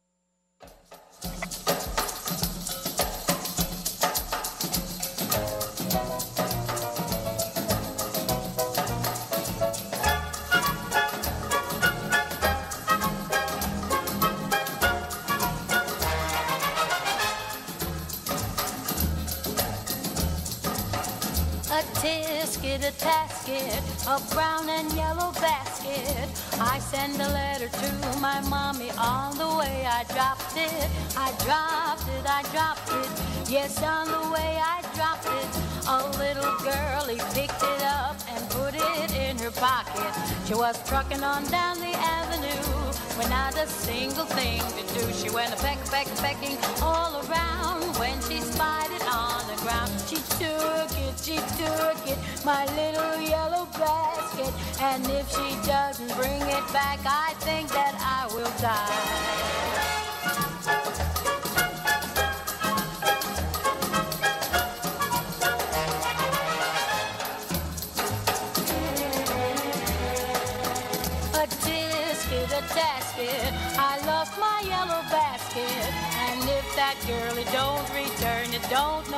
A 21.81 21.83
tisket, 21.95 22.85
a 22.87 22.93
tasket, 22.93 23.81
a 24.07 24.35
brown 24.35 24.68
and 24.68 24.93
yellow 24.93 25.33
basket. 25.33 26.28
I 26.61 26.78
send 26.78 27.14
a 27.14 27.28
letter 27.28 27.68
to 27.68 28.18
my 28.20 28.39
mommy 28.51 28.91
on 28.99 29.39
the 29.39 29.49
way 29.49 29.87
I 29.89 30.05
dropped 30.12 30.59
it. 30.59 30.91
I 31.16 31.33
dropped 31.47 32.07
it, 32.07 32.26
I 32.28 32.43
dropped 32.53 32.91
it. 32.93 33.51
Yes, 33.51 33.83
on 33.83 34.09
the 34.09 34.31
way 34.31 34.61
I 34.61 34.83
dropped 34.95 35.24
it. 35.24 35.51
A 35.89 36.05
little 36.18 36.53
girlie 36.59 37.22
picked 37.33 37.62
it 37.62 37.83
up 37.83 38.16
and 38.28 38.47
put 38.51 38.74
it 38.74 39.16
in 39.16 39.39
her 39.39 39.51
pocket. 39.51 40.12
She 40.47 40.53
was 40.53 40.76
trucking 40.87 41.22
on 41.22 41.47
down 41.47 41.81
the 41.81 41.95
avenue 41.97 42.89
with 43.16 43.28
not 43.30 43.56
a 43.56 43.66
single 43.66 44.24
thing 44.24 44.61
to 44.61 44.94
do. 44.94 45.12
She 45.12 45.30
went 45.30 45.52
a 45.52 45.56
peck, 45.56 45.78
peck, 45.90 46.06
pecking 46.16 46.56
all 46.82 47.16
around 47.26 47.96
when 47.98 48.16
she 48.22 48.40
spied 48.40 48.90
it 48.90 49.04
on 49.12 49.46
the 49.46 49.61
ground. 49.62 49.90
She 50.08 50.16
took 50.38 50.90
it, 51.06 51.14
she 51.18 51.36
took 51.58 52.00
it, 52.06 52.18
my 52.44 52.64
little 52.76 53.20
yellow 53.20 53.66
basket. 53.78 54.52
And 54.80 55.04
if 55.06 55.28
she 55.30 55.48
doesn't 55.66 56.14
bring 56.16 56.42
it 56.42 56.66
back, 56.72 57.00
I 57.04 57.34
think 57.40 57.68
that 57.70 57.94
I 58.00 58.26
will 58.34 58.52
die. 58.61 59.70
Don't 78.68 79.09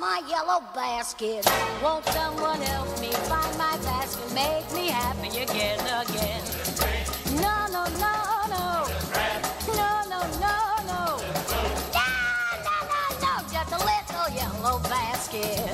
my 0.00 0.22
yellow 0.26 0.62
basket. 0.74 1.44
Won't 1.82 2.06
someone 2.06 2.62
help 2.62 2.88
me 3.02 3.12
find 3.28 3.58
my 3.58 3.76
basket? 3.84 4.32
Make 4.32 4.72
me 4.72 4.88
happy 4.88 5.28
again, 5.28 5.78
again. 5.78 6.42
No, 7.36 7.66
no, 7.68 7.84
no, 8.00 8.14
no. 8.48 8.88
No, 9.76 9.90
no, 10.08 10.20
no, 10.40 10.56
no. 10.88 11.20
No, 11.92 12.08
no, 12.64 12.76
no, 12.88 13.00
no. 13.20 13.32
Just 13.52 13.72
a 13.72 13.80
little 13.90 14.28
yellow 14.34 14.78
basket. 14.88 15.68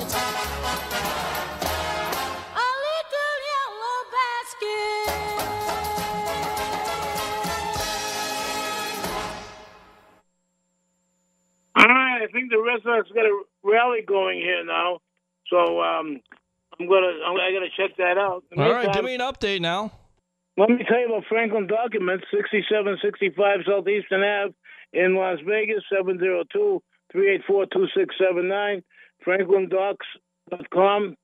A 2.51 2.69
little 2.83 3.35
yellow 3.53 3.99
basket. 4.11 5.39
All 11.77 11.87
right, 11.87 12.21
I 12.23 12.27
think 12.33 12.51
the 12.51 12.59
rest 12.61 12.85
of 12.85 12.91
us 13.05 13.11
got 13.15 13.25
a 13.25 13.43
rally 13.67 14.01
going 14.07 14.39
here 14.39 14.63
now, 14.65 14.99
so 15.49 15.81
um, 15.81 16.21
I'm 16.79 16.87
gonna. 16.87 17.13
I'm, 17.25 17.35
I 17.35 17.51
gotta 17.51 17.69
check 17.75 17.97
that 17.97 18.17
out. 18.17 18.43
All 18.57 18.71
right, 18.71 18.93
give 18.93 19.03
me 19.03 19.15
an 19.15 19.21
update 19.21 19.59
now. 19.61 19.91
Let 20.57 20.69
me 20.69 20.83
tell 20.87 20.99
you 20.99 21.07
about 21.07 21.25
Franklin 21.29 21.67
Documents, 21.67 22.25
6765 22.31 23.59
Southeastern 23.67 24.23
Ave 24.23 24.55
in 24.91 25.13
Las 25.15 25.37
Vegas, 25.45 25.83
702-384-2679, 27.13 28.81
franklindocs.com. 29.25 31.15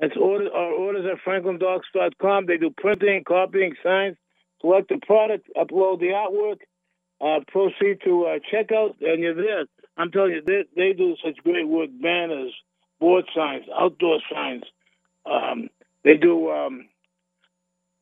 That's 0.00 0.16
order, 0.16 0.50
our 0.54 0.72
orders 0.72 1.04
at 1.04 1.18
franklindocs.com. 1.26 2.46
They 2.46 2.56
do 2.56 2.70
printing, 2.74 3.24
copying, 3.28 3.74
signs, 3.82 4.16
select 4.62 4.88
the 4.88 5.00
product, 5.04 5.50
upload 5.54 6.00
the 6.00 6.14
artwork, 6.16 6.60
uh, 7.20 7.40
proceed 7.48 8.00
to 8.04 8.24
uh, 8.24 8.38
checkout, 8.50 8.94
and 9.02 9.20
you're 9.20 9.34
there. 9.34 9.66
I'm 9.98 10.10
telling 10.10 10.32
you, 10.32 10.42
they, 10.46 10.64
they 10.74 10.92
do 10.94 11.16
such 11.22 11.36
great 11.44 11.68
work, 11.68 11.90
banners, 12.00 12.54
board 13.00 13.26
signs, 13.34 13.66
outdoor 13.78 14.20
signs. 14.32 14.62
Um, 15.26 15.68
they 16.04 16.16
do... 16.16 16.50
Um, 16.50 16.88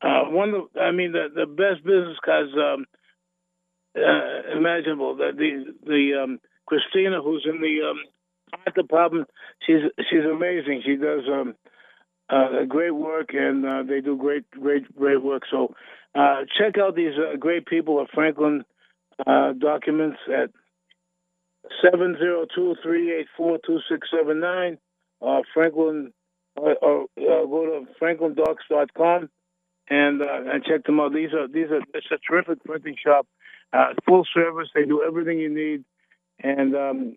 uh, 0.01 0.25
one 0.25 0.53
of 0.53 0.63
I 0.79 0.91
mean 0.91 1.11
the 1.11 1.27
the 1.33 1.47
best 1.47 1.83
business 1.83 2.17
cards 2.23 2.51
um, 2.55 2.85
uh, 3.97 4.55
imaginable. 4.55 5.15
The 5.15 5.31
the, 5.35 5.73
the 5.85 6.23
um, 6.23 6.39
Christina, 6.67 7.21
who's 7.21 7.47
in 7.49 7.61
the 7.61 7.89
um, 7.89 7.97
art 8.53 8.75
department, 8.75 9.27
she's 9.65 9.81
she's 10.09 10.23
amazing. 10.23 10.83
She 10.85 10.97
does 10.97 11.21
um, 11.27 11.55
uh, 12.29 12.65
great 12.67 12.91
work, 12.91 13.29
and 13.33 13.65
uh, 13.65 13.83
they 13.89 14.01
do 14.01 14.15
great 14.15 14.49
great 14.51 14.95
great 14.95 15.23
work. 15.23 15.43
So 15.49 15.73
uh, 16.13 16.41
check 16.59 16.77
out 16.77 16.95
these 16.95 17.17
uh, 17.17 17.37
great 17.37 17.65
people 17.65 17.99
at 18.01 18.11
Franklin 18.13 18.65
Documents 19.25 20.19
at 20.31 20.51
seven 21.83 22.15
zero 22.17 22.45
two 22.53 22.75
three 22.83 23.13
eight 23.13 23.27
four 23.35 23.59
two 23.65 23.79
six 23.89 24.07
seven 24.15 24.39
nine. 24.39 24.77
Uh, 25.21 25.41
Franklin, 25.53 26.13
or, 26.55 26.75
or 26.75 27.03
uh, 27.17 27.45
go 27.45 27.65
to 27.65 27.87
franklindocs.com 27.99 29.29
and 29.89 30.21
uh, 30.21 30.51
and 30.51 30.63
check 30.63 30.85
them 30.85 30.99
out. 30.99 31.13
These 31.13 31.33
are 31.33 31.47
these 31.47 31.71
are 31.71 31.81
it's 31.93 32.07
a 32.11 32.17
terrific 32.29 32.63
printing 32.63 32.95
shop, 33.03 33.25
uh, 33.73 33.93
full 34.05 34.25
service. 34.33 34.69
They 34.75 34.85
do 34.85 35.03
everything 35.05 35.39
you 35.39 35.53
need, 35.53 35.83
and 36.43 36.75
um, 36.75 37.15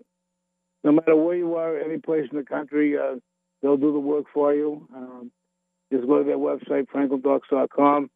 no 0.84 0.92
matter 0.92 1.16
where 1.16 1.36
you 1.36 1.57
are, 1.57 1.78
any 1.78 1.98
place 1.98 2.28
in 2.30 2.38
the 2.38 2.44
country, 2.44 2.96
uh, 2.96 3.16
they'll 3.62 3.76
do 3.76 3.92
the 3.92 3.98
work 3.98 4.26
for 4.32 4.55
you. 4.55 4.86
Um, 4.94 5.30
just 5.92 6.07
go 6.07 6.18
to 6.18 6.24
their 6.24 6.38
website, 6.38 6.86
franklindocs.com, 6.94 8.11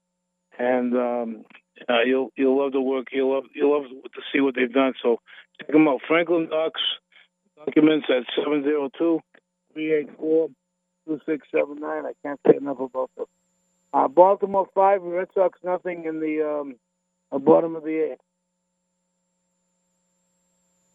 and 0.58 0.96
um, 0.96 1.44
uh, 1.88 2.02
you'll 2.06 2.30
you'll 2.36 2.62
love 2.62 2.72
the 2.72 2.80
work. 2.80 3.08
You'll 3.12 3.34
love 3.34 3.44
you'll 3.54 3.72
love 3.80 3.90
to 3.90 4.20
see 4.32 4.40
what 4.40 4.54
they've 4.54 4.72
done. 4.72 4.94
So 5.02 5.18
check 5.60 5.70
them 5.72 5.88
out. 5.88 6.00
Franklin 6.06 6.48
Docs 6.48 6.80
documents 7.64 8.06
at 8.10 8.24
702-384-2679. 9.76 10.50
I 11.82 12.12
can't 12.22 12.40
say 12.46 12.56
enough 12.56 12.80
about 12.80 13.10
them. 13.16 13.26
Uh, 13.92 14.08
Baltimore 14.08 14.66
five, 14.74 15.02
Red 15.02 15.28
Sox 15.34 15.58
nothing 15.62 16.04
in 16.06 16.18
the 16.18 16.42
um, 16.42 16.74
uh, 17.30 17.38
bottom 17.38 17.76
of 17.76 17.84
the 17.84 18.10
eighth. 18.12 18.20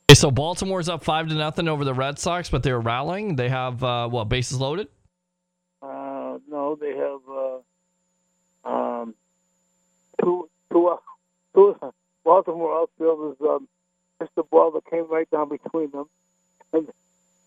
Okay, 0.10 0.16
so 0.16 0.32
Baltimore's 0.32 0.90
up 0.90 1.04
five 1.04 1.30
to 1.30 1.36
nothing 1.36 1.68
over 1.70 1.86
the 1.86 1.94
Red 1.94 2.20
Sox, 2.20 2.50
but 2.50 2.62
they're 2.64 2.80
rallying. 2.80 3.36
They 3.38 3.48
have 3.48 3.82
uh, 3.84 4.10
what 4.10 4.28
bases 4.28 4.60
loaded? 4.60 4.88
Uh, 5.82 6.40
no, 6.50 6.76
they 6.80 6.94
have 6.98 7.22
uh, 7.32 8.70
um, 8.70 9.16
two, 10.22 10.50
two, 10.72 10.90
out- 10.90 11.04
two 11.56 11.78
Baltimore 12.26 12.82
outfielders 12.82 13.38
um, 13.42 13.68
missed 14.20 14.36
the 14.36 14.44
ball 14.44 14.72
that 14.72 14.86
came 14.90 15.10
right 15.10 15.30
down 15.30 15.50
between 15.50 15.92
them, 15.92 16.06
and 16.74 16.88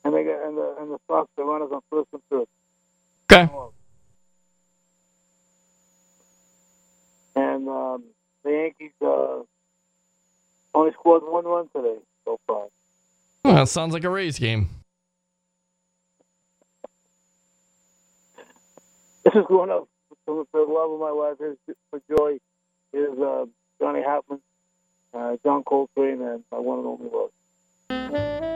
and 0.04 0.14
they 0.14 0.24
got 0.24 0.46
and 0.46 0.56
the 0.56 0.76
and 0.80 0.90
the 0.90 0.98
Sox 1.06 1.30
the 1.36 1.44
runners 1.44 1.70
on 1.72 1.80
first 1.90 2.08
and 2.12 2.22
third. 2.30 2.46
Okay. 3.30 3.52
And 7.34 7.68
um, 7.68 8.04
the 8.44 8.50
Yankees 8.50 8.92
uh, 9.00 9.40
only 10.74 10.92
scored 10.92 11.22
one 11.24 11.44
run 11.44 11.68
today 11.74 11.96
so 12.24 12.38
far. 12.46 12.66
Well, 13.44 13.54
that 13.54 13.68
sounds 13.68 13.94
like 13.94 14.04
a 14.04 14.10
Rays 14.10 14.38
game. 14.38 14.68
This 19.24 19.34
is 19.34 19.44
going 19.48 19.70
up 19.70 19.88
for 20.26 20.44
for 20.50 20.66
the 20.66 20.72
love 20.72 20.90
of 20.90 21.00
my 21.00 21.10
life. 21.10 21.36
Is 21.40 21.76
for 21.90 22.00
joy 22.08 22.38
is 22.92 23.18
uh, 23.18 23.46
Johnny 23.80 24.02
uh, 24.04 24.20
Uh, 25.14 25.36
John 25.44 25.62
Coltrane, 25.62 26.22
and 26.22 26.44
my 26.50 26.58
one 26.58 26.78
and 26.78 26.86
only 26.86 27.10
love. 27.12 28.51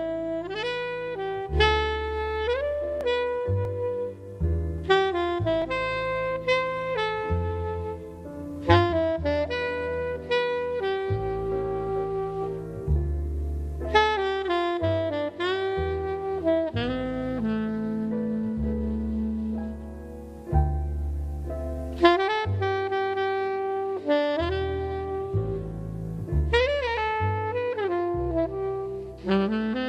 The 29.26 29.85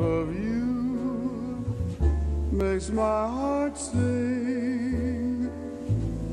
of 0.00 0.34
you 0.34 1.64
makes 2.50 2.88
my 2.90 3.26
heart 3.26 3.76
sing 3.76 5.50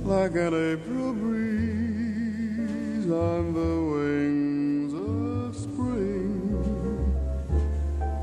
like 0.05 0.36
an 0.36 0.53
April 0.53 1.13
breeze 1.13 3.09
on 3.11 3.53
the 3.53 3.76
wings 3.93 4.93
of 4.93 5.55
spring, 5.55 6.32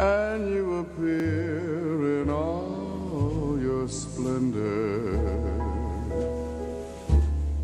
and 0.00 0.48
you 0.48 0.78
appear 0.78 2.22
in 2.22 2.30
all 2.30 3.58
your 3.60 3.86
splendor, 3.86 5.18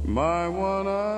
my 0.05 0.49
one 0.49 0.87
and 0.87 1.10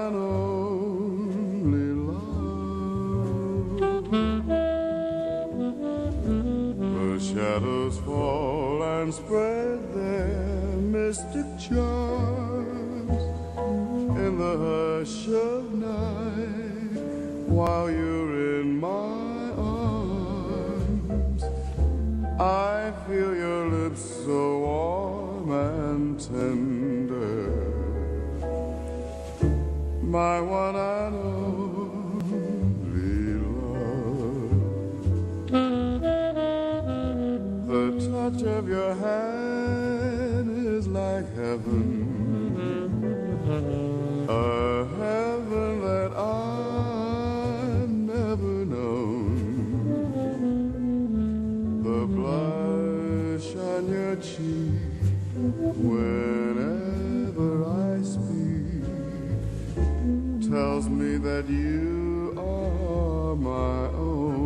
that 61.43 61.53
you 61.53 62.33
are 62.37 63.35
my 63.37 63.87
own. 63.97 64.43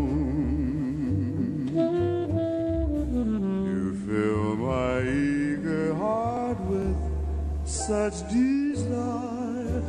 You 3.67 3.95
fill 4.07 4.57
my 4.57 5.01
eager 5.03 5.95
heart 5.95 6.59
with 6.61 6.97
such 7.65 8.29
desire. 8.31 9.83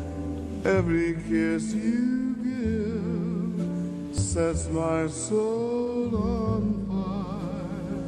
Every 0.65 1.13
kiss 1.29 1.73
you 1.73 2.35
give 2.43 4.15
sets 4.15 4.67
my 4.69 5.07
soul 5.07 6.15
on 6.15 6.85
fire. 6.89 8.03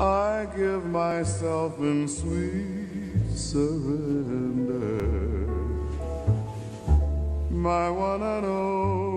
I 0.00 0.46
give 0.56 0.86
myself 0.86 1.78
in 1.78 2.08
sweet 2.08 3.36
surrender. 3.36 5.17
My 7.58 7.90
one 7.90 8.22
and 8.22 8.46
only 8.46 9.07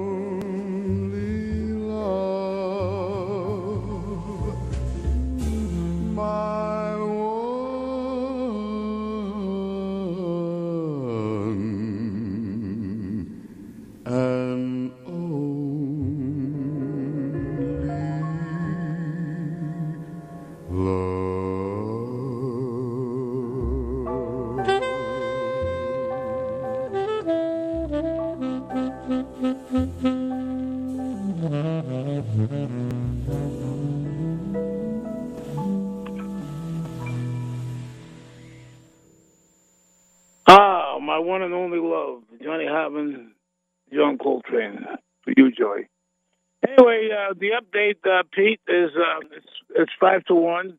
it's, 49.82 49.92
five 50.00 50.24
to 50.26 50.36
one. 50.36 50.78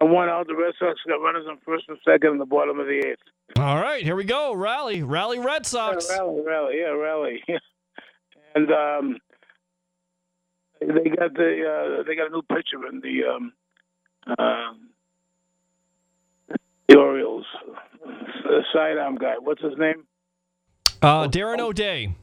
Uh, 0.00 0.06
one 0.06 0.28
out. 0.28 0.46
The 0.46 0.54
Red 0.54 0.74
Sox 0.78 1.00
got 1.06 1.16
runners 1.16 1.46
on 1.48 1.58
first 1.64 1.84
and 1.88 1.98
second 2.04 2.32
in 2.32 2.38
the 2.38 2.46
bottom 2.46 2.78
of 2.78 2.86
the 2.86 2.98
eighth. 2.98 3.20
All 3.56 3.80
right, 3.80 4.02
here 4.02 4.16
we 4.16 4.24
go. 4.24 4.54
Rally, 4.54 5.02
rally, 5.02 5.38
Red 5.38 5.66
Sox. 5.66 6.08
Yeah, 6.08 6.18
rally, 6.18 6.42
rally, 6.46 6.74
yeah, 6.78 6.88
rally. 6.88 7.44
and 8.54 8.70
um, 8.70 9.18
they 10.80 11.10
got 11.10 11.34
the 11.34 11.98
uh, 12.00 12.02
they 12.04 12.14
got 12.14 12.28
a 12.28 12.30
new 12.30 12.42
pitcher 12.42 12.86
in 12.90 13.00
the 13.00 13.24
um, 13.28 13.52
uh, 14.26 14.72
the 16.88 16.96
Orioles, 16.96 17.46
the 18.44 18.62
sidearm 18.72 19.16
guy. 19.16 19.34
What's 19.38 19.62
his 19.62 19.76
name? 19.76 20.04
Uh, 21.02 21.26
Darren 21.28 21.60
O'Day 21.60 22.14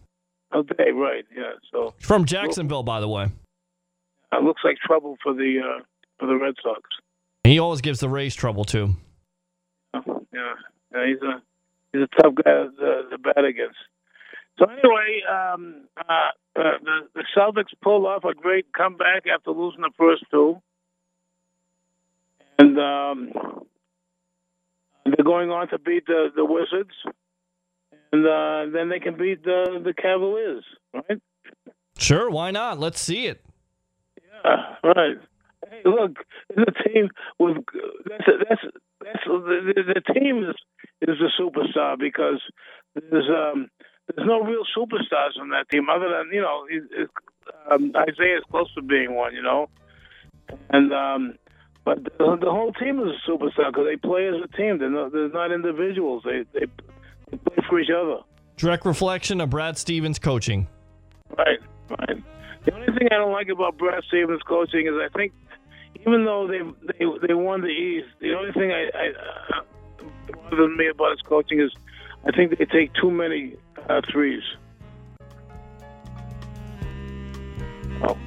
Okay, 0.54 0.92
right. 0.92 1.26
Yeah. 1.36 1.54
So 1.72 1.94
from 2.00 2.26
Jacksonville, 2.26 2.84
by 2.84 3.00
the 3.00 3.08
way. 3.08 3.28
It 4.34 4.44
looks 4.44 4.62
like 4.64 4.78
trouble 4.78 5.18
for 5.24 5.34
the 5.34 5.60
uh, 5.64 5.84
for 6.20 6.28
the 6.28 6.36
Red 6.36 6.56
Sox. 6.62 6.82
He 7.44 7.60
always 7.60 7.82
gives 7.82 8.00
the 8.00 8.10
Rays 8.10 8.36
trouble 8.36 8.66
too. 8.66 8.96
Yeah, 9.94 10.02
yeah 10.94 11.08
he's 11.08 11.22
a 11.22 11.42
he's 11.94 12.02
a 12.04 12.22
tough 12.22 12.36
guy 12.36 12.66
to, 12.80 13.04
to 13.10 13.18
bat 13.18 13.44
against. 13.44 13.78
So 14.60 14.66
anyway, 14.66 15.22
um, 15.30 15.88
uh, 15.98 16.30
uh, 16.56 16.62
the 16.84 17.00
the 17.14 17.24
Celtics 17.36 17.74
pulled 17.82 18.06
off 18.06 18.24
a 18.24 18.34
great 18.34 18.74
comeback 18.74 19.26
after 19.34 19.52
losing 19.52 19.82
the 19.82 19.92
first 19.98 20.24
two, 20.32 20.62
and 22.58 22.78
um, 22.78 23.32
they're 25.06 25.24
going 25.24 25.52
on 25.52 25.70
to 25.70 25.80
beat 25.80 26.06
the 26.08 26.30
the 26.36 26.44
Wizards, 26.44 26.94
and 28.12 28.26
uh, 28.26 28.66
then 28.74 28.90
they 28.90 29.00
can 29.00 29.16
beat 29.16 29.44
the 29.44 29.80
the 29.84 29.94
Cavaliers, 29.94 30.66
right? 30.94 31.22
Sure, 32.00 32.30
why 32.30 32.52
not? 32.52 32.80
Let's 32.80 33.00
see 33.00 33.28
it. 33.28 33.44
Right. 34.84 35.18
Hey, 35.70 35.82
look, 35.86 36.18
the 36.56 36.72
team 36.86 37.10
with 37.40 37.58
that's 38.08 38.24
that's 38.48 38.62
that's 39.04 39.24
the, 39.26 39.74
the, 39.76 39.94
the 39.96 40.14
team 40.14 40.44
is 40.50 40.56
is 41.02 41.18
a 41.20 41.42
superstar 41.42 41.98
because 42.00 42.42
there's 42.94 43.28
um 43.28 43.68
there's 44.08 44.28
no 44.28 44.42
real 44.44 44.64
superstars 44.78 45.40
on 45.42 45.50
that 45.50 45.68
team 45.70 45.88
other 45.90 46.10
than 46.10 46.32
you 46.32 46.42
know 46.42 46.66
it, 46.70 46.84
it, 46.92 47.10
um, 47.72 47.92
Isaiah 47.96 48.38
is 48.38 48.44
close 48.50 48.74
to 48.76 48.82
being 48.82 49.16
one, 49.16 49.34
you 49.34 49.42
know, 49.42 49.68
and 50.70 50.94
um 50.94 51.38
but 51.84 52.04
the, 52.04 52.38
the 52.40 52.52
whole 52.52 52.72
team 52.74 53.00
is 53.00 53.08
a 53.08 53.30
superstar 53.30 53.72
because 53.72 53.88
they 53.90 53.96
play 53.96 54.28
as 54.28 54.36
a 54.44 54.58
team. 54.58 54.78
They're 54.78 54.90
not, 54.90 55.12
they're 55.12 55.30
not 55.30 55.52
individuals. 55.52 56.24
They, 56.24 56.44
they 56.54 56.66
they 57.32 57.38
play 57.38 57.64
for 57.68 57.80
each 57.80 57.90
other. 57.90 58.22
Direct 58.58 58.86
reflection 58.86 59.42
of 59.42 59.50
Brad 59.50 59.78
Stevens 59.78 60.20
coaching. 60.20 60.68
Right, 61.38 61.60
right. 61.90 62.24
The 62.68 62.74
only 62.74 62.88
thing 62.88 63.08
I 63.12 63.16
don't 63.16 63.32
like 63.32 63.48
about 63.48 63.78
Brad 63.78 64.04
Stevens 64.10 64.42
coaching 64.44 64.88
is 64.88 64.94
I 64.94 65.08
think 65.16 65.32
even 66.02 66.26
though 66.26 66.48
they 66.48 66.60
they 66.86 67.06
they 67.26 67.34
won 67.34 67.62
the 67.62 67.68
East, 67.68 68.10
the 68.20 68.34
only 68.34 68.52
thing 68.52 68.72
I, 68.74 68.90
I 68.94 69.08
uh, 69.56 70.36
bothers 70.50 70.78
me 70.78 70.88
about 70.90 71.12
his 71.12 71.22
coaching 71.22 71.62
is 71.62 71.72
I 72.26 72.32
think 72.36 72.58
they 72.58 72.66
take 72.66 72.94
too 72.94 73.10
many 73.10 73.56
uh, 73.90 74.02
threes. 74.12 74.44
Oh, 78.04 78.18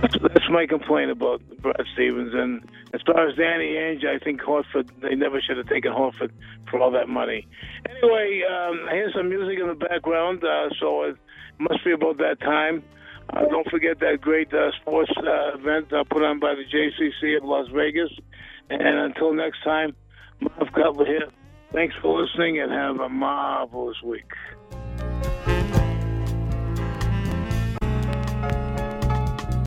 that's, 0.00 0.48
my 0.48 0.66
complaint 0.66 1.10
about 1.10 1.42
Brad 1.60 1.84
Stevens. 1.92 2.32
And 2.32 2.66
as 2.94 3.02
far 3.02 3.28
as 3.28 3.36
Danny 3.36 3.74
Ainge, 3.74 4.06
I 4.06 4.18
think 4.24 4.40
Horford 4.40 4.88
they 5.02 5.14
never 5.14 5.42
should 5.42 5.58
have 5.58 5.68
taken 5.68 5.92
Horford 5.92 6.30
for 6.70 6.80
all 6.80 6.90
that 6.92 7.10
money. 7.10 7.46
Anyway, 7.90 8.40
um, 8.50 8.86
here's 8.90 9.12
some 9.12 9.28
music 9.28 9.58
in 9.58 9.68
the 9.68 9.74
background, 9.74 10.42
uh, 10.42 10.70
so 10.80 11.02
it 11.02 11.16
must 11.58 11.84
be 11.84 11.92
about 11.92 12.16
that 12.16 12.40
time. 12.40 12.82
Uh, 13.32 13.46
don't 13.46 13.68
forget 13.70 13.98
that 14.00 14.20
great 14.20 14.52
uh, 14.52 14.70
sports 14.80 15.10
uh, 15.16 15.56
event 15.58 15.92
uh, 15.92 16.04
put 16.10 16.22
on 16.22 16.38
by 16.38 16.54
the 16.54 16.64
JCC 16.64 17.36
of 17.36 17.44
Las 17.44 17.68
Vegas. 17.74 18.10
And 18.70 18.82
until 18.82 19.32
next 19.34 19.62
time, 19.62 19.94
Marv 20.40 20.72
Cutler 20.72 21.06
here. 21.06 21.28
Thanks 21.72 21.94
for 22.00 22.22
listening 22.22 22.60
and 22.60 22.70
have 22.70 23.00
a 23.00 23.08
marvelous 23.08 24.00
week. 24.02 24.30